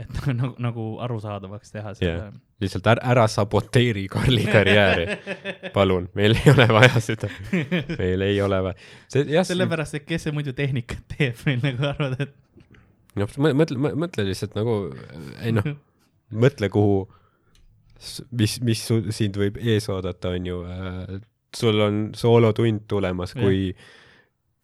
[0.00, 2.36] et nagu, nagu arusaadavaks teha selle Jah.
[2.64, 5.06] lihtsalt ära, ära saboteeri Karli karjääri.
[5.76, 7.28] palun, meil ei ole vaja seda,
[7.98, 8.90] meil ei ole vaja.
[9.12, 12.32] see jah, sellepärast, et kes see muidu tehnikat teeb, meil nagu arvad, et
[13.20, 14.78] noh, mõtle, mõtle lihtsalt nagu,
[15.44, 15.68] ei noh,
[16.32, 17.02] mõtle, kuhu,
[18.32, 21.18] mis, mis sind võib ees oodata, on ju äh,.
[21.56, 23.74] sul on soolotund tulemas, kui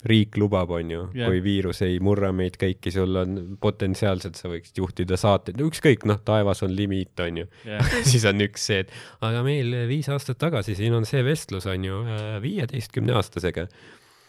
[0.07, 1.27] riik lubab, on ju Jah.
[1.27, 6.21] kui viirus ei murra meid kõiki, sul on potentsiaalselt, sa võiksid juhtida saateid, ükskõik, noh,
[6.23, 7.47] taevas on limiit, on ju.
[7.67, 8.93] jah, siis on üks see, et
[9.27, 12.03] aga meil viis aastat tagasi siin on see vestlus, on ju,
[12.45, 13.67] viieteistkümne aastasega.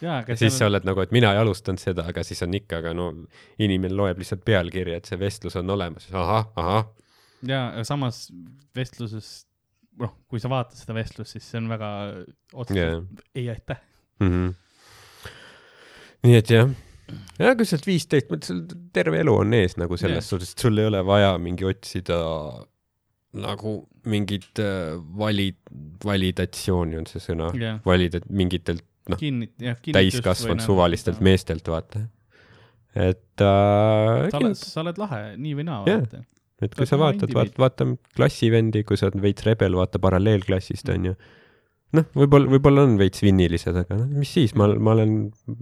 [0.02, 2.80] aga ja siis sa oled nagu, et mina ei alustanud seda, aga siis on ikka,
[2.82, 3.12] aga no
[3.62, 6.88] inimene loeb lihtsalt pealkirja, et see vestlus on olemas, ahah, ahah,
[7.46, 8.24] jaa, aga samas
[8.74, 9.30] vestluses,
[10.02, 11.92] noh, kui sa vaatad seda vestlust, siis see on väga
[12.56, 13.30] otseselt yeah.
[13.38, 13.78] ei aitäh.
[14.18, 14.32] mm.
[14.34, 14.58] -hmm.
[16.26, 16.70] Nii et jah,
[17.40, 18.60] ja kui sa oled viisteist, mõtle sul
[18.94, 20.28] terve elu on ees nagu selles Jah.
[20.34, 22.18] suhtes, et sul ei ole vaja mingi otsida
[23.40, 23.74] nagu
[24.10, 25.54] mingit äh, vali-,
[26.04, 29.78] validatsiooni on see sõna, jah, valida mingitelt jah.
[29.86, 31.20] täiskasvanud suvalistelt.
[31.24, 32.04] meestelt, vaata.
[32.94, 36.02] et äh, sa oled, sa oled lahe nii või naa, Jah.
[36.02, 36.24] vaata.
[36.60, 40.90] et kui sa oled vaatad, vaata, vaata klassivendi, kui sa oled veits rebel, vaata paralleelklassist
[40.96, 41.14] onju.
[41.96, 45.14] noh, võib-olla, võib-olla on veits vinnilised, aga noh, mis siis, ma, ma olen,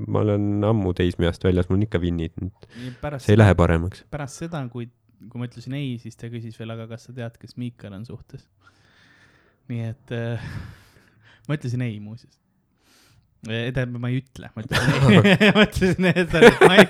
[0.06, 2.34] ma olen ammu teismeeast väljas, mul on ikka vinnid,
[3.18, 4.04] see ei lähe paremaks.
[4.12, 4.90] pärast seda, kui,
[5.28, 8.04] kui ma ütlesin ei, siis ta küsis veel, aga kas sa tead, kas Miikal on
[8.08, 8.42] suhtes.
[9.72, 10.50] nii et äh,
[11.48, 12.36] ma ütlesin ei muuseas.
[13.48, 16.86] tähendab, ma ei ütle, ma ütlesin ei ma ütlesin, et ma ei.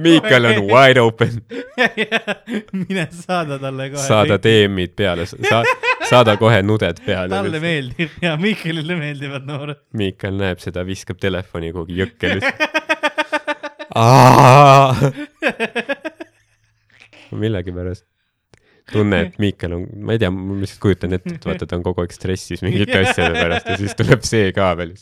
[0.00, 1.42] Miikal on wide open,
[2.72, 4.06] mine saada talle kohe.
[4.06, 4.40] saada.
[4.40, 5.64] DM-id peale, sa-,
[6.12, 7.60] saada kohe nuded talle peale.
[7.62, 9.78] meeldib ja Miikalile meeldivad noored.
[9.98, 12.60] Miikal näeb seda, viskab telefoni kuhugi jõkke lihtsalt.
[17.42, 18.04] millegipärast
[18.92, 21.84] tunne, et Miikal on, ma ei tea, ma lihtsalt kujutan ette, et vaata, ta on
[21.86, 24.92] kogu aeg stressis mingite asjade pärast ja siis tuleb see ka veel.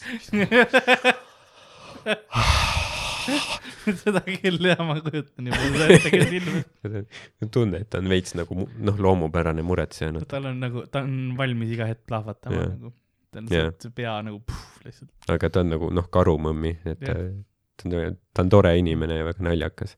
[4.02, 7.02] seda küll jah, ma kujutan juba seda ette ka silme.
[7.54, 10.12] tunne, et ta on veits nagu noh, loomupärane muretseja.
[10.16, 10.26] noh.
[10.30, 12.72] tal on nagu, ta on valmis iga hetk plahvatama Jah.
[12.76, 12.92] nagu.
[13.30, 15.10] ta on lihtsalt see pea nagu puh, lihtsalt.
[15.36, 17.22] aga ta on nagu noh, karumõmmi, et Jah.
[17.82, 19.96] Ta on, tore inimene ja väga naljakas.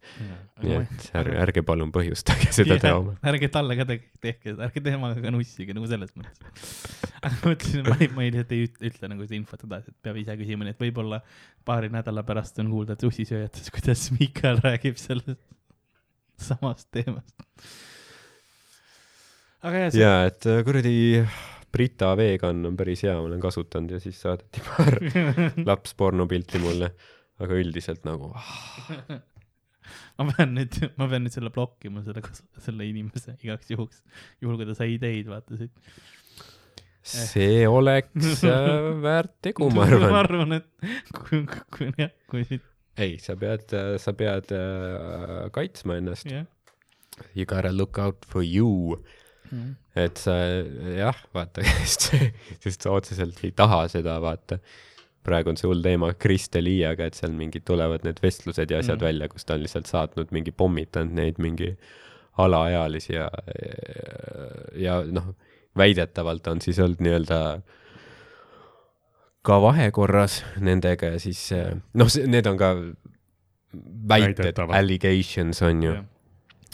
[0.62, 3.14] nii et ärge, ärge palun põhjustage seda draama.
[3.32, 6.74] ärge talle ka tehke, ärge temaga ka nussige nagu selles mõttes.
[7.24, 10.20] aga ma ütlesin, ma ma lihtsalt ei ütle, ütle nagu seda infot edasi, et peab
[10.22, 11.22] ise küsima, nii et võib-olla
[11.68, 15.40] paari nädala pärast on kuulda tussisööjates, kuidas Miikal räägib sellest
[16.48, 17.34] samast teemast.
[19.62, 20.94] aga jah, see ja et äh, kuradi
[21.72, 24.98] Brita vegan on päris hea, ma olen kasutanud ja siis saadeti paar
[25.68, 26.92] laps pornopilti mulle,
[27.42, 29.20] aga üldiselt nagu ah,
[30.18, 32.22] ma pean nüüd, ma pean nüüd selle blokkima, selle,
[32.62, 34.02] selle inimese igaks juhuks,
[34.42, 35.72] juhul kui ta sai ideid, vaata siit.
[37.12, 40.18] see oleks äh, väärt tegu, ma ma arvan.
[40.20, 41.42] arvan, et kui,
[41.74, 42.68] kui jah, kui siit,
[43.00, 46.28] ei, sa pead, sa pead äh, kaitsma ennast.
[46.30, 46.48] jah.
[47.36, 48.96] You gotta look out for you.
[49.92, 50.32] et sa
[50.96, 52.06] jah, vaata, sest,
[52.62, 54.56] sest sa otseselt ei taha seda, vaata.
[55.26, 58.98] Praegu on see hull teema Kristel Iiaga, et seal mingid tulevad need vestlused ja asjad
[58.98, 59.06] mm.
[59.06, 61.72] välja, kus ta on lihtsalt saatnud mingi pommitanud neid mingi
[62.42, 63.28] alaealisi ja,
[64.78, 65.32] ja noh,
[65.78, 67.40] väidetavalt on siis olnud nii-öelda
[69.42, 71.44] ka vahekorras nendega ja siis
[71.98, 72.72] noh, need on ka
[74.08, 75.94] väited, allegations on ju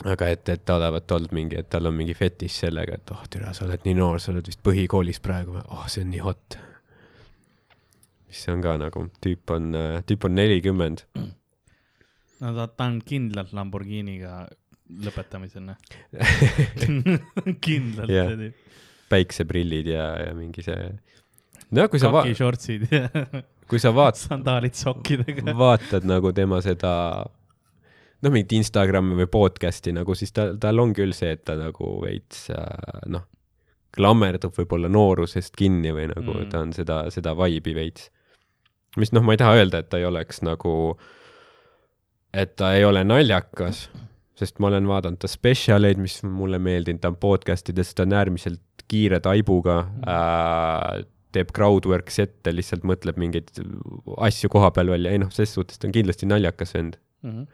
[0.06, 3.24] aga et, et ta olevat olnud mingi, et tal on mingi fetiš sellega, et oh
[3.30, 6.58] türa, sa oled nii noor, sa oled vist põhikoolis praegu, oh see on nii hot.
[8.28, 9.74] Mis on ka nagu, tüüp on,
[10.08, 11.04] tüüp on nelikümmend.
[12.44, 14.42] no ta, ta on kindlalt Lamborghiniga
[15.04, 15.78] lõpetamisel, noh.
[17.66, 18.32] kindlalt Jah.
[18.32, 18.80] see tüüp.
[19.08, 20.92] päikseprillid ja, ja mingi see.
[21.72, 23.08] no kui sa va-, kakishortsid ja
[23.68, 25.56] kui sa vaat-, sandaalid sokkidega.
[25.56, 26.92] vaatad nagu tema seda
[27.24, 31.96] noh, mingit Instagrami või podcast'i nagu, siis ta, tal on küll see, et ta nagu
[32.02, 33.26] veits äh, noh,
[33.94, 36.48] klammerdub võib-olla noorusest kinni või nagu mm.
[36.52, 38.10] ta on seda, seda vibe'i veits.
[39.00, 40.72] Mis noh, ma ei taha öelda, et ta ei oleks nagu,
[42.34, 43.86] et ta ei ole naljakas,
[44.38, 48.16] sest ma olen vaadanud ta spetsialeid, mis mulle meeldinud, ta on podcast ides, ta on
[48.18, 53.50] äärmiselt kiire taibuga äh,, teeb crowdwork's ette, lihtsalt mõtleb mingeid
[54.24, 57.00] asju koha peal välja, ei noh, ses suhtes ta on kindlasti naljakas vend.
[57.26, 57.48] Mhm.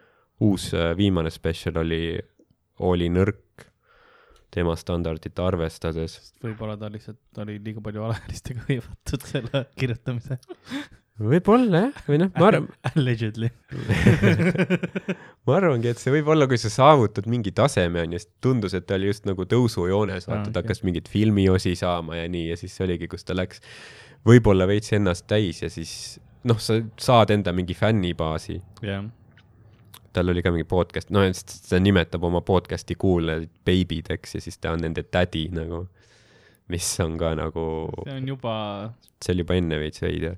[0.45, 2.19] uus äh, viimane spetsial oli,
[2.83, 3.63] oli nõrk
[4.55, 6.17] tema standardit arvestades.
[6.43, 10.37] võib-olla ta lihtsalt oli liiga palju alaealistega hõivatud selle kirjutamise.
[11.19, 13.49] Võib-olla jah, või noh, ma arvan, Allegedly.
[15.47, 18.87] ma arvangi, et see võib olla, kui sa saavutad mingi taseme onju, sest tundus, et
[18.89, 20.61] ta oli just nagu tõusujoones, Aa, vaata ta okei.
[20.63, 23.61] hakkas mingit filmiosi saama ja nii ja siis see oligi, kus ta läks
[24.27, 25.93] võib-olla veits ennast täis ja siis
[26.47, 28.59] noh, sa saad enda mingi fännibaasi.
[28.85, 29.05] jah,
[30.15, 31.23] tal oli ka mingi podcast, no
[31.69, 35.85] ta nimetab oma podcast'i kuulajaid beebideks ja siis ta on nende tädi nagu,
[36.71, 37.65] mis on ka nagu,
[38.03, 38.53] see on juba,
[39.21, 40.37] see oli juba enne veits veider.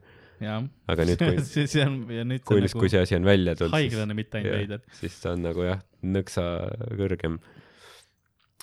[0.91, 3.55] Aga nüüd, kui, see, on ja nüüd kui on kui nagu see asi on välja
[3.57, 4.81] tulnud, haiglane, mitte ainult veider.
[4.99, 6.43] siis ta on nagu jah, nõksa
[6.99, 7.39] kõrgem.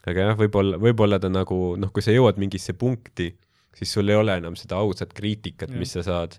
[0.04, 3.32] aga jah, võib-olla, võib-olla ta nagu noh, kui sa jõuad mingisse punkti,
[3.74, 6.38] siis sul ei ole enam seda ausat kriitikat, mis sa saad.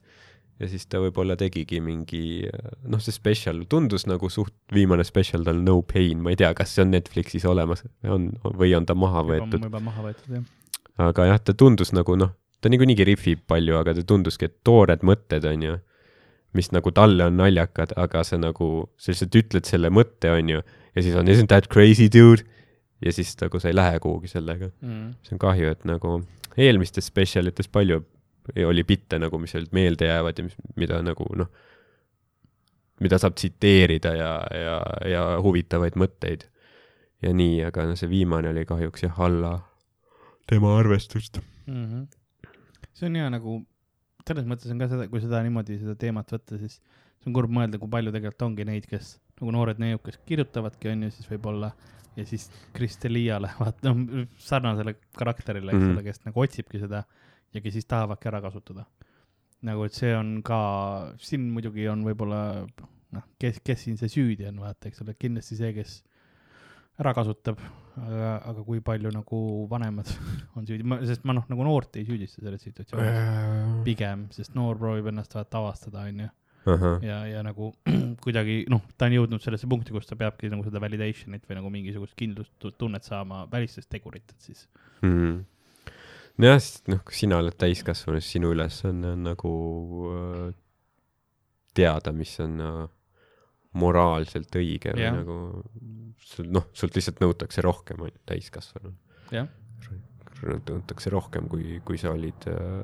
[0.55, 2.47] ja siis ta võib-olla tegigi mingi
[2.87, 6.71] noh, see spetsial tundus nagu suht viimane spetsial tal No Pain, ma ei tea, kas
[6.71, 10.47] see on Netflixis olemas, on või on ta maha võetud, juba maha võetud, jah.
[11.09, 12.31] aga jah, ta tundus nagu noh,
[12.61, 15.79] ta niikuinii rihvib palju, aga ta tunduski, et toored mõtted onju.
[16.55, 20.61] mis nagu talle on naljakad, aga sa nagu, sa lihtsalt ütled selle mõtte, onju,
[20.95, 22.45] ja siis on isn't that crazy dude
[23.03, 24.71] ja siis nagu sa ei lähe kuhugi sellega.
[24.81, 25.13] mm..
[25.23, 26.21] see on kahju, et nagu
[26.55, 28.01] eelmistes spetsialites palju
[28.65, 31.49] oli bitte nagu, mis olid meelde jäävad ja mis, mida nagu noh,
[33.03, 34.75] mida saab tsiteerida ja, ja,
[35.11, 36.45] ja huvitavaid mõtteid
[37.25, 39.57] ja nii, aga no see viimane oli kahjuks jah alla
[40.47, 41.41] tema arvestust.
[41.65, 41.85] mm.
[41.85, 42.05] -hmm.
[42.95, 43.57] See on hea nagu,
[44.27, 47.51] selles mõttes on ka seda, kui seda niimoodi seda teemat võtta, siis see on kurb
[47.53, 51.73] mõelda, kui palju tegelikult ongi neid, kes nagu noored neiud, kes kirjutavadki, onju, siis võib-olla
[52.15, 55.97] ja siis Kristelia lähevad, noh, sarnasele karakterile, eks Mhm.
[55.97, 57.03] ole, kes nagu otsibki seda
[57.53, 58.85] ja kes siis tahavadki ära kasutada.
[59.65, 62.67] nagu, et see on ka, siin muidugi on võib-olla
[63.11, 66.03] noh, kes, kes siin see süüdi on, vaata, eks ole, kindlasti see, kes
[67.01, 67.59] ära kasutab,
[67.99, 69.41] aga, aga kui palju nagu
[69.71, 70.09] vanemad
[70.57, 75.11] on süüdi, sest ma noh, nagu noort ei süüdista selles situatsioonis, pigem, sest noor proovib
[75.11, 76.29] ennast vaata avastada, onju.
[77.05, 77.73] ja, ja nagu
[78.25, 81.73] kuidagi noh, ta on jõudnud sellesse punkti, kus ta peabki nagu seda validation'it või nagu
[81.73, 84.63] mingisugust kindlustunnet saama välistest teguritest siis.
[85.05, 85.43] mm..
[86.41, 89.53] nojah, sest noh, kui sina oled täiskasvanu, siis sinu ülesanne on nagu
[90.15, 90.47] äh,
[91.75, 92.81] teada, mis on äh,
[93.75, 95.37] moraalselt õige või nagu
[96.25, 98.97] sul noh, sult lihtsalt nõutakse rohkem, on ju, täiskasvanuna.
[99.35, 99.51] jah
[100.43, 102.83] nõutakse rohkem, kui, kui sa olid äh,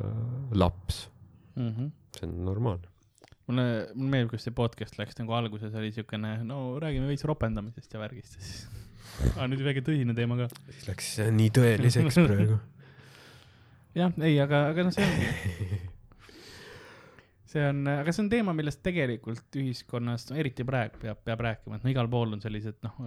[0.58, 1.06] laps,
[1.56, 1.70] mm.
[1.70, 1.92] -hmm.
[2.16, 2.88] see on normaalne.
[3.48, 3.66] mulle,
[3.96, 8.00] mulle meeldib, kuidas see podcast läks nagu alguses oli siukene, no räägime veits ropendamisest ja
[8.00, 8.68] värgist ja siis.
[9.36, 10.50] aga nüüd väike tõsine teema ka.
[10.70, 12.60] siis läks nii tõeliseks praegu.
[14.02, 15.82] jah, ei, aga, aga noh, see on,
[17.52, 21.78] see on, aga see on teema, millest tegelikult ühiskonnas, no eriti praegu peab, peab rääkima,
[21.78, 22.98] et no igal pool on sellised noh,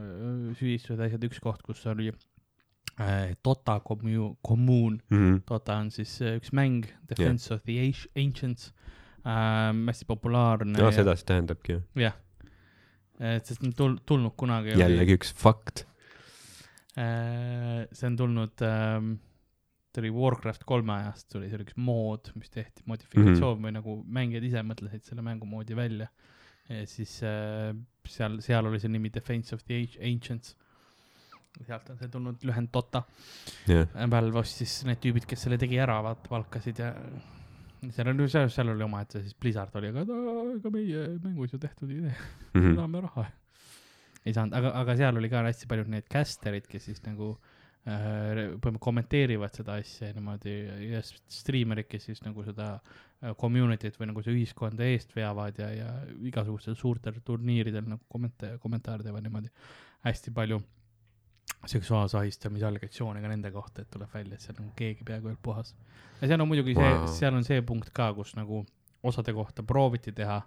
[0.58, 5.00] süüdistused, asjad, üks koht, kus oli äh, Dota kommu-, kommuun,
[5.48, 7.56] Dota on siis äh, üks mäng, Defense yeah.
[7.56, 8.70] of the Ancient- Ancients
[9.24, 10.76] äh,, hästi populaarne.
[10.78, 11.82] no seda see tähendabki ju.
[12.04, 12.16] jah,
[13.20, 14.76] et sest on tul-, tulnud kunagi.
[14.80, 15.86] jällegi üks fakt.
[16.94, 19.14] Äh, see on tulnud ähm,,
[19.94, 23.66] ta oli Warcraft kolme ajast tuli, see oli üks mood, mis tehti, modifikatsioon mm -hmm.
[23.68, 26.08] või nagu mängijad ise mõtlesid selle mängumoodi välja.
[26.68, 27.76] ja siis äh,
[28.08, 30.56] seal, seal oli see nimi Defense of the Anci- Ancients.
[31.66, 33.02] sealt on see tulnud lühend Dota.
[33.68, 36.92] jah, Valve ostis need tüübid, kes selle tegi ära, vaat palkasid ja
[37.90, 41.58] seal oli, seal, seal oli omaette siis Blizzard oli, aga "Aa, ega meie mängus ju
[41.58, 42.14] tehtud ei tee,
[42.54, 42.74] me Mhm.
[42.76, 43.26] tahame raha.
[44.26, 47.53] ei saanud, aga, aga seal oli ka hästi paljud need caster'id, kes siis nagu äh,
[47.84, 50.52] põhimõtteliselt kommenteerivad seda asja niimoodi
[50.88, 55.68] ja striimerid, kes siis nagu seda äh, community't või nagu seda ühiskonda eest veavad ja,
[55.74, 55.90] ja
[56.24, 59.52] igasugustel suurtel turniiridel nagu kommenta-, kommentaare teevad niimoodi
[60.06, 60.62] hästi palju
[61.68, 65.34] seksuaalse ahistamise allegatsioone ka nende kohta, et tuleb välja, et seal on keegi peaaegu ei
[65.34, 65.74] olnud puhas.
[66.22, 68.64] ja seal on muidugi see wow., seal on see punkt ka, kus nagu
[69.04, 70.40] osade kohta prooviti teha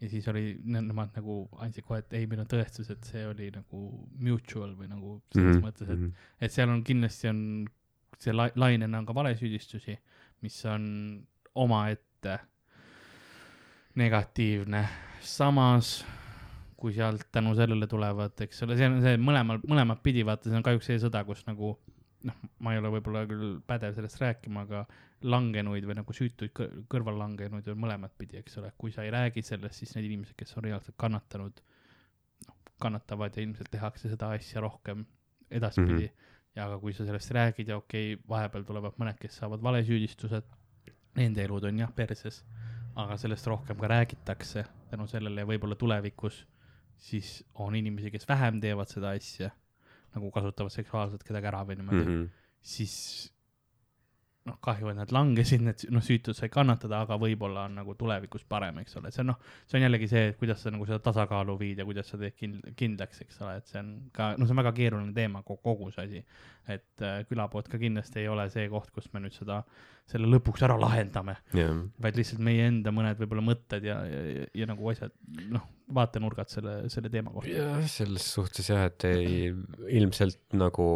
[0.00, 3.48] ja siis oli, nemad nagu andsid kohe, et ei, meil on tõestus, et see oli
[3.54, 3.82] nagu
[4.20, 5.64] mutual või nagu selles mm -hmm.
[5.64, 7.40] mõttes, et, et seal on kindlasti on
[8.20, 9.96] see la-, lainena on ka valesüüdistusi,
[10.44, 10.84] mis on
[11.54, 12.38] omaette
[13.96, 14.84] negatiivne,
[15.20, 16.04] samas
[16.76, 20.58] kui sealt tänu sellele tulevad, eks ole, see on see mõlemal, mõlemat pidi, vaata, see
[20.58, 21.72] on kahjuks see sõda, kus nagu
[22.26, 24.82] noh, ma ei ole võib-olla küll pädev sellest rääkima, aga
[25.26, 29.44] langenuid või nagu süütuid kõ- kõrvallangenuid on mõlemat pidi, eks ole, kui sa ei räägi
[29.46, 31.62] sellest, siis need inimesed, kes on reaalselt kannatanud,
[32.48, 35.06] noh, kannatavad ja ilmselt tehakse seda asja rohkem
[35.50, 36.12] edaspidi mm.
[36.12, 36.50] -hmm.
[36.58, 40.50] ja aga kui sa sellest räägid ja okei okay,, vahepeal tulevad mõned, kes saavad valesüüdistused,
[41.16, 42.44] nende elud on jah perses,
[42.96, 46.44] aga sellest rohkem ka räägitakse tänu sellele ja võib-olla tulevikus
[46.96, 49.50] siis on inimesi, kes vähem teevad seda asja,
[50.14, 52.12] nagu kasutavad seksuaalselt kedagi ära või niimoodi mm.
[52.12, 52.28] -hmm.
[52.60, 52.96] siis
[54.46, 58.44] noh, kahju, et nad langesid, need noh, süütud sai kannatada, aga võib-olla on nagu tulevikus
[58.48, 61.00] parem, eks ole, see on noh, see on jällegi see, et kuidas sa nagu seda
[61.04, 64.46] tasakaalu viid ja kuidas sa teed kind-, kindlaks, eks ole, et see on ka, noh,
[64.46, 66.22] see on väga keeruline teema, kogu see asi.
[66.66, 69.60] et äh, külapood ka kindlasti ei ole see koht, kus me nüüd seda,
[70.10, 74.46] selle lõpuks ära lahendame, jah, vaid lihtsalt meie enda mõned võib-olla mõtted ja, ja, ja,
[74.62, 75.14] ja nagu asjad,
[75.50, 77.50] noh, vaatenurgad selle, selle teema kohta.
[77.50, 79.50] jah, selles suhtes jah, et ei,
[79.98, 80.86] ilmselt nagu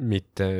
[0.00, 0.50] mitte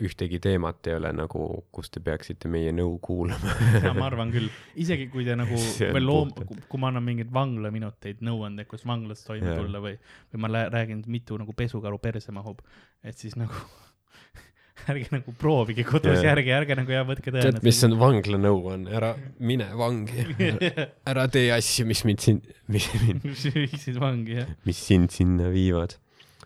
[0.00, 1.42] ühtegi teemat ei ole nagu,
[1.74, 3.56] kus te peaksite meie nõu kuulama.
[3.84, 4.48] ja ma arvan küll,
[4.80, 5.58] isegi kui te nagu
[5.96, 6.32] veel loom-
[6.70, 9.60] kui ma annan mingeid vanglaminuteid, nõuandeid, kuidas vanglas toime Jaa.
[9.60, 9.98] tulla või,
[10.32, 12.64] või ma räägin, mitu nagu pesukaru perse mahub,
[13.04, 13.52] et siis nagu
[14.90, 16.30] ärge nagu proovige kodus Jaa.
[16.30, 20.24] järgi, ärge nagu jah, võtke tead, mis on vanglanõuanne, ära mine vangi,
[21.12, 22.40] ära tee asju, mis mind siin,
[22.72, 24.52] mis mind, mis viiksid vangi jah.
[24.64, 25.98] mis sind sinna viivad.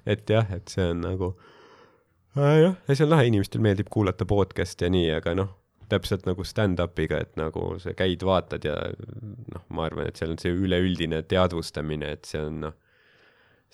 [0.04, 1.36] et jah, et see on nagu
[2.36, 5.52] jah, ja see on lahe, inimestel meeldib kuulata podcast'e ja nii, aga noh,
[5.90, 8.74] täpselt nagu stand-up'iga, et nagu sa käid, vaatad ja
[9.54, 12.76] noh, ma arvan, et seal on see üleüldine teadvustamine, et see on noh,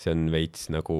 [0.00, 0.98] see on veits nagu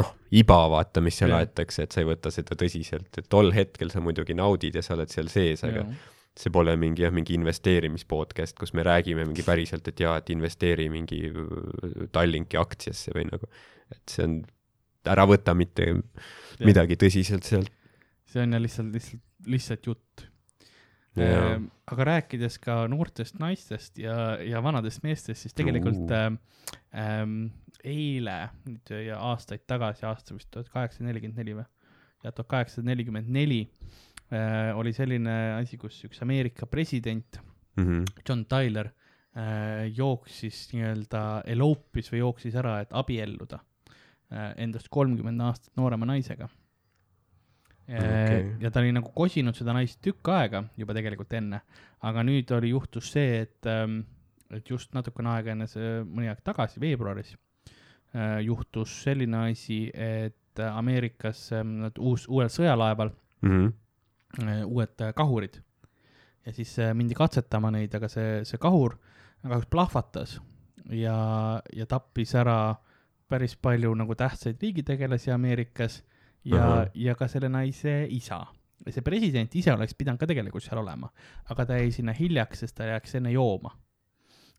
[0.00, 3.92] noh, iba vaata, mis seal aetakse, et sa ei võta seda tõsiselt, et tol hetkel
[3.92, 5.86] sa muidugi naudid ja sa oled seal sees, aga
[6.34, 10.88] see pole mingi jah, mingi investeerimispodcast, kus me räägime mingi päriselt, et jaa, et investeeri
[10.90, 11.20] mingi
[12.14, 13.50] Tallinki aktsiasse või nagu,
[13.94, 14.40] et see on,
[15.10, 15.90] ära võta mitte
[16.64, 17.72] midagi tõsiselt sealt.
[18.30, 20.24] see on ja lihtsalt, lihtsalt, lihtsalt jutt.
[21.14, 26.38] Ehm, aga rääkides ka noortest naistest ja, ja vanadest meestest, siis tegelikult Uh.
[26.96, 27.34] ähm,
[27.84, 31.66] eile nüüd ja aastaid tagasi, aasta vist tuhat kaheksasada nelikümmend neli või,
[32.24, 33.60] ja tuhat kaheksasada nelikümmend neli
[34.32, 37.38] äh, oli selline asi, kus üks Ameerika president
[37.76, 38.04] Mhm.
[38.28, 43.73] John Tyler äh, jooksis nii-öelda elope'is või jooksis ära, et abielluda äh,
[44.56, 46.48] endast kolmkümmend aastat noorema naisega
[47.88, 48.56] äh, Okei.
[48.60, 51.60] ja ta oli nagu kosinud seda naist tükk aega juba tegelikult enne,
[52.02, 54.00] aga nüüd oli, juhtus see, et ähm,,
[54.54, 60.60] et just natukene aega enne see, mõni aeg tagasi, veebruaris äh, juhtus selline asi, et
[60.62, 63.12] äh, Ameerikas ähm, uus, uuel sõjalaeval
[63.44, 63.72] Mhm.
[64.40, 65.58] äh, uued äh, kahurid
[66.46, 68.96] ja siis äh, mindi katsetama neid, aga see, see kahur
[69.42, 70.38] kahjuks plahvatas
[70.88, 71.16] ja,
[71.76, 72.76] ja tappis ära
[73.34, 76.02] päris palju nagu tähtsaid riigitegelasi Ameerikas
[76.46, 78.44] ja Ahah., ja ka selle naise isa.
[78.84, 81.08] ja see president ise oleks pidanud ka tegelikult seal olema,
[81.50, 83.72] aga ta jäi sinna hiljaks, sest ta läks enne jooma.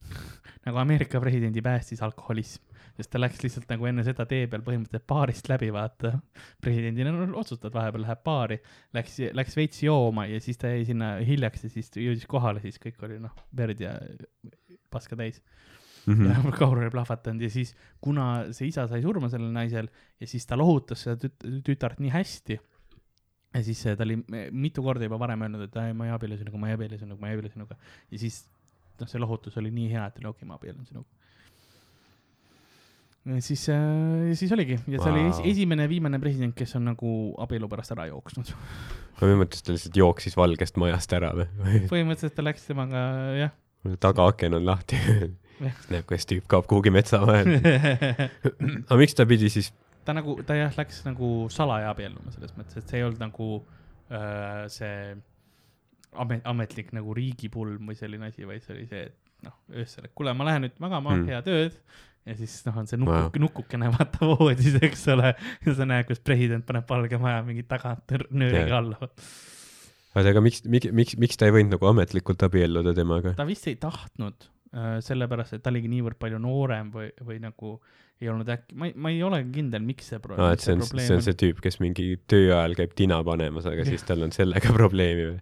[0.66, 2.64] nagu Ameerika presidendi päästis alkoholism,
[2.98, 6.16] sest ta läks lihtsalt nagu enne seda tee peal põhimõtteliselt baarist läbi, vaata.
[6.62, 8.60] presidendina no, otsustad, vahepeal läheb baari,
[8.98, 12.82] läks, läks veits jooma ja siis ta jäi sinna hiljaks ja siis jõudis kohale, siis
[12.82, 13.94] kõik oli noh, verd ja
[14.94, 15.42] paska täis.
[16.06, 16.30] Mhm.
[16.30, 19.90] ja kahur oli plahvatanud ja siis, kuna see isa sai surma sellel naisel
[20.22, 22.60] ja siis ta lohutas seda tüt- tütart nii hästi.
[23.56, 26.14] ja siis eh, ta oli eh, mitu korda juba varem öelnud, et "Ai, ma ei
[26.14, 27.78] abiellu sinuga, ma ei abiellu sinuga, ma ei abiellu sinuga.
[28.12, 28.44] ja siis
[29.00, 31.08] noh, see lohutus oli nii hea, et oli okei okay,, ma abiellun sinuga.
[33.26, 35.16] ja siis äh,, siis oligi ja see wow.
[35.16, 38.52] oli esimene ja viimane president, kes on nagu abielu pärast ära jooksnud.
[39.46, 41.48] et ta lihtsalt jooksis valgest majast ära või?
[41.90, 43.08] põhimõtteliselt ta läks temaga
[43.40, 43.56] jah.
[44.04, 45.00] tagaaken on lahti.
[45.64, 45.78] Jah.
[45.94, 47.60] näeb, kuidas tüüp kaob kuhugi metsa vahele.
[48.90, 49.70] aga miks ta pidi siis,
[50.06, 53.48] ta nagu, ta jah, läks nagu salaja abielluma selles mõttes, et see ei olnud nagu
[54.12, 55.16] äh, see
[56.16, 60.14] amet, ametlik nagu riigipulm või selline asi, vaid see oli see, et noh, öösel, et
[60.16, 61.26] kuule, ma lähen nüüd magama Mm.
[61.32, 61.80] head ööd.
[62.26, 63.42] ja siis noh, on see nukuk Wow.
[63.44, 65.34] nukukene vaata voodis, eks ole.
[65.66, 68.98] ja sa näed, kuidas president paneb Valge Maja mingi tagant nöör- nööriga alla.
[70.16, 73.34] oota, aga miks, miks, miks, miks ta ei võinud nagu ametlikult abielluda temaga?
[73.38, 74.48] ta vist ei tahtnud
[75.06, 77.78] sellepärast et ta oligi niivõrd palju noorem või, või nagu
[78.22, 80.76] ei olnud äkki, ma ei, ma ei ole kindel, miks see pro- aa, et see
[80.76, 84.24] on, see on see tüüp, kes mingi töö ajal käib tina panemas, aga siis tal
[84.28, 85.40] on sellega probleemi või?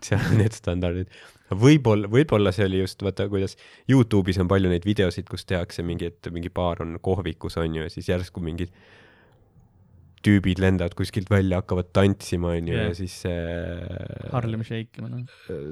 [0.00, 1.10] et seal on need standardid.
[1.50, 3.56] võib-olla, võib-olla see oli just, vaata kuidas
[3.90, 7.86] Youtube'is on palju neid videosid, kus tehakse mingi, et mingi paar on kohvikus on ju
[7.86, 8.74] ja siis järsku mingid
[10.26, 12.90] tüübid lendavad kuskilt välja, hakkavad tantsima on ju Jah.
[12.90, 13.36] ja siis see
[14.34, 15.24] Harlem Shake, ma tean.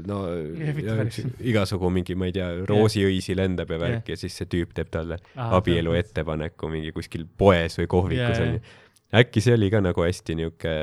[0.08, 1.18] no Jah, mitte ja päris.
[1.20, 4.88] üks- igasugu mingi, ma ei tea, roosiõisi lendab ja värk ja siis see tüüp teeb
[4.94, 5.92] talle abielu.
[6.00, 8.60] ettepaneku mingi kuskil poes või kohvikus onju.
[9.20, 10.74] äkki see oli ka nagu hästi niuke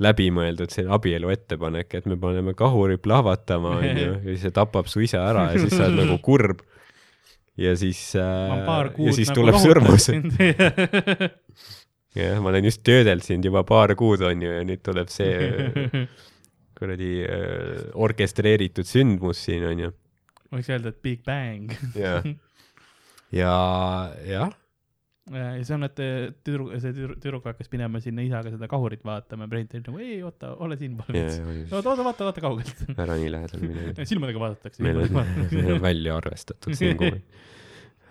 [0.00, 5.02] läbimõeldud see abielu ettepanek, et me paneme kahuri plahvatama onju ja siis see tapab su
[5.04, 6.62] isa ära ja siis sa oled nagu kurb.
[7.60, 8.54] ja siis äh,
[8.96, 10.08] ja siis nagu tuleb sõrmus.
[12.18, 16.06] jah, ma olen just töödelnud sind juba paar kuud onju ja nüüd tuleb see
[16.80, 19.92] kuradi äh, orkestreeritud sündmus siin onju.
[20.54, 21.74] võiks öelda, et Big Bang.
[21.98, 22.18] ja,
[23.34, 23.54] ja
[25.30, 26.00] jah, ja see on, et
[26.46, 30.18] tüdruk, see tüdruk, hakkas minema sinna isaga seda kahurit vaatama ja president oli nagu ei
[30.26, 31.30] oota, ole siin palun.
[31.70, 32.82] oota, oota, vaata, vaata kaugelt.
[33.04, 33.94] ära nii lähedal mine.
[34.10, 34.82] silmadega vaadatakse.
[34.82, 37.12] on, meil on välja arvestatud siin, kui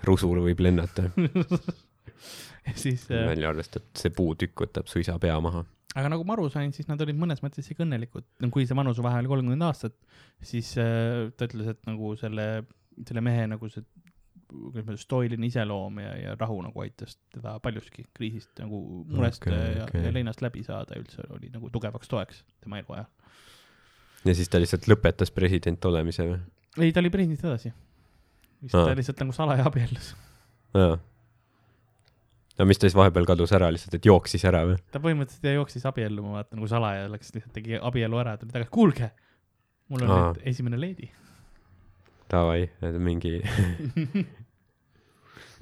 [0.08, 1.10] rusul võib lennata,
[2.84, 5.64] siis äh,, välja arvestatud, see puutükk võtab su isa pea maha.
[5.98, 9.24] aga nagu ma aru sain, siis nad olid mõnes mõttes isegi õnnelikud, kui see vanusevahe
[9.24, 9.96] oli kolmkümmend aastat,
[10.52, 12.50] siis äh, ta ütles, et nagu selle,
[13.08, 13.86] selle mehe nagu see,
[14.50, 18.80] kuidas ma ütlen, stoiline iseloom ja, ja rahu nagu aitas teda paljuski kriisist nagu
[19.10, 20.06] murest okay, ja, okay.
[20.08, 23.06] ja leinast läbi saada üldse oli nagu tugevaks toeks tema eluajal.
[24.26, 26.40] ja siis ta lihtsalt lõpetas president olemise või?
[26.78, 27.74] ei, ta oli president edasi.
[28.64, 28.90] vist Aa.
[28.90, 30.14] ta lihtsalt nagu salaja abiellus.
[30.78, 30.98] aa.
[32.60, 34.78] No mis ta siis vahepeal kadus ära lihtsalt, et jooksis ära või?
[34.94, 39.12] ta põhimõtteliselt jooksis abielluma, vaata nagu salaja läks lihtsalt tegi abielu ära, tuli tagasi, kuulge,
[39.90, 40.22] mul on Aa.
[40.28, 41.10] nüüd esimene leedi.
[42.30, 42.68] Davai,
[43.02, 43.40] mingi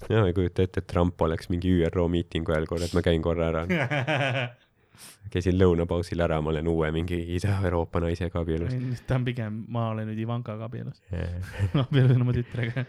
[0.10, 3.04] ja ma ei kujuta ette, et Trump oleks mingi ÜRO miitingu ajal korra, et ma
[3.06, 3.62] käin korra ära.
[5.32, 8.74] käisin lõunapausil ära, ma olen uue mingi Ida-Euroopa naisega abielus.
[9.08, 11.02] ta on pigem, ma olen nüüd Ivankaga abielus,
[11.86, 12.86] abielus on oma tütrega.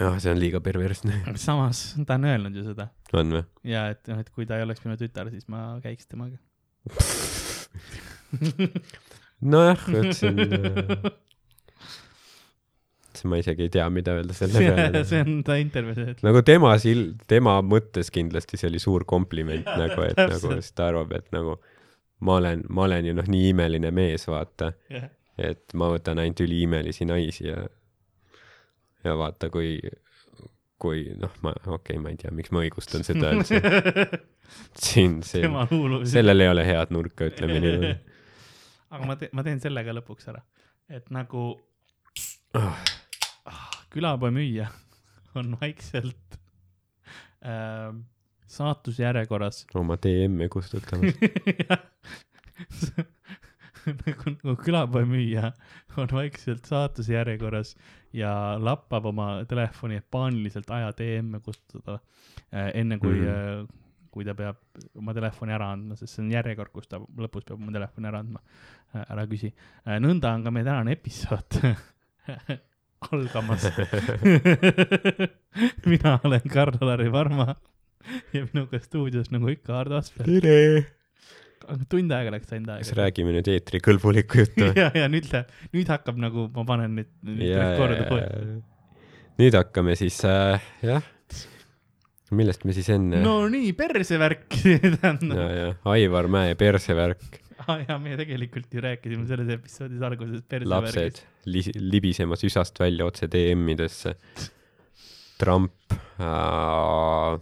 [0.00, 1.22] ah, see on liiga perversne.
[1.40, 3.44] samas ta on öelnud ju seda on või?
[3.68, 6.38] ja et noh, et kui ta ei oleks minu tütar, siis ma käiks temaga.
[9.52, 10.38] nojah, et see on,
[13.18, 15.04] see ma isegi ei tea, mida öelda selle peale.
[15.08, 16.24] see on ta intervjuus öeldud.
[16.26, 20.64] nagu tema sil-, tema mõttes kindlasti see oli suur kompliment nagu, et nagu Täpselt.
[20.64, 21.58] siis ta arvab, et nagu
[22.22, 24.72] ma olen, ma olen ju noh, nii imeline mees, vaata,
[25.42, 27.64] et ma võtan ainult üliimelisi naisi ja
[29.04, 29.74] ja vaata, kui,
[30.82, 33.60] kui noh, ma okei okay,, ma ei tea, miks ma õigustan seda üldse.
[34.86, 35.48] siin see,
[36.12, 37.92] sellel ei ole head nurka, ütleme niimoodi.
[38.92, 40.42] aga ma teen, ma teen selle ka lõpuks ära,
[40.92, 41.52] et nagu
[42.52, 42.76] Ah,
[43.48, 44.66] ah, külapoe müüja
[45.40, 46.34] on vaikselt
[47.40, 47.94] äh,
[48.44, 51.16] saatuse järjekorras oma DM-e kustutamas.
[54.06, 55.52] nagu, nagu külapoe müüja
[56.00, 57.74] on vaikselt saatuse järjekorras
[58.16, 61.98] ja lappab oma telefoni, et paaniliselt aja DM-e kustutada
[62.52, 63.30] äh, enne kui mm.
[63.32, 63.80] äh,
[64.12, 64.58] kui ta peab
[65.00, 68.20] oma telefoni ära andma, sest see on järjekord, kus ta lõpus peab oma telefoni ära
[68.20, 68.42] andma.
[69.00, 69.48] ära küsi.
[70.04, 71.56] nõnda on ka meie tänane episood
[73.08, 73.64] algamas.
[75.90, 77.54] mina olen Karl-Lari Varma
[78.34, 80.28] ja minuga stuudios nagu ikka Hardo Asper.
[80.28, 81.01] tere.
[81.90, 82.98] Tund aega läks ainult kas aega.
[83.02, 84.68] räägime nüüd eetrikõlbulikku juttu?
[84.80, 88.22] ja, ja nüüd läheb, nüüd hakkab nagu, ma panen nüüd, nüüd ja, ja, korda kohe.
[88.22, 88.60] ja.
[89.42, 91.06] nüüd hakkame siis äh,, jah.
[92.32, 98.16] millest me siis enne no nii, persevärk ja, ja Aivar Mäe persevärk, aa jaa, me
[98.20, 100.72] tegelikult ju rääkisime selles episoodis alguses persevärgist.
[100.72, 104.16] lapsed li-, libisemas üsast välja otse DM-idesse.
[105.42, 107.40] Trump äh,,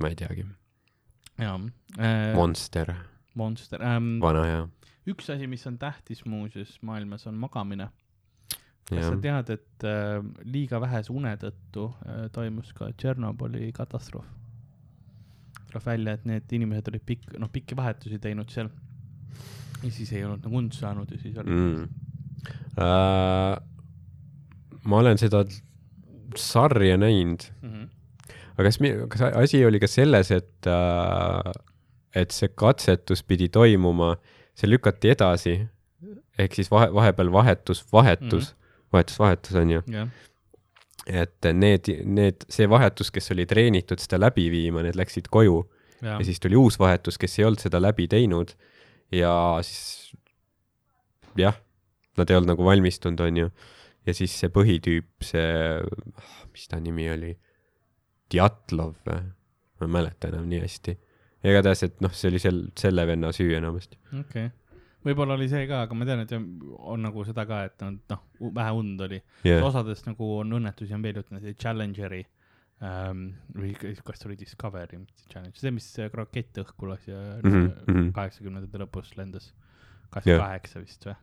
[0.00, 0.46] ma ei teagi,
[1.40, 1.56] jaa
[1.98, 2.94] äh,, Monster,
[3.34, 4.16] Monster ähm,.
[4.22, 4.62] vana hea.
[5.10, 7.90] üks asi, mis on tähtis muuseas maailmas, on magamine.
[8.88, 14.26] kas sa, tead, et äh, liiga vähese une tõttu äh, toimus ka Tšernobõli katastroof?
[15.68, 18.68] tuleb välja, et need inimesed olid pikk, noh, pikki vahetusi teinud seal
[19.82, 21.88] ja siis ei olnud nagu und saanud ja siis oli mm..
[22.78, 23.56] äh,
[24.84, 25.44] ma olen seda
[26.36, 27.70] sarja näinud, mm.
[27.72, 27.88] -hmm.
[28.54, 28.78] aga kas,
[29.08, 31.52] kas asi oli ka selles, et äh,,
[32.14, 34.14] et see katsetus pidi toimuma,
[34.54, 35.56] see lükati edasi,
[36.38, 38.88] ehk siis vahe, vahepeal vahetus, vahetus mm, -hmm.
[38.92, 40.08] vahetus, vahetus on ju, jah,
[41.06, 45.62] et need, need, see vahetus, kes oli treenitud seda läbi viima, need läksid koju
[46.02, 48.52] ja ja siis tuli uus vahetus, kes ei olnud seda läbi teinud
[49.12, 50.12] ja siis
[51.38, 51.56] jah,
[52.18, 53.50] nad ei olnud nagu valmistunud, onju.
[54.06, 55.80] ja siis see põhitüüp, see,
[56.52, 57.32] mis ta nimi oli,
[58.32, 59.22] Djatlov või?
[59.80, 60.94] ma ei mäleta enam nii hästi.
[61.52, 63.98] igatahes, et noh, see oli sel-, selle venna süü enamasti.
[64.12, 64.78] okei okay..
[65.04, 68.78] võib-olla oli see ka, aga ma tean, et on, nagu seda ka, et noh, vähe
[68.78, 69.64] und oli yeah..
[69.64, 72.22] osades nagu on õnnetusi on veel juhtunud, Challengeri
[72.84, 73.26] ähm,
[73.56, 78.10] või kas oli Discovery, mitte Challenger, see, mis rakett õhku lasi ja Mhm, mhm.
[78.16, 79.52] kaheksakümnendate lõpus lendas.
[80.10, 81.16] Kaheksakümmend kaheksa vist või?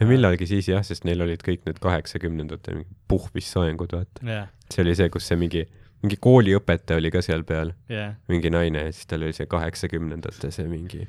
[0.00, 2.78] ja millalgi siis jah, sest neil olid kõik need kaheksakümnendate
[3.10, 4.24] puhvissoengud, vaata.
[4.26, 5.66] jah, see oli see, kus see mingi,
[6.02, 8.14] mingi kooliõpetaja oli ka seal peal, jah.
[8.28, 11.02] mingi naine ja siis tal oli see kaheksakümnendate see mingi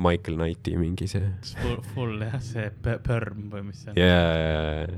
[0.00, 1.26] Michael Knighti mingi see
[1.60, 4.94] Full, full jah, see pö- pörm või mis see on yeah..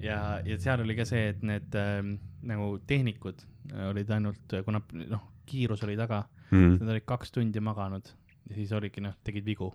[0.00, 2.14] ja, ja seal oli ka see, et need ähm,
[2.46, 3.42] nagu tehnikud
[3.74, 6.24] äh, olid ainult, kuna noh, kiirus oli taga,
[6.54, 6.76] Mm.
[6.78, 8.06] nad olid kaks tundi maganud
[8.46, 9.72] ja siis oligi noh, tegid vigu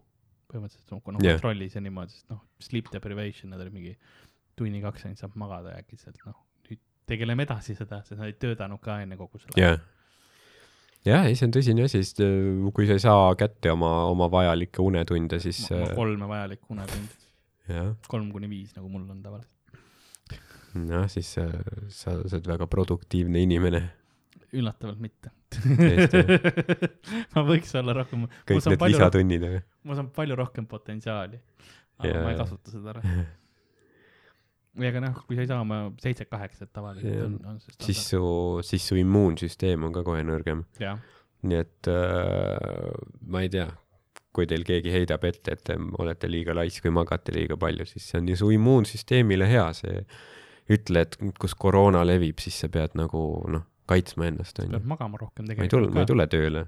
[0.47, 1.33] põhimõtteliselt noh Jah.
[1.35, 3.91] kontrollis ja niimoodi, sest noh, sleep deprivation, nad olid mingi
[4.55, 6.50] tunni-kaks ainult saab magada ja äkitselt noh, nüüd
[7.11, 9.79] tegeleme edasi seda, sest nad olid töötanud ka enne kogu selle jah,
[11.07, 14.29] jah, ei, see on tõsine asi, sest äh, kui sa ei saa kätte oma, oma
[14.31, 17.17] vajalikke unetunde, siis äh, kolme vajalikku unetundi,
[18.11, 19.57] kolm kuni viis, nagu mul on tavaliselt.
[20.79, 21.51] noh, siis äh,
[21.89, 23.83] sa, sa oled väga produktiivne inimene.
[24.51, 25.31] üllatavalt mitte.
[27.33, 31.39] Ma võiks olla rohkem, kõik need palju lisatunnid, aga ma saan palju rohkem potentsiaali,
[31.99, 32.23] aga Jaa.
[32.23, 33.03] ma ei kasuta seda ära.
[34.77, 38.63] või aga noh, kui sa ei saa oma seitse-kaheksat tavaliselt on, on see siis standard.
[38.63, 40.65] su, siis su immuunsüsteem on ka kohe nõrgem.
[41.41, 42.91] nii et äh,
[43.33, 43.67] ma ei tea,
[44.31, 48.05] kui teil keegi heidab ette, et te olete liiga laisk või magate liiga palju, siis
[48.11, 50.05] see on ju su immuunsüsteemile hea, see
[50.71, 54.87] ütle, et kus koroona levib, siis sa pead nagu noh, kaitsma ennast, onju pead.
[54.87, 56.63] magama rohkem ma ei tule, tegelikult ma ei tule tööle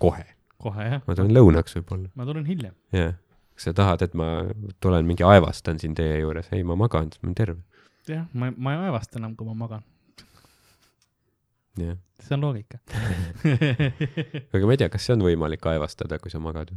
[0.00, 0.26] kohe,
[0.62, 2.76] kohe jah, ma tulen lõunaks võib-olla, ma tulen hiljem.
[2.94, 3.16] jah.
[3.60, 4.26] Kas sa tahad, et ma
[4.80, 6.48] tulen mingi aevastan siin teie juures?
[6.56, 7.60] ei, ma magan, ma olen terve.
[8.08, 9.84] jah, ma, ma ei aevasta enam, kui ma magan.
[11.76, 11.98] jah.
[12.24, 12.80] see on loogika
[14.54, 16.72] aga ma ei tea, kas see on võimalik aevastada, kui sa magad?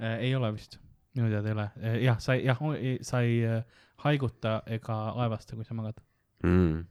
[0.00, 0.78] Äh, ei ole vist,
[1.18, 1.66] minu teada ei ole.
[2.06, 2.64] jah, sa ei, jah,
[3.04, 6.00] sa ei äh, haiguta ega aevasta, kui sa magad.
[6.44, 6.84] Mm.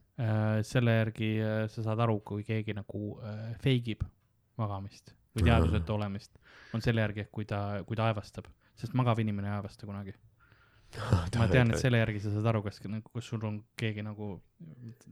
[0.66, 4.02] selle järgi äh, sa saad aru, kui keegi nagu äh, feigib
[4.58, 6.38] magamist või teadvusetu olemist,
[6.74, 8.46] on selle järgi, et kui ta, kui ta aevastab,
[8.76, 10.14] sest magav inimene ei aevasta kunagi.
[11.40, 14.36] ma tean, et selle järgi sa saad aru, kas nagu, kas sul on keegi nagu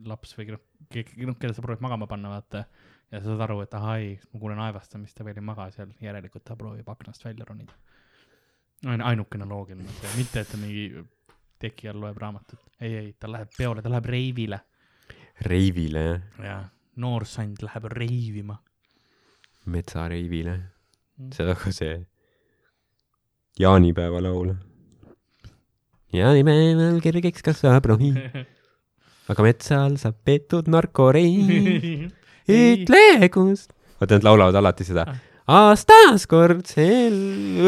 [0.06, 0.62] laps või noh,
[0.92, 2.64] keegi, noh, keda sa proovid magama panna, vaata.
[3.10, 6.46] ja sa saad aru, et ahai, ma kuulen aevastamist, ta veel ei maga seal, järelikult
[6.46, 7.74] ta proovib aknast välja ronida.
[8.86, 10.86] ain-, ainukene loogiline mitte et ta mingi
[11.58, 12.62] teki all loeb raamatut.
[12.80, 14.60] ei, ei, ta läheb peole, ta läheb reivile
[15.42, 16.04] reivile
[16.38, 16.58] jah, ja
[17.02, 18.58] noor sand läheb reivima.
[19.64, 20.60] metsareivile.
[21.18, 21.30] Mm.
[21.32, 21.94] see on nagu see
[23.60, 24.54] jaanipäeva laul.
[26.14, 28.10] jaanipäeval kergeks kasvab rohi,
[29.30, 32.10] aga metsal saab peetud narkorein.
[32.54, 33.68] ütle, kus.
[34.00, 35.20] vaata, nad laulavad alati seda Ah..
[35.70, 37.14] aastas kord sel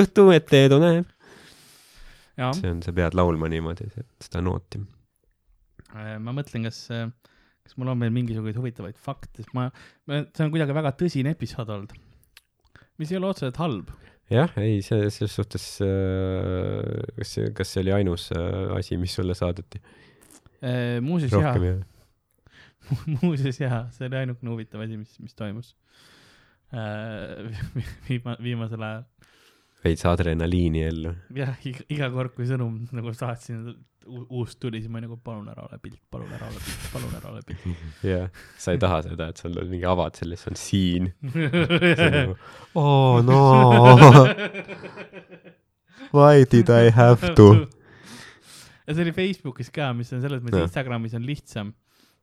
[0.02, 1.06] õhtu ette tuleb.
[2.36, 3.88] see on, sa pead laulma niimoodi,
[4.20, 4.82] seda nooti.
[5.96, 6.82] ma mõtlen, kas,
[7.64, 9.70] kas mul on veel mingisuguseid huvitavaid fakte, sest ma,
[10.08, 11.94] see on kuidagi väga tõsine episood olnud.
[13.00, 13.88] mis ei ole otseselt halb.
[14.32, 19.14] jah, ei, see, selles suhtes äh,, kas see, kas see oli ainus äh, asi, mis
[19.14, 19.82] sulle saadeti?
[21.04, 23.18] muuseus jaa rohkem, jah?
[23.22, 25.74] muuseas jaa, see oli ainukene huvitav asi, mis, mis toimus.
[28.08, 29.04] viima-, viimasel ajal.
[29.86, 31.12] Veits adrenaliini ellu.
[31.38, 33.62] jah, iga, kord, kui sõnum nagu saatsin,
[34.06, 37.30] uus tuli, siis ma nagu palun ära ole pilt, palun ära ole pilt, palun ära
[37.32, 37.64] ole pilt.
[38.12, 38.28] jah,
[38.62, 41.08] sa ei taha seda, et sul on mingi avad selles, see on siin.
[42.14, 42.36] Nagu,
[42.78, 43.40] oh no,
[46.12, 47.48] why did I have to?
[48.86, 50.68] ja see oli Facebookis ka, mis on selles mõttes.
[50.68, 51.72] Instagramis on lihtsam,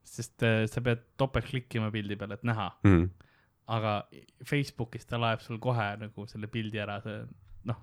[0.07, 3.09] sest äh, sa pead topelt klikkima pildi peale, et näha, Mm.
[3.75, 3.97] aga
[4.47, 7.19] Facebookis ta laeb sul kohe nagu selle pildi ära, see
[7.69, 7.79] noh,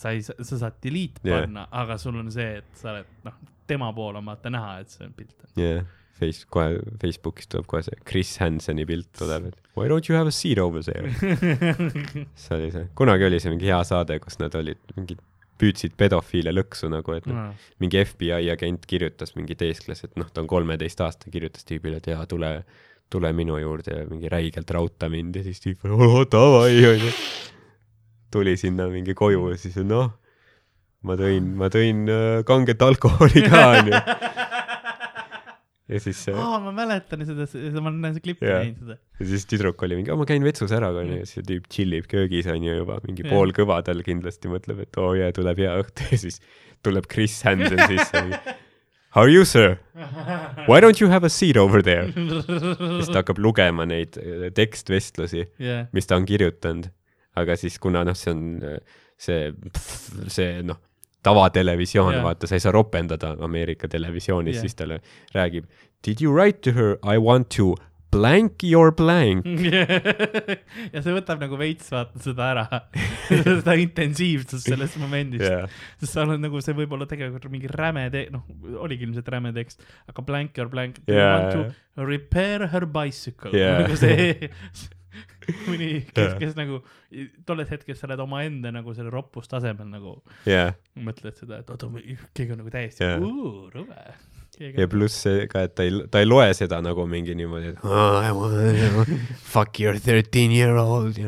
[0.00, 1.44] sa ei, sa saad delete Jah.
[1.44, 3.40] panna, aga sul on see, et sa oled noh,
[3.70, 5.48] tema pool on vaata näha, et see on pilt.
[5.60, 5.82] jah,
[6.20, 10.28] Face, kohe Facebookis tuleb kohe see Chris Hanseni pilt tuleb, et why don't you have
[10.28, 11.08] a seat over there?
[12.42, 15.22] see oli see, kunagi oli see mingi hea saade, kus nad olid mingid,
[15.60, 17.50] püüdsid pedofiile lõksu nagu, et noh,
[17.80, 22.24] mingi FBI agent kirjutas, mingi teeskles, et noh, ta on kolmeteistaastane, kirjutas tüübile, et jaa,
[22.28, 22.52] tule,
[23.12, 27.12] tule minu juurde ja mingi räigelt rauta mind ja siis tüüp, oo davai onju.
[28.32, 30.10] Tuli sinna mingi koju ja siis noh,
[31.06, 34.00] ma tõin, ma tõin äh, kanget alkoholi ka onju.
[35.90, 37.46] ja siis see, aa, ma mäletan seda,
[37.80, 38.96] ma olen seda klippi näinud seda.
[39.20, 42.08] ja siis tüdruk oli mingi, ma käin vetsus ära onju ja siis see tüüp tšillib
[42.10, 43.32] köögis onju juba mingi Jah.
[43.34, 46.38] poolkõva tal kindlasti mõtleb, et oo jee, tuleb hea õhtu ja siis
[46.86, 48.26] tuleb Chris Hansen sisse
[49.10, 49.80] How are you sir?
[50.68, 52.12] Why don't you have a seat over there?
[52.14, 54.14] siis ta hakkab lugema neid
[54.54, 56.86] tekstvestlusi, jah, mis ta on kirjutanud.
[57.40, 58.44] Aga siis kuna noh, see on
[59.20, 59.50] see,
[60.32, 60.80] see noh,
[61.26, 62.24] tavatelevisioon Jah.
[62.24, 64.66] vaata, sa ei saa ropendada Ameerika televisioonis Jah.
[64.66, 65.00] siis talle
[65.36, 65.68] räägib
[66.06, 67.74] Did you write to her I want to
[68.10, 69.44] blank your blank?
[70.94, 72.64] ja see võtab nagu veits vaata seda ära,
[73.60, 75.68] seda intensiivsust sellest momendist jah,
[76.00, 78.46] sest sa oled nagu see võib olla tegelikult mingi räme te-, noh,
[78.80, 81.68] oligi ilmselt räme tekst, aga blank or blank to
[82.00, 83.84] repair her bicycle Jaa.
[83.84, 84.48] nagu see
[85.68, 86.80] mõni, kes kes nagu
[87.48, 90.16] tolles hetkes sa oled omaenda nagu selle roppustasemel nagu
[90.48, 90.74] jah.
[91.00, 91.90] mõtled seda, et oota,
[92.36, 94.00] keegi on nagu täiesti uh, rõve.
[94.60, 97.86] ja pluss see ka, et ta ei, ta ei loe seda nagu mingi niimoodi, et
[97.86, 101.18] oh, fuck your thirteen year old,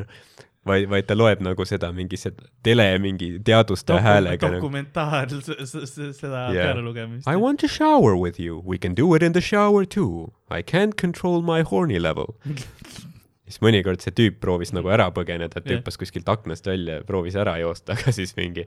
[0.68, 5.32] vaid, vaid ta loeb nagu seda mingi seda tele mingi teadustaja häälega nagu dokumentaar,
[5.66, 6.58] seda Jaa.
[6.58, 7.26] peale lugemist.
[7.26, 10.62] I want to shower with you, we can do it in the shower too, I
[10.62, 12.36] can't control my horny level.
[13.52, 15.78] siis mõnikord see tüüp proovis nagu ära põgeneda, et Jah.
[15.78, 18.64] hüppas kuskilt aknast välja, proovis ära joosta, aga siis mingi,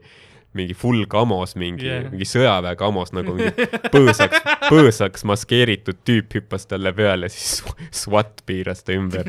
[0.56, 6.68] mingi full kamos, mingi yeah., mingi sõjaväe kamos nagu mingi põõsaks, põõsaks maskeeritud tüüp hüppas
[6.70, 7.64] talle peale, siis
[8.04, 9.26] SWAT piiras ta ümber.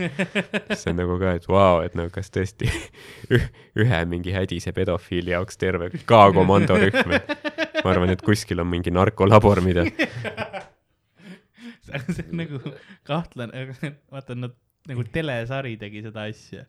[0.75, 2.69] see on nagu ka, et vau wow,, et no kas tõesti
[3.35, 3.49] üh-
[3.81, 8.93] ühe mingi hädise pedofiili jaoks terve K-komando rühm, et ma arvan, et kuskil on mingi
[8.93, 9.87] narkolabor, mida
[11.87, 12.59] see on nagu
[13.07, 13.67] kahtlane,
[14.11, 14.55] vaata nad
[14.87, 16.65] nagu telesari tegi seda asja.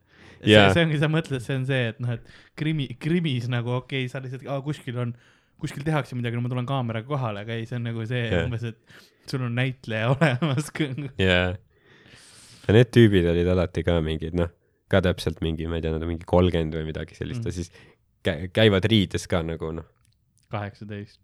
[0.47, 0.69] Jaa.
[0.73, 2.27] see, ongi, sa mõtled, see on see, et noh, et
[2.59, 5.13] krimi, krimis nagu okei okay,, sa lihtsalt, kuskil on,
[5.59, 8.45] kuskil tehakse midagi, no ma tulen kaameraga kohale, aga ei, see on nagu see Jah.
[8.45, 8.77] umbes, et
[9.27, 10.69] sul on näitleja olemas.
[11.19, 11.49] jaa.
[12.67, 14.51] ja need tüübid olid alati ka mingid, noh,
[14.89, 17.49] ka täpselt mingi, ma ei tea, nad on mingi kolmkümmend või midagi sellist Mm.
[17.51, 17.71] ja siis
[18.25, 19.85] kä- käivad riides ka nagu noh,
[20.53, 21.19] kaheksateist.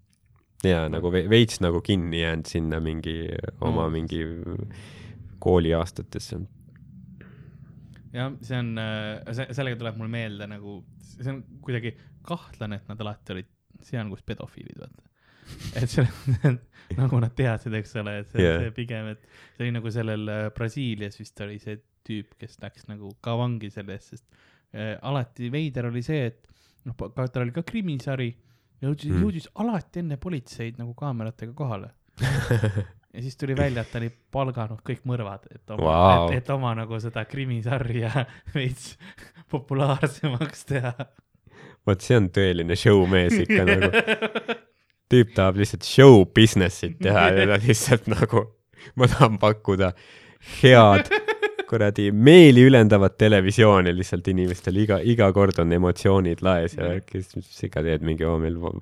[0.66, 3.16] jaa, nagu ve- veits nagu kinni jäänud sinna mingi
[3.62, 3.94] oma Mm.
[4.00, 4.22] mingi
[5.40, 6.40] kooliaastatesse.
[8.16, 8.72] jah, see on,
[9.36, 11.92] see, sellega tuleb mul meelde nagu, see on kuidagi
[12.26, 13.52] kahtlane, et nad alati olid
[13.86, 15.04] seal, kus pedofiilid, vaata.
[15.82, 16.06] et see,
[17.02, 19.28] nagu nad teadsid, eks ole, et see yeah., see pigem, et
[19.58, 23.70] see oli nagu sellel äh, Brasiilias vist oli see tüüp, kes läks nagu ka vangi
[23.74, 24.26] selle eest, sest
[24.74, 26.50] äh, alati veider oli see, et
[26.86, 28.32] noh, tal oli ka krimisari,
[28.84, 29.16] jõudis Mm.
[29.16, 31.94] mm., jõudis alati enne politseid nagu kaameratega kohale
[33.16, 36.50] ja siis tuli välja, et ta oli palganud kõik mõrvad, et oma wow., et, et
[36.54, 38.26] oma nagu seda krimisarja
[38.56, 38.96] veits
[39.52, 40.94] populaarsemaks teha.
[41.88, 43.92] vot see on tõeline showmees ikka nagu.
[45.12, 48.48] tüüp tahab lihtsalt show business'it teha ja ta lihtsalt nagu,
[49.00, 49.94] ma tahan pakkuda
[50.62, 51.10] head
[51.66, 57.50] kuradi meeli ülendavat televisiooni lihtsalt inimestele, iga, iga kord on emotsioonid laes ja kes, mis
[57.50, 58.74] sa ikka teed, mingi oo meil va-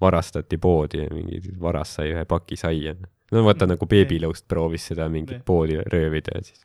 [0.00, 2.94] varastati poodi ja mingi varas sai ühe paki saia.
[3.32, 6.64] No vaata Mm, nagu beebilõust proovis seda mingit poodi röövida ja siis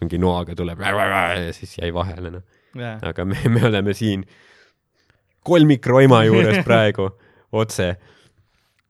[0.00, 2.44] mingi noaga tuleb ja siis jäi vahele noh.
[2.78, 4.22] aga me, me oleme siin
[5.48, 7.08] kolmikroima juures praegu
[7.52, 7.96] otse.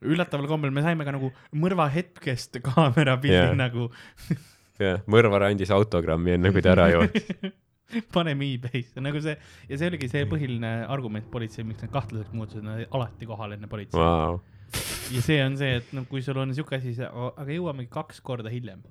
[0.05, 3.49] üllataval kombel me saime ka nagu mõrva hetkest kaamerapildi Jah.
[3.53, 3.57] yeah.
[3.59, 3.89] nagu
[4.83, 7.57] jah, mõrvar andis autogrammi enne kui ta ära jooksis.
[8.15, 9.33] paneme e-base'i, nagu see
[9.71, 13.55] ja see oligi see põhiline argument politsei, miks nad kahtlaseks muutusid, nad olid alati kohal
[13.57, 14.43] enne politseid wow..
[15.09, 18.51] Ja see on see, et noh, kui sul on siuke asi, aga jõuamegi kaks korda
[18.53, 18.83] hiljem.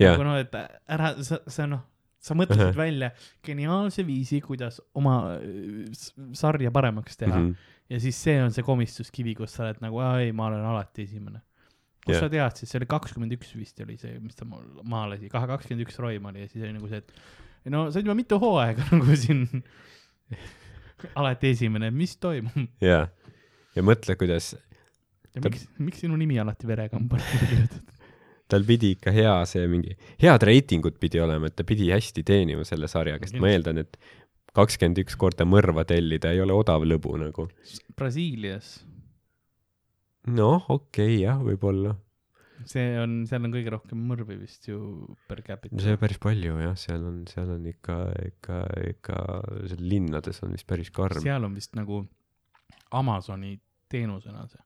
[0.00, 1.82] nagu, noh, et ära, sa, sa noh,
[2.20, 2.76] sa mõtlesid Ahah.
[2.76, 3.10] välja
[3.44, 7.46] geniaalse viisi, kuidas oma äh, sarja paremaks teha mm.
[7.46, 7.76] -hmm.
[7.94, 11.40] ja siis see on see komistuskivi, kus sa oled nagu, ei, ma olen alati esimene.
[12.04, 12.24] kus Jah.
[12.24, 15.28] sa tead siis, see oli kakskümmend üks vist oli see, mis ta mul maha lasi,
[15.32, 17.12] kahe kakskümmend üks roim oli ja siis oli nagu see, et
[17.72, 19.46] no sa oled juba mitu hooaega nagu siin
[21.20, 23.06] alati esimene, mis toimub ja,
[23.76, 24.54] ja mõtle, kuidas
[25.34, 27.96] ja Ta- miks, miks sinu nimi alati pandud kirjutatud?
[28.50, 32.66] tal pidi ikka hea see mingi, head reitingud pidi olema, et ta pidi hästi teenima
[32.66, 33.98] selle sarjaga, sest ma eeldan, et
[34.56, 37.46] kakskümmend üks korda mõrva tellida ei ole odav lõbu nagu.
[37.98, 38.80] Brasiilias,
[40.34, 41.94] noh, okei okay, jah, võib-olla.
[42.68, 44.80] see on, seal on kõige rohkem mõrvi vist ju
[45.30, 45.78] per capita.
[45.80, 48.00] see on päris palju jah, seal on, seal on ikka,
[48.32, 48.58] ikka,
[48.90, 49.20] ikka
[49.70, 51.22] seal linnades on vist päris karm.
[51.22, 52.02] seal on vist nagu
[52.98, 53.54] Amazoni
[53.90, 54.60] teenusena see.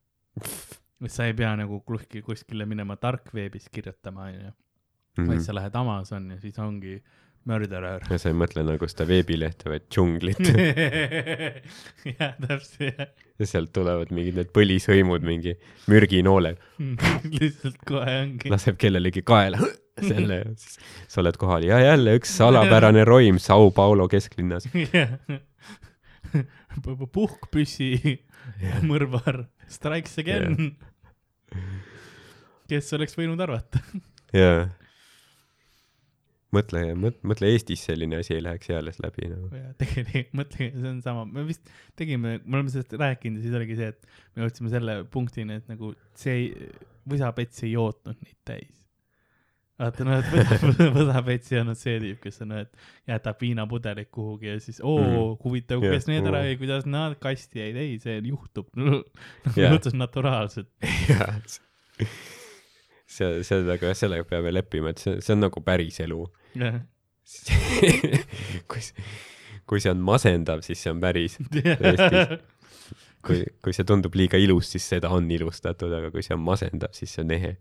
[1.08, 4.52] Sa ei pea nagu kuskil, kuskile minema tarkveebis kirjutama, onju,
[5.18, 5.28] Mhm.
[5.30, 6.96] vaid sa lähed Amazoni ja siis ongi
[7.46, 8.00] murderer.
[8.10, 10.40] ja sa ei mõtle nagu seda veebilehte, vaid džunglit
[12.18, 13.06] jah, täpselt jah.
[13.38, 15.54] ja sealt tulevad mingid need põlishõimud, mingi
[15.92, 16.58] mürginooled,
[17.38, 18.50] lihtsalt kohe ongi.
[18.50, 19.60] laseb kellelegi kaela
[20.08, 24.66] selle ja siis sa oled kohal ja jälle üks salapärane roim Sao Paulo kesklinnas.
[27.16, 27.90] Puhkpüssi
[28.90, 30.74] mõrvar, strikes again.
[32.70, 33.82] kes oleks võinud arvata?
[34.34, 34.66] jaa.
[36.54, 39.50] mõtle, mõtle Eestis selline asi ei läheks eales läbi nagu.
[39.80, 43.78] tegelikult, mõtle, see on sama, me vist tegime, me oleme sellest rääkinud ja siis oligi
[43.80, 46.72] see, et me jõudsime selle punktini, et nagu see ei,
[47.10, 48.83] võsapets ei jootnud neid täis.
[49.80, 52.70] Vaata noh, et võsa- võsapets ei olnud see tüüp, kes on, et
[53.10, 57.16] jätab viinapudelid kuhugi ja siis oo mm., huvitav, Jah, kes need ära jäi, kuidas nad
[57.22, 58.66] kasti jäid, ei, see juhtub.
[59.58, 59.74] Jah.
[59.74, 60.70] juhtus naturaalselt.
[61.10, 61.32] jaa.
[63.06, 66.22] see, sellega, sellega peame leppima, et see, see on nagu päris elu.
[68.70, 68.80] kui,
[69.66, 71.38] kui see on masendav, siis see on päris.
[73.24, 76.92] kui, kui see tundub liiga ilus, siis seda on ilustatud, aga kui see on masendav,
[76.96, 77.54] siis see on ehe.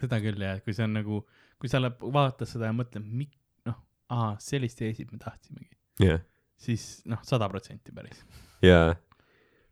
[0.00, 1.22] Seda küll jah, kui see on nagu,
[1.60, 3.36] kui sa vaatad seda ja mõtled, mik-,
[3.68, 3.76] noh,
[4.14, 5.70] aa, sellist Eestit me tahtsimegi,
[6.02, 6.20] jah.
[6.60, 8.24] siis noh, sada protsenti päris.
[8.64, 8.94] jaa.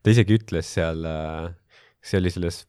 [0.03, 1.05] ta isegi ütles seal,
[2.03, 2.65] see oli selles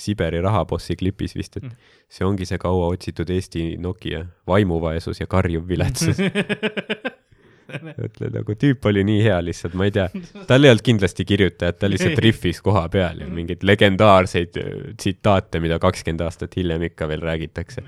[0.00, 1.74] Siberi rahapossi klipis vist, et Mm.
[2.08, 6.16] see ongi see kaua otsitud Eesti Nokia, vaimuvaesus ja karjuv viletsus.
[8.06, 10.06] ütle nagu tüüp oli nii hea lihtsalt, ma ei tea,
[10.48, 14.70] tal ei olnud kindlasti kirjutajat, ta lihtsalt riffis koha peal ja mingeid legendaarseid äh,
[15.00, 17.84] tsitaate, mida kakskümmend aastat hiljem ikka veel räägitakse.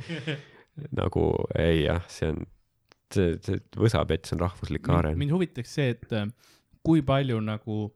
[0.96, 1.28] nagu
[1.58, 2.42] ei jah, see on,
[3.14, 5.16] see, see võsapets on rahvuslik aaren.
[5.18, 6.28] mind huvitaks see, et äh,
[6.86, 7.86] kui palju nagu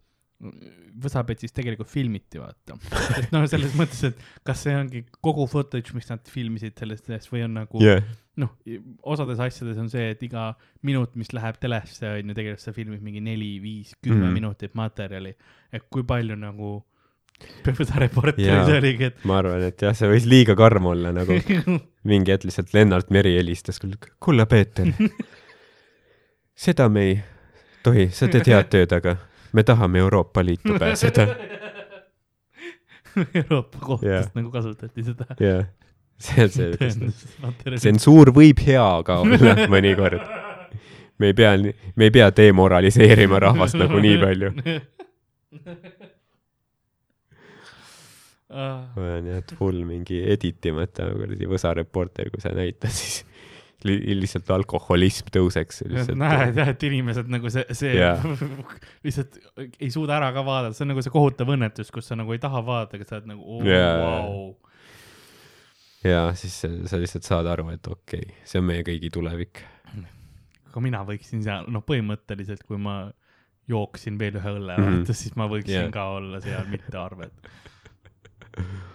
[1.01, 2.79] Võsapetsis tegelikult filmiti, vaata.
[3.21, 7.29] et noh, selles mõttes, et kas see ongi kogu footage, mis nad filmisid sellest ajast
[7.33, 8.01] või on nagu jah,
[8.41, 8.53] noh,
[9.13, 10.51] osades asjades on see, et iga
[10.87, 14.39] minut, mis läheb telesse, on ju, tegelikult sa filmid mingi neli, viis, kümme mm.
[14.39, 15.35] minutit materjali.
[15.73, 16.79] et kui palju nagu
[17.65, 21.39] Võsa reporteris oligi, et ma arvan, et jah, see võis liiga karm olla nagu
[22.11, 23.81] mingi hetk lihtsalt Lennart Meri helistas,
[24.21, 24.91] kulla Peeter,
[26.67, 27.15] seda me ei
[27.85, 29.17] tohi, sa teed head tööd, aga
[29.53, 31.27] me tahame Euroopa Liitu pääseda.
[33.35, 34.31] Euroopa kohtust yeah.
[34.35, 35.27] nagu kasutati seda.
[35.41, 35.65] jah,
[36.19, 37.83] see, see, tõenäoliselt materjali.
[37.83, 40.23] tsensuur võib hea ka olla mõnikord.
[41.19, 41.57] me ei pea,
[41.97, 44.53] me ei pea demoraliseerima rahvast nagu nii palju.
[48.51, 53.23] Ah, ma olen jah, full mingi editimata kuradi võsa reporter, kui sa näitad, siis
[53.89, 56.19] li lihtsalt alkoholism tõuseks lihtsalt.
[56.21, 58.17] näed jah, et inimesed nagu see, see Jaa.
[59.07, 59.39] lihtsalt
[59.81, 62.43] ei suuda ära ka vaadata, see on nagu see kohutav õnnetus, kus sa nagu ei
[62.43, 63.95] taha vaadata, aga sa oled nagu oh, Jaa.
[64.03, 64.43] wow..
[66.07, 69.65] ja siis sa, sa lihtsalt saad aru, et okei okay,, see on meie kõigi tulevik.
[70.71, 73.03] aga mina võiksin seal, noh, põhimõtteliselt, kui ma
[73.71, 75.01] jooksin veel ühe õlle Mhm.
[75.01, 75.93] vaata, siis ma võiksin yeah.
[75.95, 77.31] ka olla seal mitte arvel.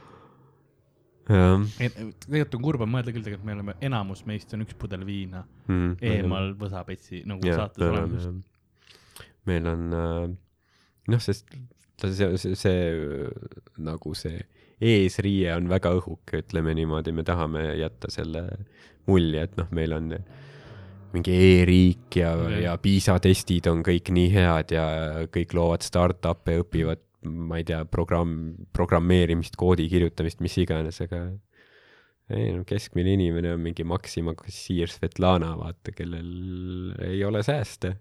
[1.26, 5.44] tegelikult on kurb on mõelda küll, tegelikult me oleme, enamus meist on üks pudel viina
[5.68, 5.96] Mhm.
[6.02, 8.28] eemal võsapetsi nagu Jah, saates olemas.
[9.46, 10.36] meil on äh,
[11.08, 11.50] noh, sest
[12.02, 13.30] see, see, see
[13.82, 14.42] nagu see
[14.82, 18.42] eesriie on väga õhuke, ütleme niimoodi, me tahame jätta selle
[19.08, 20.10] mulje, et noh, meil on
[21.16, 24.86] mingi e-riik ja ja PISA testid on kõik nii head ja
[25.32, 31.26] kõik loovad startup'e, õpivad, ma ei tea, programm, programmeerimist, koodi kirjutamist, mis iganes, aga
[32.34, 37.96] ei no keskmine inimene on mingi Maxima kassiir Svetlana, vaata, kellel ei ole sääste.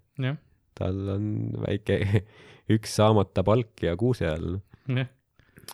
[0.75, 1.27] Tal on
[1.67, 2.01] väike
[2.75, 4.57] üks saamata palk ja kuuse all.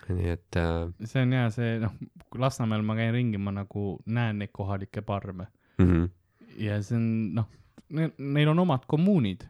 [0.06, 1.94] nii et äh, see on hea, see noh,
[2.38, 5.48] Lasnamäel ma käin ringi, ma nagu näen neid kohalikke parme
[5.82, 6.10] mm
[6.58, 7.08] ja see on
[7.38, 7.48] noh,
[7.90, 9.46] neil on omad kommuunid.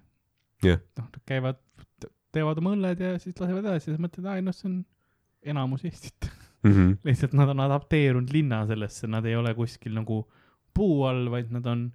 [0.98, 1.60] Noh, nad käivad,
[2.35, 4.77] teevad oma õlled ja siis lasevad edasi ja siis mõtled, aa noh, see on
[5.55, 6.31] enamus Eestit.
[6.62, 6.98] -hmm.
[7.09, 10.23] lihtsalt nad on adapteerunud linna sellesse, nad ei ole kuskil nagu
[10.74, 11.89] puu all, vaid nad on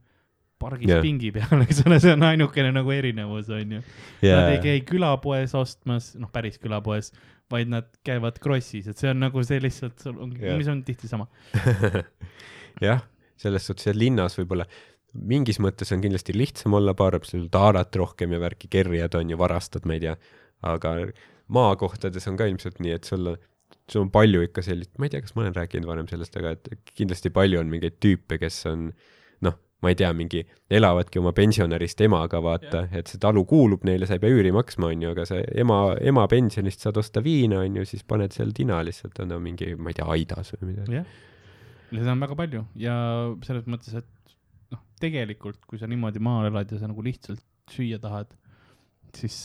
[0.59, 1.03] pargis yeah.
[1.03, 3.81] pingi peal, eks ole, see on ainukene nagu erinevus onju
[4.23, 4.39] yeah..
[4.39, 7.11] Nad ei käi külapoes ostmas, noh, päris külapoes,
[7.51, 10.57] vaid nad käivad Krossis, et see on nagu see lihtsalt, yeah.
[10.57, 11.27] mis on tihti sama.
[12.87, 13.03] jah,
[13.39, 14.65] selles suhtes, et linnas võib-olla
[15.15, 19.39] mingis mõttes on kindlasti lihtsam olla parem, sul taarat rohkem ja värki, kerjad on ju,
[19.39, 20.15] varastad, ma ei tea,
[20.65, 20.95] aga
[21.55, 23.43] maakohtades on ka ilmselt nii, et sul on,
[23.91, 26.55] sul on palju ikka sellist, ma ei tea, kas ma olen rääkinud varem sellest, aga
[26.57, 28.87] et kindlasti palju on mingeid tüüpe, kes on
[29.45, 30.41] noh, ma ei tea, mingi
[30.73, 34.89] elavadki oma pensionärist emaga, vaata, et see talu kuulub neile, sa ei pea üüri maksma,
[34.95, 39.21] onju, aga see ema, ema pensionist saad osta viina, onju, siis paned seal tina lihtsalt,
[39.21, 41.05] on ta mingi, ma ei tea, aidas või midagi.
[41.93, 42.95] ja seda on väga palju ja
[43.45, 44.09] selles mõttes, et
[45.01, 48.31] tegelikult kui sa niimoodi maal elad ja sa nagu lihtsalt süüa tahad,
[49.15, 49.37] siis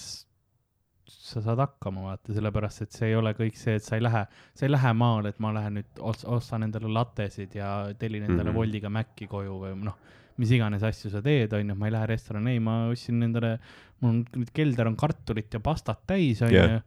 [1.10, 4.22] sa saad hakkama vaata, sellepärast et see ei ole kõik see, et sa ei lähe,
[4.56, 8.52] sa ei lähe maale, et ma lähen nüüd ostan endale lattesid ja tellin endale mm.
[8.52, 8.58] -hmm.
[8.58, 9.98] Woldiga Maci koju või noh,
[10.40, 13.56] mis iganes asju sa teed, onju, ma ei lähe restorani, ei, ma ostsin endale,
[14.00, 16.82] mul on nüüd kelder on kartulit ja pastat täis, onju Jah.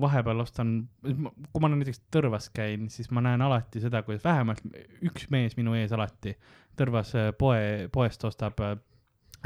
[0.00, 4.62] Vahepeal ostan, kui ma näiteks Tõrvas käin, siis ma näen alati seda, kuidas vähemalt
[5.06, 6.36] üks mees minu ees alati
[6.76, 8.76] Tõrvas äh, poe, poest ostab äh,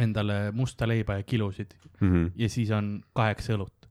[0.01, 2.31] endale musta leiba ja kilusid Mhm.
[2.37, 3.89] ja siis on kaheksa õlut.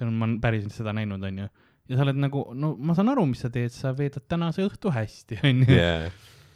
[0.00, 1.48] on, ma olen päriselt seda näinud, onju.
[1.88, 4.92] ja sa oled nagu, no ma saan aru, mis sa teed, sa veedad tänase õhtu
[4.94, 5.66] hästi, onju.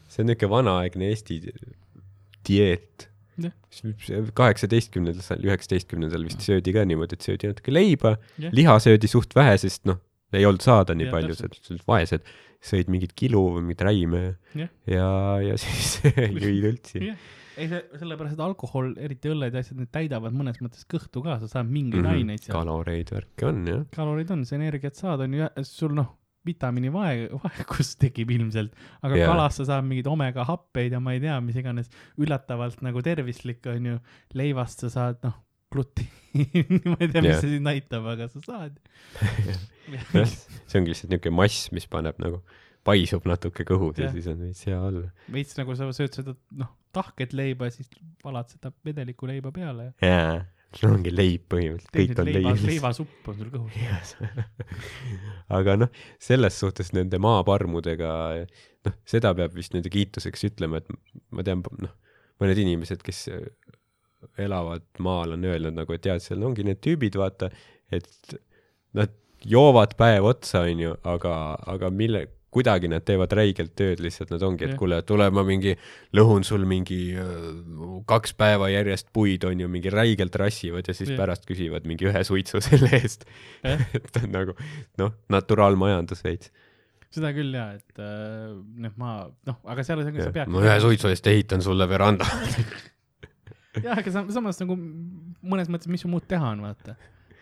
[0.09, 1.41] see on niisugune vanaaegne Eesti
[2.47, 3.09] dieet
[4.37, 9.57] Kaheksateistkümnendal, üheksateistkümnendal vist söödi ka niimoodi, et söödi natuke leiba Jah., liha söödi suht vähe,
[9.61, 10.01] sest noh,
[10.37, 11.71] ei olnud saada nii Jah, palju, täpselt.
[11.71, 12.27] sest vaesed
[12.67, 14.23] sõid mingit kilu või mingit räime
[14.57, 14.71] Jah.
[14.91, 15.09] ja,
[15.45, 15.99] ja siis
[16.45, 17.03] jõid õltsi.
[17.11, 17.27] Jah.
[17.57, 21.39] ei, see, sellepärast, et alkohol, eriti õlled ja asjad, need täidavad mõnes mõttes kõhtu ka,
[21.43, 22.09] sa saad mingeid mm.
[22.09, 22.23] -hmm.
[22.23, 22.57] aineid sealt.
[22.57, 23.85] kaloreid, värke on jah.
[23.97, 26.15] kalorid on, sa energiat saad, on ju, sul noh,
[26.47, 29.31] vitamiini vae, vaegus tekib ilmselt, aga yeah.
[29.31, 31.91] kalast sa saad mingeid omega happeid ja ma ei tea, mis iganes,
[32.21, 33.99] üllatavalt nagu tervislik on ju,
[34.39, 35.37] leivast sa saad noh,
[35.73, 37.43] glutiini, ma ei tea, mis Jah.
[37.43, 38.79] see siin näitab, aga sa saad.
[40.67, 42.43] see ongi lihtsalt niisugune mass, mis paneb nagu,
[42.87, 44.17] paisub natuke kõhus ja Jah.
[44.17, 45.09] siis on veits hea olla.
[45.33, 47.91] veits nagu sa sööd seda noh, tahket leiba ja siis
[48.25, 50.37] valad seda vedelikku leiba peale ja jaa,
[50.77, 52.65] see ongi leib põhimõtteliselt, kõik on leib.
[52.67, 54.15] leivasupp on sul kõhus.
[55.59, 58.11] aga noh, selles suhtes nende maaparmudega,
[58.89, 60.91] noh, seda peab vist nende kiituseks ütlema, et
[61.31, 61.95] ma tean, noh,
[62.43, 63.27] mõned inimesed, kes
[64.43, 67.51] elavad maal, on öelnud nagu, et tead, seal ongi need tüübid, vaata,
[67.95, 68.37] et
[68.97, 69.13] nad
[69.47, 71.35] joovad päev otsa, onju, aga,
[71.73, 72.27] aga mille,
[72.57, 75.75] kuidagi nad teevad räigelt tööd, lihtsalt nad ongi, et kuule, tule ma mingi
[76.17, 77.35] lõhun sul mingi äh,
[78.09, 81.19] kaks päeva järjest puid, onju, mingi räigelt rassivad ja siis Jah.
[81.21, 83.27] pärast küsivad mingi ühe suitsu selle eest.
[84.01, 84.57] Et on nagu
[85.03, 86.53] noh, naturaalmajandus veits.
[87.17, 88.51] seda küll jaa, et äh,
[88.83, 89.13] noh, ma
[89.49, 90.51] noh, aga seal sa sa pead.
[90.53, 92.27] ma ühe suitsu eest ehitan sulle veranda.
[93.83, 96.97] jah, aga sam- samas nagu mõnes mõttes, mis sul muud teha on, vaata.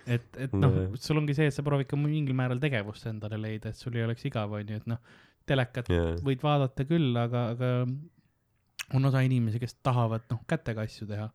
[0.07, 3.71] et, et noh sul ongi see, et sa proovid ka mingil määral tegevust endale leida,
[3.73, 4.99] et sul ei oleks igav, onju, et noh,
[5.49, 7.71] telekat jaa, võid vaadata küll, aga, aga
[8.97, 11.31] on osa inimesi, kes tahavad noh, kätega asju teha.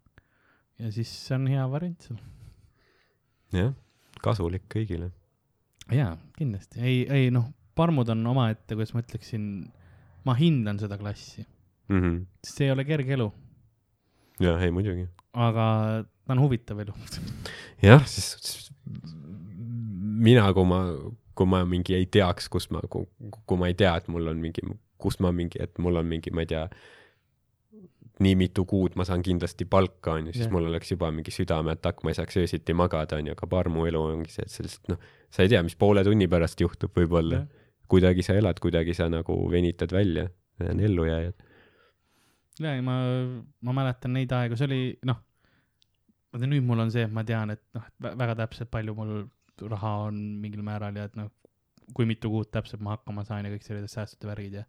[0.80, 2.20] ja siis see on hea variant seal.
[3.54, 3.74] jah,
[4.24, 5.12] kasulik kõigile.
[5.94, 9.46] jaa, kindlasti, ei, ei noh, parmud on omaette, kuidas ma ütleksin,
[10.28, 11.46] ma hindan seda klassi,
[11.90, 12.26] Mhm.
[12.46, 13.32] sest see ei ole kerge elu,
[14.40, 15.08] jah, ei muidugi.
[15.34, 16.94] aga ta on huvitav elu.
[17.82, 18.70] jah, siis
[20.20, 20.84] mina, kui ma,
[21.34, 24.62] kui ma mingi ei teaks, kus ma, kui ma ei tea, et mul on mingi,
[25.02, 26.66] kus ma mingi, et mul on mingi, ma ei tea,
[28.20, 30.54] nii mitu kuud ma saan kindlasti palka, onju, siis Jah.
[30.54, 34.34] mul oleks juba mingi südameatakk, ma ei saaks öösiti magada, onju, aga parmu elu ongi
[34.34, 35.00] see, et sa lihtsalt noh,
[35.34, 37.46] sa ei tea, mis poole tunni pärast juhtub võib-olla.
[37.90, 40.28] kuidagi sa elad, kuidagi sa nagu venitad välja,
[40.62, 41.40] need on ellujääjad.
[42.60, 43.00] ja, ja ma,
[43.66, 45.24] ma mäletan neid aegu, see oli noh,
[46.34, 48.96] vaata nüüd mul on see, et ma tean, et noh, et vä- väga täpselt palju
[48.98, 49.28] mul
[49.70, 51.32] raha on mingil määral ja et noh,
[51.94, 54.66] kui mitu kuud täpselt ma hakkama saan ja kõik sellised säästud ja värgid ja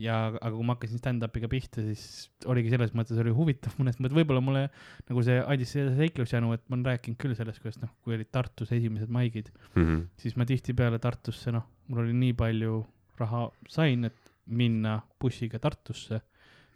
[0.00, 4.14] ja aga kui ma hakkasin stand-up'iga pihta, siis oligi selles mõttes oli huvitav mõnes mõttes,
[4.16, 4.62] võib-olla mulle
[5.10, 8.30] nagu see andis selle seiklusjanu, et ma olen rääkinud küll sellest, kuidas noh, kui olid
[8.32, 10.06] Tartus esimesed maigid, Mhm.
[10.16, 12.78] siis ma tihtipeale Tartusse, noh, mul oli nii palju
[13.18, 16.22] raha sain, et minna bussiga Tartusse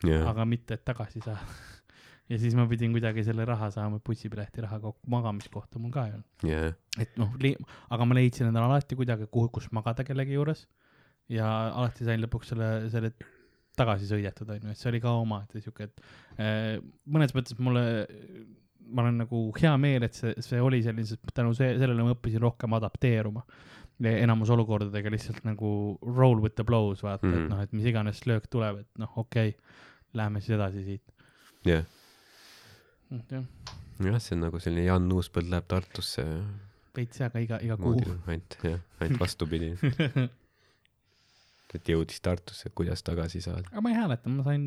[0.04, 1.40] jah, aga mitte, et tagasi saada.
[2.30, 6.16] ja siis ma pidin kuidagi selle raha saama, bussipileti raha kokku, magamiskohta mul ka ei
[6.16, 6.48] olnud.
[6.48, 6.72] jah,
[7.02, 7.36] et noh,
[7.92, 10.66] aga ma leidsin endale alati kuidagi, kuhu, kus magada kellegi juures.
[11.32, 13.12] ja alati sain lõpuks selle, selle
[13.76, 16.04] tagasi sõidetud, onju, et see oli ka omaette sihuke, et
[16.38, 16.76] äh,
[17.10, 17.84] mõnes mõttes mulle,
[18.86, 22.14] ma olen nagu hea meel, et see, see oli selline, sest tänu see, sellele ma
[22.14, 23.44] õppisin rohkem adapteeruma.
[24.04, 27.36] enamus olukordadega lihtsalt nagu roll with the blows, vaata mm, -hmm.
[27.36, 27.44] Mhm.
[27.44, 29.60] et noh, et mis iganes löök tuleb, et noh, okei okay,,
[30.14, 31.02] lähme siis edasi siit.
[31.64, 31.84] jah.
[33.10, 33.44] jah,
[34.00, 36.24] jah, see on nagu selline Jan Uuspõld läheb Tartusse
[36.96, 37.94] veits aga iga, iga kuu
[38.26, 39.72] ainult jah, ainult vastupidi,
[41.74, 43.66] et jõudis Tartusse, kuidas tagasi saada.
[43.72, 44.66] aga ma ei hääleta, ma sain,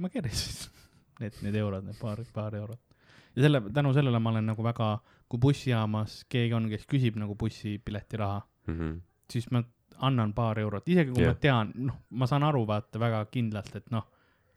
[0.00, 0.70] ma keerasin
[1.20, 2.80] need, need eurod, need paar, paar eurot.
[3.36, 4.90] ja selle, tänu sellele ma olen nagu väga,
[5.28, 8.96] kui bussijaamas keegi on, kes küsib nagu bussipileti raha, Mhm.
[9.30, 9.60] siis ma
[10.02, 11.30] annan paar eurot, isegi kui yeah.
[11.30, 11.36] Jah.
[11.36, 14.02] ma tean, noh, ma saan aru, vaata väga kindlalt, et noh,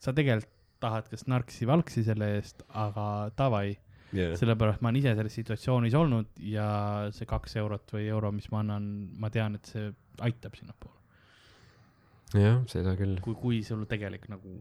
[0.01, 3.06] sa tegelikult tahad kas narksi-valksi selle eest, aga
[3.38, 3.73] davai,
[4.15, 6.69] jah, sellepärast ma olen ise selles situatsioonis olnud ja
[7.15, 8.88] see kaks eurot või euro, mis ma annan,
[9.19, 9.89] ma tean, et see
[10.26, 10.99] aitab sinnapoole,
[12.38, 14.60] jah, seda küll, kui, kui sul tegelik nagu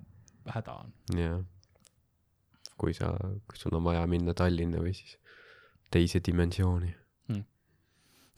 [0.49, 0.95] häda on.
[1.19, 1.41] jah.
[2.79, 3.13] kui sa,
[3.49, 5.19] kui sul on vaja minna Tallinna või siis
[5.91, 6.95] teise dimensiooni
[7.29, 7.45] Hmm.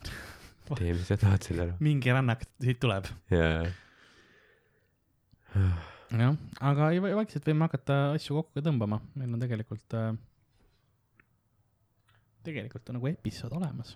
[0.75, 1.77] tee, mis sa tahad selle ära.
[1.79, 3.07] mingi rännak siit tuleb.
[3.31, 3.69] jaa,
[6.19, 10.11] jah, aga vaikselt võime hakata asju kokku tõmbama, meil on tegelikult äh,,
[12.47, 13.95] tegelikult on nagu episood olemas.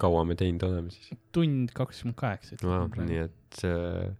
[0.00, 1.14] kaua me teinud oleme siis?
[1.34, 2.58] tund kakskümmend kaheksa.
[3.04, 4.12] nii et äh,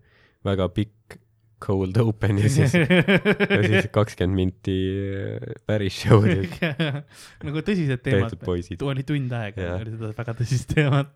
[0.46, 1.20] väga pikk
[1.64, 4.76] cold open ja siis, ja siis kakskümmend minti
[5.16, 6.58] äh, päris show'd
[7.46, 8.36] nagu tõsised teemad
[8.84, 9.80] oli tund aega Jah.
[9.80, 11.14] oli seda väga tõsist teemat.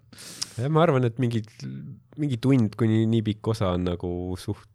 [0.56, 1.44] ja ma arvan, et mingi,
[2.18, 4.66] mingi tund kuni nii pikk osa on nagu suht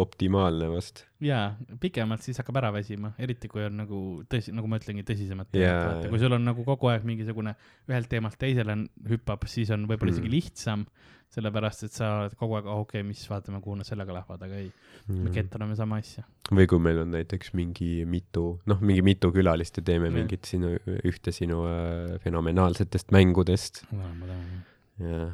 [0.00, 1.04] optimaalne vast.
[1.24, 3.98] jaa, pikemalt siis hakkab ära väsima, eriti kui on nagu
[4.30, 6.10] tõsi, nagu ma ütlengi, tõsisemad teemad, jaa.
[6.12, 7.54] kui sul on nagu kogu aeg mingisugune
[7.88, 8.76] ühelt teemalt teisele
[9.08, 10.34] hüppab, siis on võib-olla isegi Mm.
[10.34, 10.86] lihtsam,
[11.34, 14.54] sellepärast et sa oled kogu aeg, okei okay,, mis vaatame, kuhu nad sellega lähevad, aga
[14.60, 14.68] ei,
[15.08, 15.32] me Mm.
[15.34, 16.24] kettame sama asja.
[16.52, 20.14] või kui meil on näiteks mingi mitu, noh, mingi mitu külalist ja teeme Jah.
[20.14, 24.62] mingit sinu, ühte sinu äh, fenomenaalsetest mängudest ma tänan.
[25.00, 25.24] ja,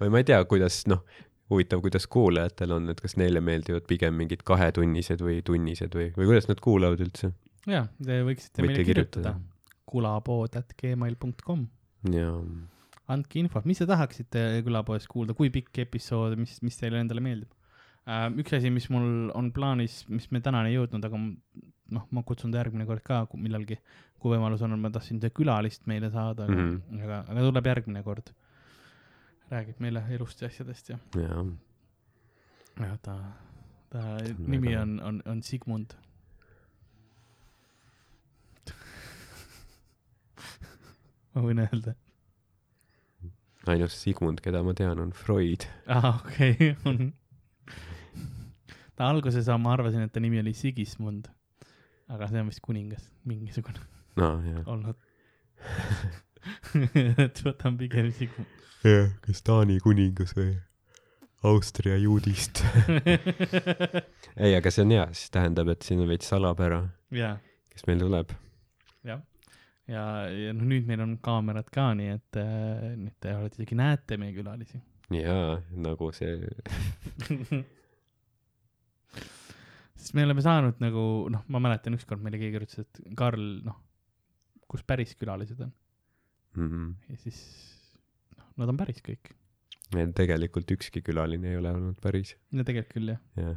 [0.00, 1.00] või ma ei tea, kuidas, noh,
[1.52, 6.30] huvitav, kuidas kuulajatel on, et kas neile meeldivad pigem mingid kahetunnised või tunnised või, või
[6.32, 7.32] kuidas nad kuulavad üldse?
[7.66, 9.84] jaa, te võiksite Võite meile kirjutada kirjutada..
[9.92, 11.68] kulapood.gmail.com,
[12.14, 12.32] ja
[13.12, 17.52] andke infot, mis te tahaksite külapoest kuulda, kui pikk episood, mis, mis teile endale meeldib
[18.06, 18.26] uh,.
[18.42, 21.20] üks asi, mis mul on plaanis, mis me tänani ei jõudnud, aga
[21.94, 23.78] noh, ma kutsun ta järgmine kord ka millalgi,
[24.22, 26.74] kui võimalus on, ma tahtsin ühte külalist meile saada, aga mm.
[26.74, 27.06] -hmm.
[27.06, 28.32] aga, aga tuleb järgmine kord.
[29.50, 31.44] Räägib meile elust ja asjadest ja, ja
[32.86, 33.14] ja ta,
[33.90, 35.94] ta on nimi väga- on, on, on Sigmund.
[41.34, 41.94] ma võin öelda
[43.70, 45.64] ainus Sigmund, keda ma tean, on Freud.
[45.90, 47.10] aa, okei, on.
[48.96, 51.26] ta alguses ma arvasin, et ta nimi oli Sigismund.
[52.08, 53.80] aga see on vist kuningas mingisugune
[54.16, 54.62] jaa.
[54.66, 54.96] olnud.
[57.26, 58.64] et võtan pigem Sigmund.
[58.86, 60.54] jah, kas Taani kuningas või
[61.46, 62.62] Austria juudist.
[64.44, 66.80] ei, aga see on hea, siis tähendab, et siin on veits salapära,
[67.14, 67.36] ja,
[67.72, 68.34] kes meil tuleb.
[69.06, 69.22] jah.
[69.86, 73.78] ja, ja noh, nüüd meil on kaamerad ka, nii et äh, nüüd te olete isegi
[73.78, 74.82] näete meie külalisi.
[75.14, 76.32] jaa, nagu see
[79.96, 83.78] sest me oleme saanud nagu noh, ma mäletan ükskord meile keegi ütles, et Karl, noh,
[84.66, 85.70] kus päris külalised on
[86.56, 86.94] mm.
[87.10, 87.38] ja siis
[88.38, 89.32] noh, nad on päris kõik.
[89.92, 90.12] -hmm.
[90.14, 92.36] tegelikult ükski külaline ei ole olnud päris.
[92.52, 93.56] no tegelikult küll jah, jah,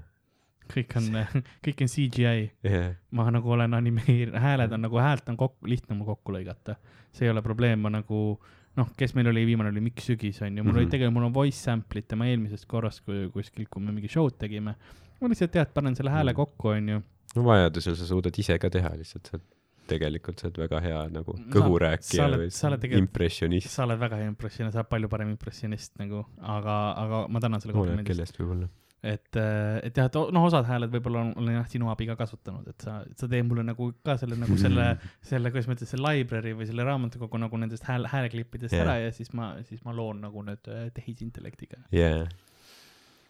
[0.74, 1.10] kõik on,
[1.66, 5.96] kõik on CGI, jah, ma nagu olen animeerinud, hääled on nagu häält on kokku, lihtne
[5.98, 6.76] mul kokku lõigata.
[7.12, 8.40] see ei ole probleem, ma nagu
[8.78, 10.72] noh, kes meil oli, viimane oli Mikk Sügis onju, mul mm -hmm.
[10.72, 10.78] Mhm.
[10.78, 14.38] oli tegelikult, mul on voice sample'id tema eelmisest korrast, kui kuskil, kui me mingi show'd
[14.38, 14.76] tegime.
[15.22, 16.36] ma lihtsalt tead, panen selle hääle Mhm.
[16.36, 17.02] kokku onju.
[17.36, 19.46] no vajadusel sa suudad ise ka teha lihtsalt, sa oled,
[19.90, 23.72] tegelikult sa oled väga hea nagu kõhurääkija või impressionist.
[23.74, 26.76] sa oled väga hea impressionist, sa oled palju parem impressionist nagu, aga,
[27.06, 28.12] aga ma tänan selle komplimendi eest.
[28.14, 28.70] kellest võib-olla.
[29.04, 29.40] et,
[29.88, 32.84] et jah, et noh, osad hääled võib-olla on- olen jah sinu abi ka kasutanud, et
[32.84, 34.90] sa, sa teed mulle nagu ka selle nagu selle,
[35.32, 38.84] selle, kuidas ma ütlen, selle library või selle raamatukogu nagu nendest hääl, hääleklippidest Jah.
[38.88, 41.86] ära ja siis ma, siis ma loon nagu nüüd äh, tehisintellektiga.
[41.96, 42.26] jaa.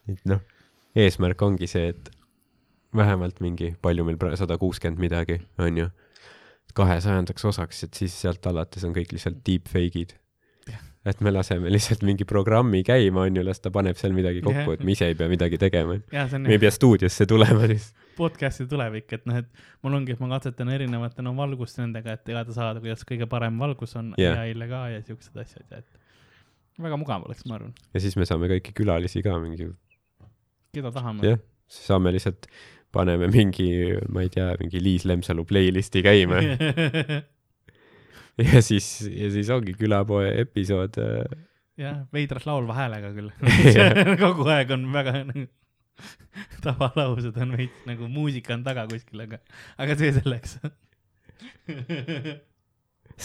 [0.10, 0.42] et noh,
[0.98, 2.10] eesmärk ongi see, et
[2.96, 5.90] vähemalt mingi, palju meil praegu, sada kuuskümmend midagi, on ju,
[6.78, 10.16] kahesajandaks osaks, et siis sealt alates on kõik lihtsalt deepfake'id
[10.70, 10.82] Jah..
[11.12, 14.76] et me laseme lihtsalt mingi programmi käima, on ju, las ta paneb seal midagi kokku
[14.76, 16.00] et me ise ei pea midagi tegema.
[16.14, 18.08] ja me ei pea stuudiosse tulema lihtsalt.
[18.20, 22.26] podcast'i tulevik, et noh, et mul ongi, et ma katsetan erinevate no valgust nendega, et
[22.28, 24.42] teada saada, kuidas kõige parem valgus on Jah.
[24.44, 26.00] AI-le ka ja siuksed asjad ja et
[26.84, 29.70] väga mugav oleks, ma arvan, ja siis me saame kõiki külalisi ka mingi,
[30.76, 31.26] keda tahame.
[31.26, 31.42] jah,
[31.72, 32.48] saame lihtsalt,
[32.96, 33.70] paneme mingi,
[34.10, 36.42] ma ei tea, mingi Liis Lemsalu playlist'i käima
[38.50, 41.46] ja siis, ja siis ongi külapoe episood äh,
[41.80, 43.32] jah, veidras laulva häälega küll
[44.24, 45.48] kogu aeg on väga nagu
[46.64, 49.40] tavalaused on veits nagu muusika on taga kuskil, aga,
[49.84, 50.54] aga see selleks.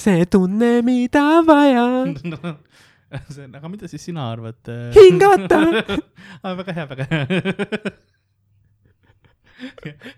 [0.04, 1.84] see tunne, mida vaja,
[3.28, 4.58] see, aga mida siis sina arvad?
[4.96, 5.60] hingata.
[6.42, 6.56] ah,.
[6.58, 7.94] väga hea, väga hea.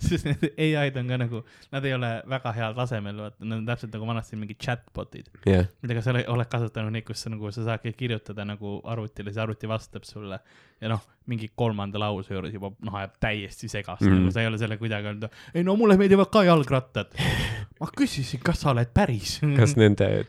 [0.07, 1.43] Sest need ai-d on ka nagu,
[1.75, 5.69] nad ei ole väga heal tasemel, vaata, nad on täpselt nagu vanasti mingid chatbot'id, jah,
[5.83, 9.43] mida sa ole- oled kasutanud neid, kus sa nagu sa saadki kirjutada nagu arvutile, siis
[9.45, 10.41] arvuti vastab sulle
[10.81, 14.09] ja noh, mingi kolmanda lause juures juba noh, ajab täiesti segast mm.
[14.09, 14.23] -hmm.
[14.23, 17.13] nagu sa ei ole selle kuidagi öelda, ei no mulle meeldivad ka jalgrattad.
[17.81, 19.41] ma küsisin, kas sa oled päris.
[19.57, 20.27] kas nende,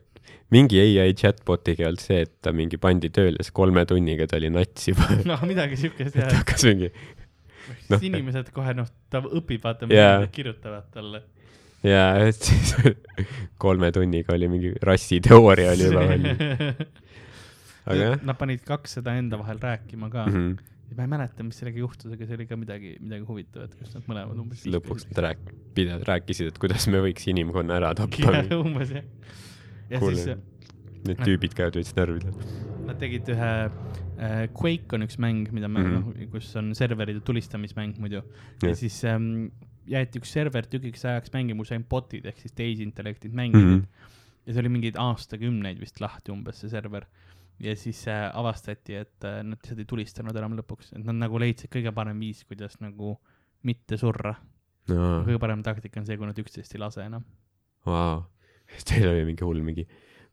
[0.54, 4.40] mingi ai chatbot'iga ei olnud see, et ta mingi pandi tööle, siis kolme tunniga ta
[4.40, 5.10] oli nats juba.
[5.32, 6.92] noh, midagi siukest jah, hakkas mingi,
[7.74, 8.06] siis noh.
[8.10, 11.24] inimesed kohe noh, ta õpib, vaata, mida kirjutavad talle.
[11.86, 12.74] jaa, et siis
[13.62, 16.42] kolme tunniga oli mingi rassiteooria oli juba valmis.
[17.88, 20.34] aga jah Nad panid kaks seda enda vahel rääkima ka mm.
[20.34, 20.98] mm, -hmm.
[20.98, 24.10] ma ei mäleta, mis sellega juhtus, aga see oli ka midagi, midagi huvitavat, kus nad
[24.12, 24.66] mõlemad umbes.
[24.66, 28.44] lõpuks nad rääk-, pidevalt rääkisid, et kuidas me võiks inimkonna ära tappa.
[28.66, 29.10] umbes jah.
[29.90, 30.38] ja siis
[31.08, 32.76] Need tüübid käivad veits närvidel.
[32.88, 36.20] Nad tegid ühe äh,, Quake on üks mäng, mida me mm -hmm.
[36.22, 38.22] noh, kus on serveride tulistamismäng muidu.
[38.62, 38.78] ja Jah.
[38.78, 39.50] siis ähm,
[39.88, 43.82] jäeti üks server tükiks ajaks mängima, kus ainult bot'id ehk siis tehisintellektid mängisid mm.
[43.82, 44.44] -hmm.
[44.46, 47.06] ja see oli mingeid aastakümneid vist lahti umbes see server.
[47.60, 51.40] ja siis äh, avastati, et äh, nad lihtsalt ei tulistanud enam lõpuks, et nad nagu
[51.40, 53.18] leidsid kõige parem viis, kuidas nagu
[53.64, 54.36] mitte surra.
[54.88, 57.24] no kõige parem taktika on see, kui nad üksteist ei lase enam.
[57.86, 58.26] vau,
[58.90, 59.88] teil oli mingi hull mingi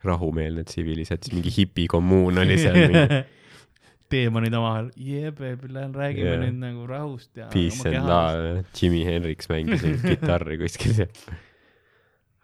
[0.04, 3.22] rahumeelne tsivilisatsioon, siis mingi hipikommuun oli seal mingi
[4.14, 6.36] teemonid omavahel, jee, räägime Jah.
[6.36, 6.44] yeah.
[6.44, 7.48] nüüd nagu rahust ja.
[7.52, 11.10] Peace and love, Jimi Hendrix mängis kitarri kuskil seal.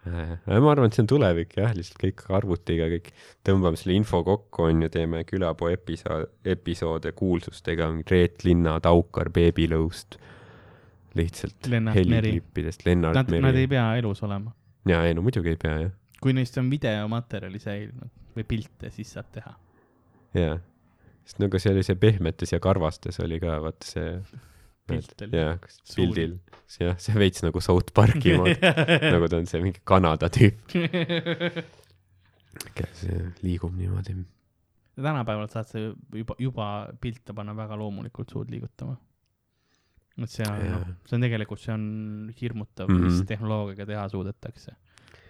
[0.01, 3.11] ma arvan, et see on tulevik jah, lihtsalt kõik arvutiga, kõik
[3.47, 10.17] tõmbame selle info kokku, onju, teeme külapoe episood, episoode kuulsustega, Reet Linna, Taukar, Beebilõust.
[11.15, 12.15] lihtsalt Lennart Meri.
[12.15, 13.67] heliklippidest, Lennart Nad, nad ei Meri.
[13.75, 14.55] pea elus olema.
[14.89, 15.91] jaa, ei no muidugi ei pea jah,
[16.21, 19.55] kui neist on videomaterjali säilinud või pilte, siis saab teha.
[20.37, 20.59] jaa.
[21.25, 24.21] sest nagu see oli see Pehmetes ja karvastes oli ka vaata see.
[24.91, 25.93] Jaa, Suur.
[25.95, 26.31] pildil,
[26.81, 30.73] jah, see veits nagu South Park'i moodi nagu ta on see mingi Kanada tüüp,
[32.75, 33.05] kes
[33.45, 34.17] liigub niimoodi.
[34.97, 36.65] tänapäeval saad sa juba, juba
[37.01, 38.97] pilte panna väga loomulikult suud liigutama.
[40.21, 41.85] et see on noh, see on tegelikult, see on
[42.41, 43.07] hirmutav mm, Mhm.
[43.07, 43.21] -hmm.
[43.21, 44.75] mis tehnoloogiaga teha suudetakse.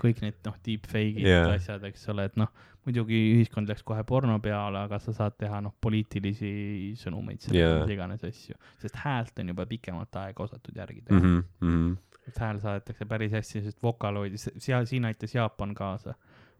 [0.01, 2.49] Kõik need noh, deepfake'id yeah., asjad, eks ole, et noh,
[2.85, 6.51] muidugi ühiskond läks kohe porno peale, aga sa saad teha noh, poliitilisi
[6.99, 11.43] sõnumeid, mis iganes asju, sest häält on juba pikemat aega osatud järgi teha mm.
[11.61, 11.91] -hmm.
[12.31, 16.15] et hääl saadetakse päris hästi, sest vokaloidi, seal, siin aitas Jaapan kaasa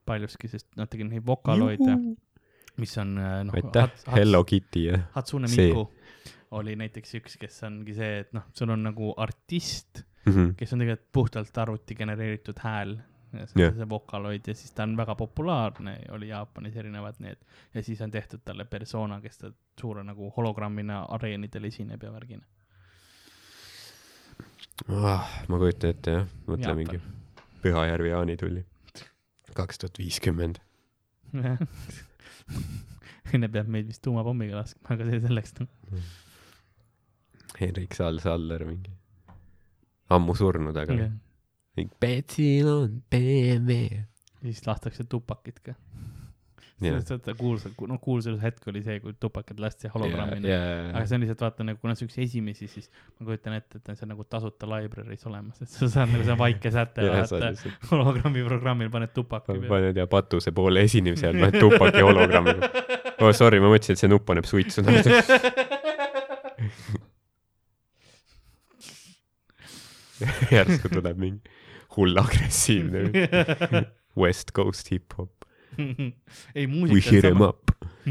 [0.06, 1.98] paljuski, sest nad tegid neid vokaloide,
[2.78, 5.50] mis on äh, noh, aitäh, Hello Kitty ja Hatsune.
[5.50, 5.90] Miku
[6.52, 10.54] oli näiteks üks, kes ongi see, et noh, sul on nagu artist, Mhm.
[10.58, 12.98] kes on tegelikult puhtalt arvuti genereeritud hääl,
[13.32, 13.76] see Jah.
[13.76, 13.90] yeah.
[13.90, 17.38] vokaloid ja siis ta on väga populaarne, oli Jaapanis erinevad need
[17.74, 22.44] ja siis on tehtud talle persona, kes ta suure nagu hologrammina areenidel esineb ja värgina.
[24.90, 25.32] ah,.
[25.48, 26.84] ma kujutan ette jah, mõtle Jaapan.
[26.84, 27.02] mingi
[27.62, 28.66] Pühajärvi jaanitulli.
[29.54, 30.62] kaks tuhat viiskümmend.
[33.36, 35.54] enne peab meid vist tuumapommiga laskma, aga see selleks.
[37.60, 38.96] Henrik Saal-Saller mingi.
[40.12, 41.31] ammu surnud, aga ja mingi
[41.76, 43.88] Betsil on BMW.
[44.42, 45.74] siis lastakse tupakit ka.
[46.82, 50.48] Seda kuulsa, no kuulsus hetk oli see, kui tupakid lasti hologrammina.
[50.48, 52.88] aga ja, see on lihtsalt vaata nagu, kuna see on üks esimesi, siis
[53.20, 56.34] ma kujutan ette, et see on nagu tasuta library's olemas, et sa saad nagu see
[56.34, 59.70] on vaike säte, ja sa vaata hologrammi programmil paned tupaki peale.
[59.70, 62.58] paned ja patuse poole esinemise all paned tupaki hologrammi.
[63.22, 64.82] oh sorry, ma mõtlesin, et see nupp paneb suitsu.
[70.58, 71.61] järsku tuleb mingi
[71.98, 73.02] hull agressiivne
[74.22, 75.32] West Coast hip-hop.
[76.56, 77.52] ei, muusika on sama,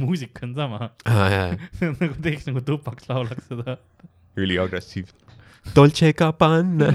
[0.01, 1.57] muusika on sama, Ah,
[2.01, 3.77] nagu teeks nagu tupaks laulaks seda.
[4.41, 5.19] üliagressiivne.
[5.77, 6.89] Dolce Gabbana.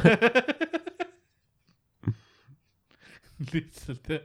[3.53, 4.23] lihtsalt jah.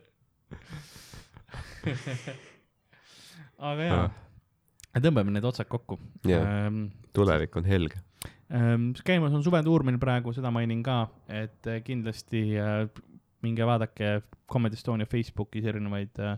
[3.71, 4.07] aga jaa,
[5.03, 5.99] tõmbame need otsad kokku.
[6.29, 6.71] Jaa.
[7.17, 7.99] tulevik on helge.
[8.51, 12.89] Ähm, käimas on suvetuur meil praegu, seda mainin ka, et äh, kindlasti äh,
[13.47, 16.35] minge vaadake Comedy Estonia Facebookis erinevaid äh,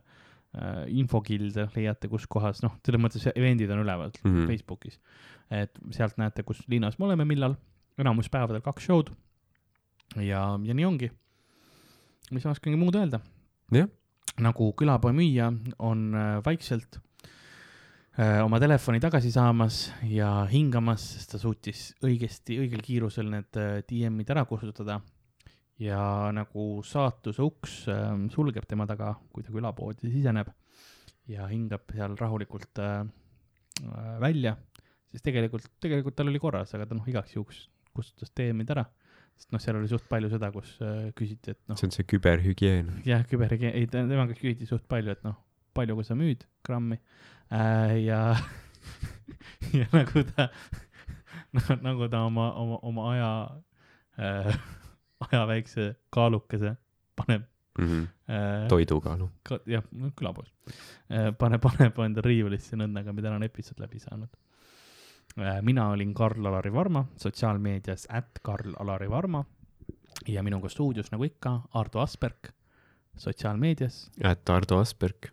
[0.92, 4.26] infokilde leiate, kus kohas, noh, selles mõttes event'id on üleval mm.
[4.28, 4.50] -hmm.
[4.50, 5.00] Facebookis.
[5.50, 7.56] et sealt näete, kus linnas me oleme, millal,
[7.98, 9.08] enamus päevadel kaks show'd.
[10.16, 11.10] ja, ja nii ongi.
[12.30, 13.20] mis ma oskangi muud öelda?
[14.40, 15.48] Nagu külapoe müüja
[15.78, 16.12] on
[16.44, 17.00] vaikselt
[18.20, 24.28] oma telefoni tagasi saamas ja hingamas, sest ta suutis õigesti, õigel kiirusel need äh, DM-id
[24.34, 25.00] ära kustutada.
[25.80, 30.52] ja nagu saatuse uks äh, sulgeb tema taga, kui ta külapoodi siseneb
[31.26, 33.00] ja hingab seal rahulikult äh,
[33.80, 34.58] äh, välja,
[35.08, 37.64] siis tegelikult, tegelikult tal oli korras, aga ta noh, igaks juhuks
[37.96, 38.84] kustutas DM-id ära.
[39.40, 42.04] sest noh, seal oli suht palju seda, kus äh, küsiti, et noh, see on see
[42.12, 42.92] küberhügieen.
[43.08, 45.40] jah, küberhügieen, ei tema küsiti suht palju, et noh,
[45.72, 47.32] palju kui sa müüd grammi äh,
[48.06, 48.36] ja,
[49.78, 50.48] ja nagu ta,
[51.86, 53.32] nagu ta oma, oma, oma aja
[54.18, 54.58] äh,
[55.28, 56.76] aja väikse kaalukese
[57.16, 57.44] paneb
[57.78, 59.30] äh, toidukaalu.
[59.48, 59.84] ka, jah,
[60.16, 60.52] külapoes
[61.10, 64.32] äh,, paneb, paneb enda riiulisse nõndaga, mida on episood läbi saanud
[65.38, 65.60] äh,.
[65.62, 69.44] mina olin Karl-Alari Varma, sotsiaalmeedias at Karl-Alari Varma
[70.28, 72.52] ja minuga stuudios nagu ikka Ardo Asperg
[73.16, 75.32] sotsiaalmeedias et Ardo Asperg.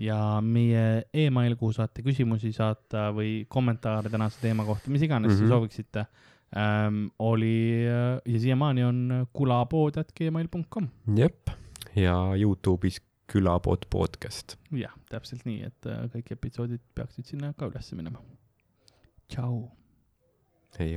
[0.00, 5.36] Ja meie email, kuhu saate küsimusi saata või kommentaare tänase teema kohta, mis iganes mm
[5.36, 5.44] Mhm.
[5.44, 5.48] -hmm.
[5.54, 6.06] sooviksite
[6.56, 10.88] ähm,, oli äh, ja siiamaani on kulapood.gmail.com.
[11.16, 11.50] jep,
[11.96, 13.00] ja Youtube'is
[13.32, 14.56] külapood podcast.
[14.72, 18.18] jah, täpselt nii, et äh, kõik episoodid peaksid sinna ka üles minema.
[19.28, 19.68] tšau.
[20.78, 20.96] ei